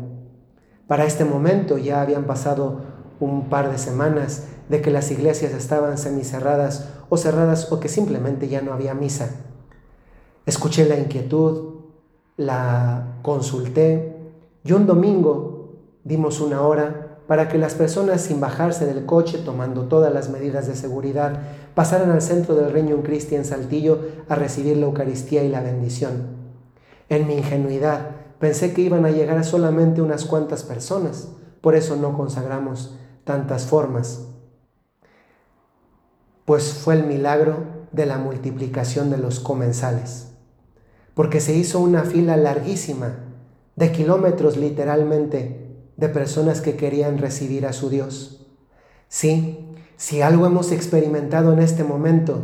Para 0.87 1.07
este 1.07 1.25
momento 1.25 1.79
ya 1.79 2.01
habían 2.03 2.25
pasado 2.25 2.83
un 3.19 3.49
par 3.49 3.73
de 3.73 3.79
semanas 3.79 4.45
de 4.69 4.83
que 4.83 4.91
las 4.91 5.11
iglesias 5.11 5.53
estaban 5.53 5.99
semicerradas 5.99 6.91
o 7.09 7.17
cerradas 7.17 7.73
o 7.73 7.81
que 7.81 7.89
simplemente 7.89 8.49
ya 8.49 8.61
no 8.61 8.75
había 8.75 8.95
misa. 8.95 9.31
Escuché 10.45 10.87
la 10.87 10.99
inquietud, 10.99 11.81
la 12.37 13.19
consulté 13.23 14.17
y 14.65 14.73
un 14.73 14.87
domingo 14.87 15.79
dimos 16.05 16.41
una 16.41 16.61
hora 16.61 17.08
para 17.29 17.49
que 17.49 17.59
las 17.59 17.75
personas 17.75 18.23
sin 18.23 18.41
bajarse 18.41 18.85
del 18.85 19.07
coche, 19.07 19.39
tomando 19.45 19.83
todas 19.83 20.13
las 20.13 20.29
medidas 20.31 20.67
de 20.67 20.75
seguridad, 20.75 21.41
pasaran 21.77 22.11
al 22.11 22.23
centro 22.23 22.57
del 22.57 22.73
Reino 22.73 23.01
Cristi 23.05 23.37
en 23.37 23.45
Saltillo 23.45 24.01
a 24.29 24.35
recibir 24.35 24.77
la 24.77 24.87
Eucaristía 24.87 25.45
y 25.45 25.49
la 25.49 25.61
bendición. 25.61 26.39
En 27.09 27.29
mi 27.29 27.35
ingenuidad 27.35 28.11
pensé 28.41 28.75
que 28.75 28.83
iban 28.83 29.07
a 29.07 29.13
llegar 29.13 29.45
solamente 29.45 30.03
unas 30.03 30.25
cuantas 30.25 30.65
personas, 30.65 31.29
por 31.61 31.77
eso 31.77 31.95
no 31.95 32.17
consagramos 32.17 32.97
tantas 33.23 33.67
formas 33.67 34.25
pues 36.49 36.73
fue 36.73 36.95
el 36.95 37.05
milagro 37.05 37.59
de 37.93 38.07
la 38.07 38.17
multiplicación 38.17 39.11
de 39.11 39.19
los 39.19 39.39
comensales, 39.39 40.29
porque 41.13 41.43
se 41.43 41.55
hizo 41.55 41.79
una 41.79 42.05
fila 42.05 42.39
larguísima, 42.39 43.17
de 43.77 43.93
kilómetros 43.93 44.57
literalmente, 44.57 45.68
de 45.99 46.09
personas 46.09 46.63
que 46.63 46.77
querían 46.77 47.19
recibir 47.19 47.67
a 47.67 47.75
su 47.75 47.91
Dios. 47.91 48.47
Sí, 49.09 49.69
si 49.99 50.23
algo 50.23 50.47
hemos 50.47 50.73
experimentado 50.73 51.53
en 51.53 51.59
este 51.59 51.85
momento 51.85 52.43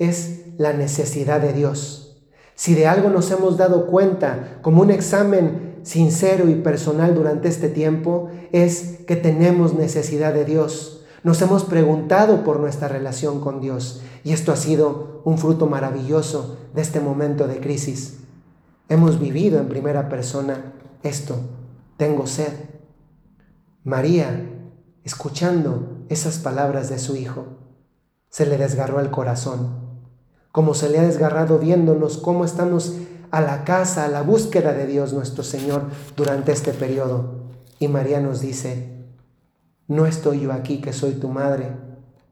es 0.00 0.46
la 0.58 0.72
necesidad 0.72 1.40
de 1.40 1.52
Dios. 1.52 2.24
Si 2.56 2.74
de 2.74 2.88
algo 2.88 3.10
nos 3.10 3.30
hemos 3.30 3.56
dado 3.56 3.86
cuenta 3.86 4.58
como 4.62 4.82
un 4.82 4.90
examen 4.90 5.76
sincero 5.84 6.48
y 6.48 6.56
personal 6.56 7.14
durante 7.14 7.46
este 7.46 7.68
tiempo, 7.68 8.30
es 8.50 8.98
que 9.06 9.14
tenemos 9.14 9.74
necesidad 9.74 10.34
de 10.34 10.44
Dios 10.44 10.94
nos 11.24 11.40
hemos 11.40 11.64
preguntado 11.64 12.44
por 12.44 12.60
nuestra 12.60 12.86
relación 12.86 13.40
con 13.40 13.62
Dios 13.62 14.02
y 14.24 14.34
esto 14.34 14.52
ha 14.52 14.56
sido 14.56 15.22
un 15.24 15.38
fruto 15.38 15.66
maravilloso 15.66 16.58
de 16.74 16.82
este 16.82 17.00
momento 17.00 17.48
de 17.48 17.60
crisis. 17.60 18.18
Hemos 18.90 19.18
vivido 19.18 19.58
en 19.58 19.70
primera 19.70 20.10
persona 20.10 20.74
esto. 21.02 21.36
Tengo 21.96 22.26
sed. 22.26 22.73
María, 23.86 24.50
escuchando 25.02 26.06
esas 26.08 26.38
palabras 26.38 26.88
de 26.88 26.98
su 26.98 27.16
Hijo, 27.16 27.58
se 28.30 28.46
le 28.46 28.56
desgarró 28.56 28.98
el 28.98 29.10
corazón, 29.10 30.00
como 30.52 30.72
se 30.72 30.88
le 30.88 30.98
ha 30.98 31.02
desgarrado 31.02 31.58
viéndonos 31.58 32.16
cómo 32.16 32.46
estamos 32.46 32.96
a 33.30 33.42
la 33.42 33.64
casa, 33.64 34.06
a 34.06 34.08
la 34.08 34.22
búsqueda 34.22 34.72
de 34.72 34.86
Dios 34.86 35.12
nuestro 35.12 35.44
Señor 35.44 35.82
durante 36.16 36.50
este 36.52 36.72
periodo. 36.72 37.50
Y 37.78 37.88
María 37.88 38.20
nos 38.20 38.40
dice, 38.40 39.04
no 39.86 40.06
estoy 40.06 40.40
yo 40.40 40.52
aquí 40.54 40.80
que 40.80 40.94
soy 40.94 41.12
tu 41.12 41.28
madre 41.28 41.76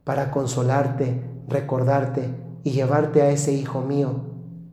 para 0.05 0.31
consolarte, 0.31 1.23
recordarte 1.49 2.35
y 2.65 2.71
llevarte 2.71 3.21
a 3.21 3.29
ese 3.29 3.53
hijo 3.53 3.83
mío 3.83 4.23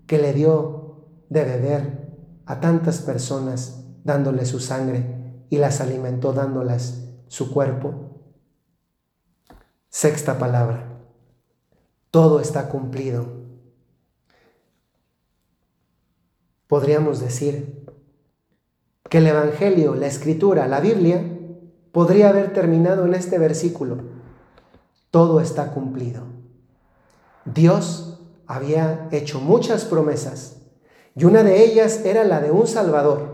que 0.07 0.17
le 0.17 0.31
dio 0.31 1.09
de 1.27 1.43
beber 1.43 2.15
a 2.45 2.61
tantas 2.61 2.99
personas 2.99 3.83
dándole 4.05 4.45
su 4.45 4.61
sangre 4.61 5.18
y 5.49 5.57
las 5.57 5.81
alimentó 5.81 6.33
dándolas 6.33 7.05
su 7.27 7.51
cuerpo. 7.51 7.93
Sexta 9.89 10.37
palabra. 10.37 10.99
Todo 12.11 12.39
está 12.39 12.69
cumplido. 12.69 13.25
Podríamos 16.67 17.19
decir 17.19 17.85
que 19.09 19.17
el 19.17 19.27
Evangelio, 19.27 19.95
la 19.95 20.07
Escritura, 20.07 20.67
la 20.67 20.79
Biblia, 20.79 21.23
podría 21.91 22.29
haber 22.29 22.53
terminado 22.53 23.05
en 23.05 23.15
este 23.15 23.39
versículo. 23.39 23.97
Todo 25.09 25.39
está 25.39 25.71
cumplido. 25.73 26.23
Dios 27.45 28.19
había 28.45 29.07
hecho 29.11 29.39
muchas 29.39 29.85
promesas 29.85 30.57
y 31.15 31.25
una 31.25 31.43
de 31.43 31.63
ellas 31.63 32.05
era 32.05 32.23
la 32.23 32.39
de 32.41 32.51
un 32.51 32.67
Salvador. 32.67 33.28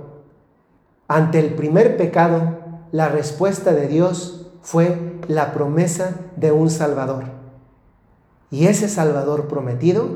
Ante 1.08 1.40
el 1.40 1.54
primer 1.54 1.98
pecado, 1.98 2.60
la 2.92 3.10
respuesta 3.10 3.74
de 3.74 3.88
Dios 3.88 4.48
fue 4.62 5.20
la 5.28 5.54
promesa 5.54 6.16
de 6.36 6.52
un 6.52 6.70
Salvador. 6.70 7.26
Y 8.50 8.68
ese 8.68 8.90
Salvador 8.90 9.48
prometido 9.48 10.08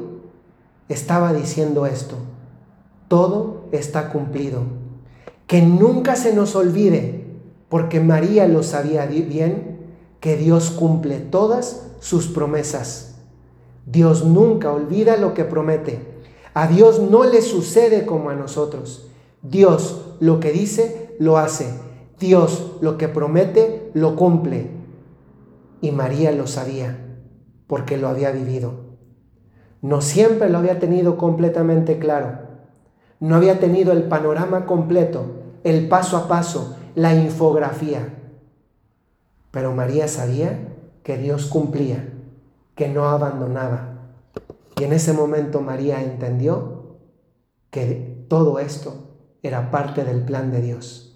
estaba 0.88 1.34
diciendo 1.34 1.86
esto, 1.86 2.16
todo 3.08 3.66
está 3.72 4.10
cumplido. 4.10 4.64
Que 5.46 5.62
nunca 5.62 6.16
se 6.16 6.34
nos 6.34 6.56
olvide 6.56 7.26
porque 7.70 8.00
María 8.00 8.48
lo 8.48 8.64
sabía 8.64 9.06
bien, 9.06 9.78
que 10.20 10.36
Dios 10.36 10.72
cumple 10.72 11.20
todas 11.20 11.84
sus 12.00 12.28
promesas. 12.28 13.16
Dios 13.86 14.26
nunca 14.26 14.72
olvida 14.72 15.18
lo 15.18 15.34
que 15.34 15.46
promete. 15.46 16.00
A 16.54 16.68
Dios 16.68 17.00
no 17.00 17.24
le 17.24 17.42
sucede 17.42 18.06
como 18.06 18.32
a 18.32 18.36
nosotros. 18.36 19.08
Dios 19.42 20.09
lo 20.20 20.40
que 20.40 20.52
dice, 20.52 21.16
lo 21.20 21.38
hace. 21.38 21.70
Dios 22.20 22.78
lo 22.82 22.98
que 22.98 23.08
promete, 23.08 23.92
lo 23.94 24.16
cumple. 24.16 24.70
Y 25.82 25.92
María 25.92 26.32
lo 26.32 26.48
sabía 26.48 26.98
porque 27.68 27.98
lo 27.98 28.10
había 28.10 28.32
vivido. 28.32 28.90
No 29.82 30.02
siempre 30.02 30.50
lo 30.50 30.58
había 30.58 30.80
tenido 30.80 31.18
completamente 31.18 32.00
claro. 32.00 32.40
No 33.20 33.36
había 33.36 33.60
tenido 33.60 33.94
el 33.94 34.04
panorama 34.04 34.66
completo, 34.66 35.26
el 35.64 35.88
paso 35.88 36.18
a 36.18 36.28
paso, 36.28 36.78
la 36.96 37.16
infografía. 37.16 38.16
Pero 39.52 39.74
María 39.74 40.08
sabía 40.08 40.60
que 41.04 41.18
Dios 41.18 41.46
cumplía, 41.46 42.14
que 42.76 42.90
no 42.90 43.06
abandonaba. 43.06 44.12
Y 44.80 44.84
en 44.84 44.94
ese 44.94 45.14
momento 45.14 45.62
María 45.62 46.02
entendió 46.02 46.98
que 47.70 48.26
todo 48.28 48.60
esto 48.60 49.09
era 49.44 49.72
parte 49.72 50.04
del 50.04 50.22
plan 50.24 50.52
de 50.52 50.62
Dios 50.62 51.16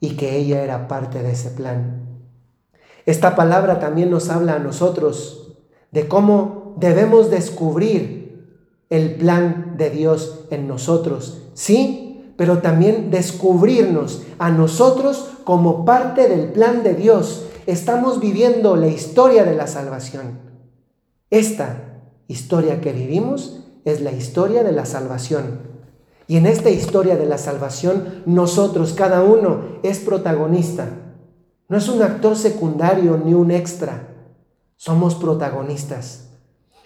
y 0.00 0.16
que 0.16 0.36
ella 0.36 0.62
era 0.62 0.88
parte 0.88 1.22
de 1.22 1.32
ese 1.32 1.50
plan. 1.50 2.08
Esta 3.06 3.36
palabra 3.36 3.78
también 3.78 4.10
nos 4.10 4.28
habla 4.30 4.54
a 4.54 4.58
nosotros 4.58 5.56
de 5.90 6.08
cómo 6.08 6.74
debemos 6.78 7.30
descubrir 7.30 8.20
el 8.88 9.14
plan 9.14 9.74
de 9.76 9.90
Dios 9.90 10.46
en 10.50 10.66
nosotros. 10.66 11.42
Sí, 11.54 12.32
pero 12.36 12.58
también 12.58 13.10
descubrirnos 13.10 14.22
a 14.38 14.50
nosotros 14.50 15.30
como 15.44 15.84
parte 15.84 16.28
del 16.28 16.52
plan 16.52 16.82
de 16.82 16.94
Dios. 16.94 17.46
Estamos 17.66 18.20
viviendo 18.20 18.76
la 18.76 18.88
historia 18.88 19.44
de 19.44 19.54
la 19.54 19.66
salvación. 19.66 20.40
Esta 21.30 22.00
historia 22.28 22.80
que 22.80 22.92
vivimos 22.92 23.60
es 23.84 24.00
la 24.00 24.12
historia 24.12 24.64
de 24.64 24.72
la 24.72 24.86
salvación. 24.86 25.69
Y 26.30 26.36
en 26.36 26.46
esta 26.46 26.70
historia 26.70 27.16
de 27.16 27.26
la 27.26 27.38
salvación, 27.38 28.22
nosotros, 28.24 28.92
cada 28.92 29.24
uno, 29.24 29.62
es 29.82 29.98
protagonista. 29.98 30.86
No 31.68 31.76
es 31.76 31.88
un 31.88 32.00
actor 32.02 32.36
secundario 32.36 33.20
ni 33.24 33.34
un 33.34 33.50
extra. 33.50 34.14
Somos 34.76 35.16
protagonistas. 35.16 36.28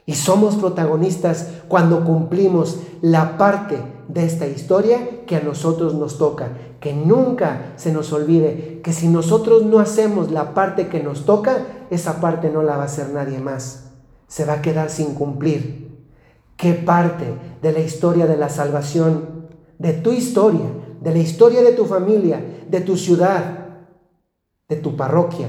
Y 0.07 0.15
somos 0.15 0.57
protagonistas 0.57 1.49
cuando 1.69 2.07
cumplimos 2.07 2.79
la 3.03 3.37
parte 3.37 3.77
de 4.09 4.25
esta 4.25 4.47
historia 4.47 5.27
que 5.27 5.37
a 5.37 5.43
nosotros 5.43 5.93
nos 5.93 6.17
toca. 6.17 6.49
Que 6.81 6.95
nunca 6.95 7.75
se 7.77 7.93
nos 7.93 8.15
olvide 8.15 8.81
que 8.83 8.95
si 8.95 9.09
nosotros 9.09 9.67
no 9.67 9.79
hacemos 9.79 10.31
la 10.31 10.55
parte 10.55 10.89
que 10.89 11.03
nos 11.03 11.27
toca, 11.27 11.67
esa 11.91 12.19
parte 12.23 12.49
no 12.49 12.63
la 12.63 12.79
va 12.79 12.85
a 12.85 12.87
hacer 12.87 13.11
nadie 13.11 13.41
más. 13.41 13.91
Se 14.27 14.47
va 14.47 14.55
a 14.55 14.63
quedar 14.63 14.89
sin 14.89 15.13
cumplir. 15.13 15.85
¿Qué 16.57 16.73
parte 16.73 17.27
de 17.61 17.73
la 17.73 17.81
historia 17.81 18.27
de 18.27 18.39
la 18.39 18.49
salvación, 18.49 19.34
de 19.79 19.93
tu 19.95 20.13
historia, 20.13 20.67
de 21.01 21.11
la 21.11 21.19
historia 21.19 21.63
de 21.63 21.73
tu 21.73 21.85
familia, 21.85 22.41
de 22.69 22.81
tu 22.81 22.97
ciudad, 22.97 23.79
de 24.69 24.77
tu 24.77 24.97
parroquia, 24.97 25.49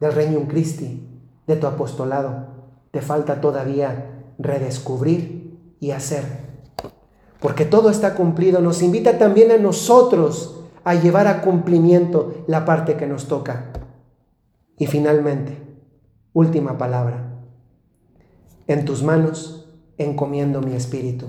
del 0.00 0.12
Reino 0.12 0.46
Christi, 0.48 1.08
de 1.46 1.56
tu 1.56 1.66
apostolado, 1.66 2.48
te 2.90 3.00
falta 3.00 3.40
todavía 3.40 4.24
redescubrir 4.38 5.76
y 5.80 5.90
hacer? 5.90 6.48
porque 7.40 7.64
todo 7.64 7.90
está 7.90 8.14
cumplido, 8.14 8.60
nos 8.60 8.82
invita 8.82 9.18
también 9.18 9.50
a 9.50 9.58
nosotros 9.58 10.60
a 10.84 10.94
llevar 10.94 11.26
a 11.26 11.42
cumplimiento 11.42 12.44
la 12.46 12.64
parte 12.64 12.96
que 12.96 13.06
nos 13.06 13.28
toca. 13.28 13.72
Y 14.76 14.86
finalmente, 14.86 15.60
última 16.32 16.78
palabra, 16.78 17.34
en 18.66 18.84
tus 18.84 19.02
manos 19.02 19.68
encomiendo 19.98 20.60
mi 20.60 20.72
espíritu. 20.72 21.26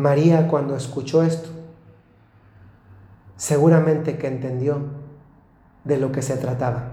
María 0.00 0.48
cuando 0.48 0.76
escuchó 0.76 1.22
esto, 1.22 1.50
seguramente 3.36 4.18
que 4.18 4.26
entendió 4.26 4.78
de 5.84 5.98
lo 5.98 6.12
que 6.12 6.22
se 6.22 6.36
trataba. 6.36 6.92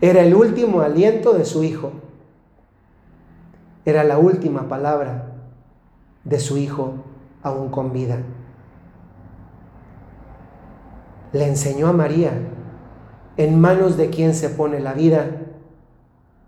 Era 0.00 0.22
el 0.22 0.34
último 0.34 0.80
aliento 0.80 1.32
de 1.32 1.44
su 1.44 1.64
hijo 1.64 1.92
era 3.84 4.04
la 4.04 4.18
última 4.18 4.68
palabra 4.68 5.32
de 6.24 6.38
su 6.38 6.58
hijo 6.58 6.94
aún 7.42 7.70
con 7.70 7.92
vida. 7.92 8.18
Le 11.32 11.46
enseñó 11.46 11.88
a 11.88 11.92
María 11.92 12.32
en 13.36 13.60
manos 13.60 13.96
de 13.96 14.10
quien 14.10 14.34
se 14.34 14.50
pone 14.50 14.80
la 14.80 14.92
vida 14.92 15.30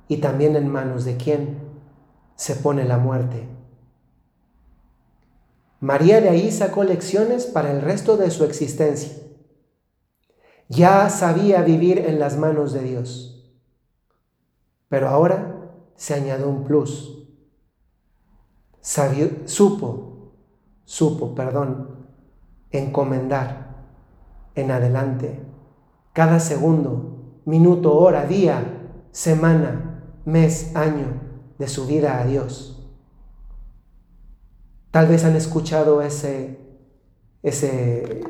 y 0.09 0.19
también 0.19 0.57
en 0.57 0.69
manos 0.69 1.05
de 1.05 1.17
quien 1.17 1.59
se 2.37 2.55
pone 2.55 2.85
la 2.85 2.99
muerte. 2.99 3.47
María 5.83 6.21
de 6.21 6.29
ahí 6.29 6.53
sacó 6.53 6.85
lecciones 6.85 7.45
para 7.45 7.73
el 7.73 7.83
resto 7.83 8.17
de 8.17 8.31
su 8.31 8.45
existencia. 8.45 9.21
Ya 10.69 11.11
sabía 11.11 11.63
vivir 11.63 11.99
en 11.99 12.21
las 12.21 12.37
manos 12.37 12.73
de 12.73 12.85
Dios, 12.85 13.53
pero 14.89 15.09
ahora 15.09 15.73
se 15.97 16.15
añadió 16.15 16.49
un 16.49 16.63
plus 16.63 17.19
supo, 18.81 20.35
supo, 20.85 21.35
perdón, 21.35 22.07
encomendar 22.71 23.85
en 24.55 24.71
adelante 24.71 25.41
cada 26.13 26.39
segundo, 26.39 27.41
minuto, 27.45 27.99
hora, 27.99 28.25
día, 28.25 29.01
semana, 29.11 30.21
mes, 30.27 30.77
año 30.77 31.09
de 31.59 31.67
su 31.67 31.89
vida 31.89 32.21
a 32.21 32.25
Dios. 32.25 32.72
Tal 34.93 35.07
vez 35.09 35.25
han 35.25 35.37
escuchado 35.37 36.03
ese, 36.03 36.59
ese 37.43 38.21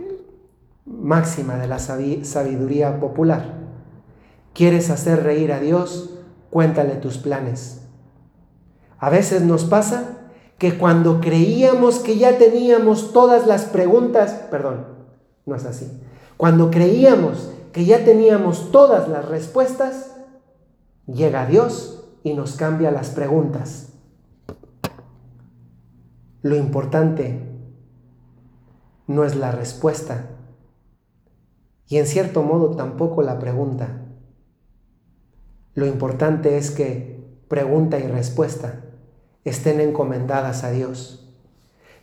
máxima 0.86 1.56
de 1.56 1.66
la 1.66 1.80
sabiduría 1.80 3.00
popular. 3.00 3.58
¿Quieres 4.54 4.88
hacer 4.88 5.24
reír 5.24 5.52
a 5.52 5.58
Dios? 5.58 6.20
Cuéntale 6.50 6.94
tus 6.94 7.18
planes. 7.18 7.82
A 8.96 9.10
veces 9.10 9.42
nos 9.42 9.64
pasa 9.64 10.30
que 10.56 10.78
cuando 10.78 11.20
creíamos 11.20 11.98
que 11.98 12.16
ya 12.16 12.38
teníamos 12.38 13.12
todas 13.12 13.48
las 13.48 13.64
preguntas, 13.64 14.46
perdón, 14.48 14.86
no 15.44 15.56
es 15.56 15.64
así, 15.64 15.90
cuando 16.36 16.70
creíamos 16.70 17.50
que 17.72 17.84
ya 17.84 18.04
teníamos 18.04 18.70
todas 18.70 19.08
las 19.08 19.28
respuestas, 19.28 20.14
llega 21.06 21.46
Dios 21.46 22.04
y 22.22 22.34
nos 22.34 22.52
cambia 22.52 22.92
las 22.92 23.10
preguntas. 23.10 23.91
Lo 26.42 26.56
importante 26.56 27.40
no 29.06 29.24
es 29.24 29.36
la 29.36 29.52
respuesta 29.52 30.26
y 31.86 31.98
en 31.98 32.06
cierto 32.06 32.42
modo 32.42 32.70
tampoco 32.74 33.22
la 33.22 33.38
pregunta. 33.38 34.00
Lo 35.74 35.86
importante 35.86 36.58
es 36.58 36.70
que 36.70 37.24
pregunta 37.48 37.98
y 37.98 38.06
respuesta 38.06 38.80
estén 39.44 39.80
encomendadas 39.80 40.64
a 40.64 40.70
Dios. 40.70 41.32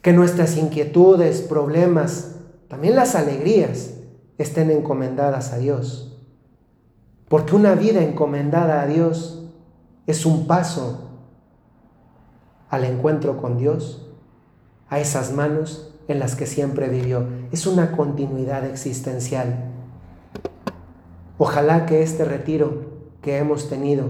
Que 0.01 0.13
nuestras 0.13 0.57
inquietudes, 0.57 1.41
problemas, 1.41 2.35
también 2.67 2.95
las 2.95 3.15
alegrías, 3.15 3.95
estén 4.37 4.71
encomendadas 4.71 5.51
a 5.51 5.57
Dios. 5.57 6.17
Porque 7.27 7.55
una 7.55 7.75
vida 7.75 8.01
encomendada 8.01 8.81
a 8.81 8.87
Dios 8.87 9.43
es 10.07 10.25
un 10.25 10.47
paso 10.47 11.09
al 12.69 12.85
encuentro 12.85 13.37
con 13.37 13.57
Dios, 13.57 14.08
a 14.89 14.99
esas 14.99 15.31
manos 15.31 15.93
en 16.07 16.19
las 16.19 16.35
que 16.35 16.45
siempre 16.45 16.89
vivió. 16.89 17.27
Es 17.51 17.67
una 17.67 17.91
continuidad 17.91 18.65
existencial. 18.65 19.71
Ojalá 21.37 21.85
que 21.85 22.01
este 22.01 22.25
retiro 22.25 22.89
que 23.21 23.37
hemos 23.37 23.69
tenido 23.69 24.05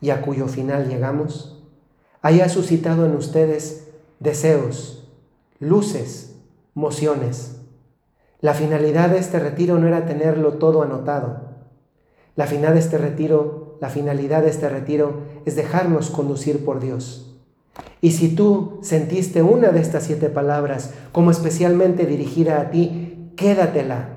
y 0.00 0.10
a 0.10 0.22
cuyo 0.22 0.48
final 0.48 0.88
llegamos, 0.88 1.62
haya 2.22 2.48
suscitado 2.48 3.06
en 3.06 3.14
ustedes 3.14 3.88
deseos, 4.20 5.08
luces, 5.60 6.36
mociones. 6.74 7.60
La 8.40 8.54
finalidad 8.54 9.10
de 9.10 9.18
este 9.18 9.38
retiro 9.38 9.78
no 9.78 9.88
era 9.88 10.06
tenerlo 10.06 10.54
todo 10.54 10.82
anotado. 10.82 11.48
La 12.36 12.46
finalidad 12.46 12.74
de 12.74 12.80
este 12.80 12.98
retiro, 12.98 13.78
la 13.80 13.88
finalidad 13.88 14.42
de 14.42 14.50
este 14.50 14.68
retiro 14.68 15.22
es 15.44 15.56
dejarnos 15.56 16.10
conducir 16.10 16.64
por 16.64 16.80
Dios. 16.80 17.27
Y 18.00 18.12
si 18.12 18.34
tú 18.34 18.78
sentiste 18.82 19.42
una 19.42 19.68
de 19.70 19.80
estas 19.80 20.04
siete 20.04 20.28
palabras 20.28 20.94
como 21.12 21.30
especialmente 21.30 22.06
dirigida 22.06 22.60
a 22.60 22.70
ti, 22.70 23.32
quédatela 23.36 24.10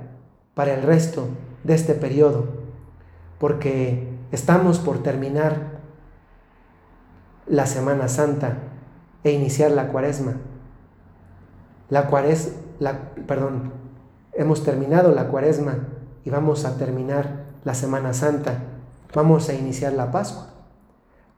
para 0.54 0.74
el 0.74 0.84
resto 0.84 1.28
de 1.64 1.74
este 1.74 1.94
periodo, 1.94 2.46
porque 3.40 4.08
estamos 4.32 4.80
por 4.80 5.02
terminar 5.02 5.82
la 7.48 7.66
Semana 7.66 8.08
Santa 8.08 8.58
e 9.24 9.32
iniciar 9.32 9.72
la 9.72 9.88
cuaresma. 9.88 10.36
La 11.90 12.08
cuaresma, 12.08 12.54
la, 12.80 13.00
perdón, 13.28 13.74
hemos 14.34 14.64
terminado 14.64 15.12
la 15.12 15.28
cuaresma 15.28 15.80
y 16.24 16.30
vamos 16.30 16.66
a 16.66 16.78
terminar 16.78 17.46
la 17.64 17.74
Semana 17.74 18.14
Santa. 18.14 18.64
Vamos 19.14 19.50
a 19.50 19.54
iniciar 19.54 19.94
la 19.94 20.12
Pascua. 20.12 20.48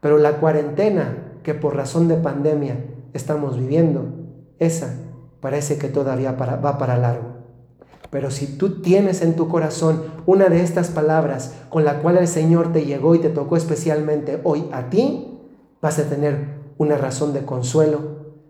Pero 0.00 0.18
la 0.18 0.36
cuarentena 0.36 1.16
que 1.44 1.54
por 1.54 1.76
razón 1.76 2.08
de 2.08 2.16
pandemia 2.16 2.84
estamos 3.12 3.56
viviendo, 3.56 4.06
esa 4.58 4.94
parece 5.40 5.78
que 5.78 5.88
todavía 5.88 6.32
va 6.32 6.78
para 6.78 6.98
largo. 6.98 7.34
Pero 8.10 8.30
si 8.30 8.46
tú 8.46 8.80
tienes 8.80 9.22
en 9.22 9.34
tu 9.36 9.48
corazón 9.48 10.02
una 10.24 10.48
de 10.48 10.62
estas 10.62 10.88
palabras 10.88 11.54
con 11.68 11.84
la 11.84 12.00
cual 12.00 12.16
el 12.16 12.28
Señor 12.28 12.72
te 12.72 12.84
llegó 12.84 13.14
y 13.14 13.18
te 13.18 13.28
tocó 13.28 13.56
especialmente 13.56 14.40
hoy 14.44 14.68
a 14.72 14.88
ti, 14.88 15.38
vas 15.82 15.98
a 15.98 16.08
tener 16.08 16.62
una 16.78 16.96
razón 16.96 17.32
de 17.32 17.44
consuelo, 17.44 18.00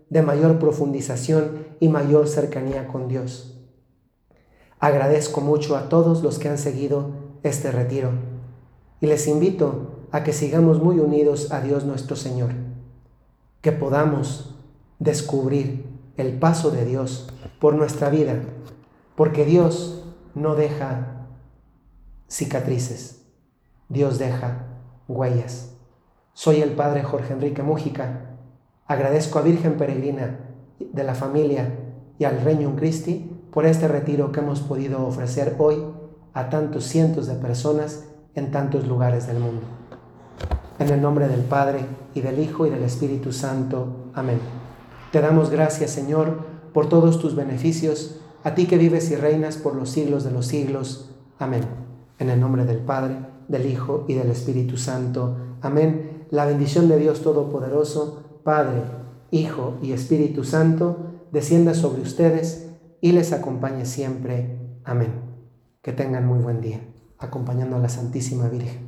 de 0.09 0.21
mayor 0.21 0.59
profundización 0.59 1.65
y 1.79 1.89
mayor 1.89 2.27
cercanía 2.27 2.87
con 2.87 3.07
Dios. 3.07 3.59
Agradezco 4.79 5.41
mucho 5.41 5.75
a 5.75 5.89
todos 5.89 6.21
los 6.21 6.37
que 6.37 6.49
han 6.49 6.57
seguido 6.57 7.09
este 7.43 7.71
retiro 7.71 8.11
y 9.01 9.07
les 9.07 9.27
invito 9.27 10.07
a 10.11 10.23
que 10.23 10.31
sigamos 10.31 10.81
muy 10.81 10.99
unidos 10.99 11.51
a 11.51 11.61
Dios 11.61 11.85
nuestro 11.85 12.15
Señor, 12.15 12.51
que 13.65 13.71
podamos 13.71 14.53
descubrir 14.99 15.87
el 16.17 16.37
paso 16.37 16.69
de 16.69 16.85
Dios 16.85 17.33
por 17.59 17.73
nuestra 17.73 18.11
vida, 18.11 18.35
porque 19.15 19.43
Dios 19.43 20.05
no 20.35 20.53
deja 20.53 21.25
cicatrices, 22.29 23.25
Dios 23.89 24.19
deja 24.19 24.67
huellas. 25.07 25.73
Soy 26.33 26.61
el 26.61 26.73
Padre 26.73 27.01
Jorge 27.01 27.33
Enrique 27.33 27.63
Mújica. 27.63 28.35
Agradezco 28.85 29.39
a 29.39 29.41
Virgen 29.41 29.77
Peregrina 29.77 30.41
de 30.77 31.03
la 31.03 31.15
familia 31.15 31.75
y 32.19 32.25
al 32.25 32.41
Reino 32.41 32.75
Christi 32.75 33.31
por 33.51 33.65
este 33.65 33.87
retiro 33.87 34.31
que 34.31 34.41
hemos 34.41 34.59
podido 34.59 35.03
ofrecer 35.07 35.55
hoy 35.57 35.83
a 36.35 36.51
tantos 36.51 36.83
cientos 36.83 37.25
de 37.25 37.33
personas 37.33 38.05
en 38.35 38.51
tantos 38.51 38.85
lugares 38.87 39.25
del 39.25 39.39
mundo. 39.39 39.63
En 40.77 40.89
el 40.89 41.01
nombre 41.01 41.29
del 41.29 41.41
Padre 41.41 41.85
y 42.13 42.19
del 42.19 42.37
Hijo 42.39 42.67
y 42.67 42.69
del 42.69 42.83
Espíritu 42.83 43.31
Santo. 43.31 44.11
Amén. 44.13 44.39
Te 45.13 45.21
damos 45.21 45.49
gracias, 45.49 45.91
Señor, 45.91 46.39
por 46.73 46.89
todos 46.89 47.19
tus 47.19 47.33
beneficios, 47.33 48.19
a 48.43 48.55
ti 48.55 48.65
que 48.65 48.77
vives 48.77 49.09
y 49.09 49.15
reinas 49.15 49.55
por 49.55 49.73
los 49.73 49.89
siglos 49.89 50.25
de 50.25 50.31
los 50.31 50.47
siglos. 50.47 51.15
Amén. 51.39 51.63
En 52.19 52.29
el 52.29 52.41
nombre 52.41 52.65
del 52.65 52.79
Padre, 52.79 53.15
del 53.47 53.67
Hijo 53.67 54.03
y 54.09 54.15
del 54.15 54.29
Espíritu 54.29 54.75
Santo. 54.75 55.37
Amén. 55.61 56.25
La 56.29 56.45
bendición 56.45 56.89
de 56.89 56.97
Dios 56.97 57.21
Todopoderoso, 57.21 58.41
Padre, 58.43 58.81
Hijo 59.31 59.77
y 59.81 59.93
Espíritu 59.93 60.43
Santo, 60.43 60.97
descienda 61.31 61.73
sobre 61.73 62.01
ustedes 62.01 62.67
y 62.99 63.13
les 63.13 63.31
acompañe 63.31 63.85
siempre. 63.85 64.79
Amén. 64.83 65.13
Que 65.81 65.93
tengan 65.93 66.27
muy 66.27 66.39
buen 66.39 66.59
día, 66.59 66.81
acompañando 67.17 67.77
a 67.77 67.79
la 67.79 67.89
Santísima 67.89 68.49
Virgen. 68.49 68.84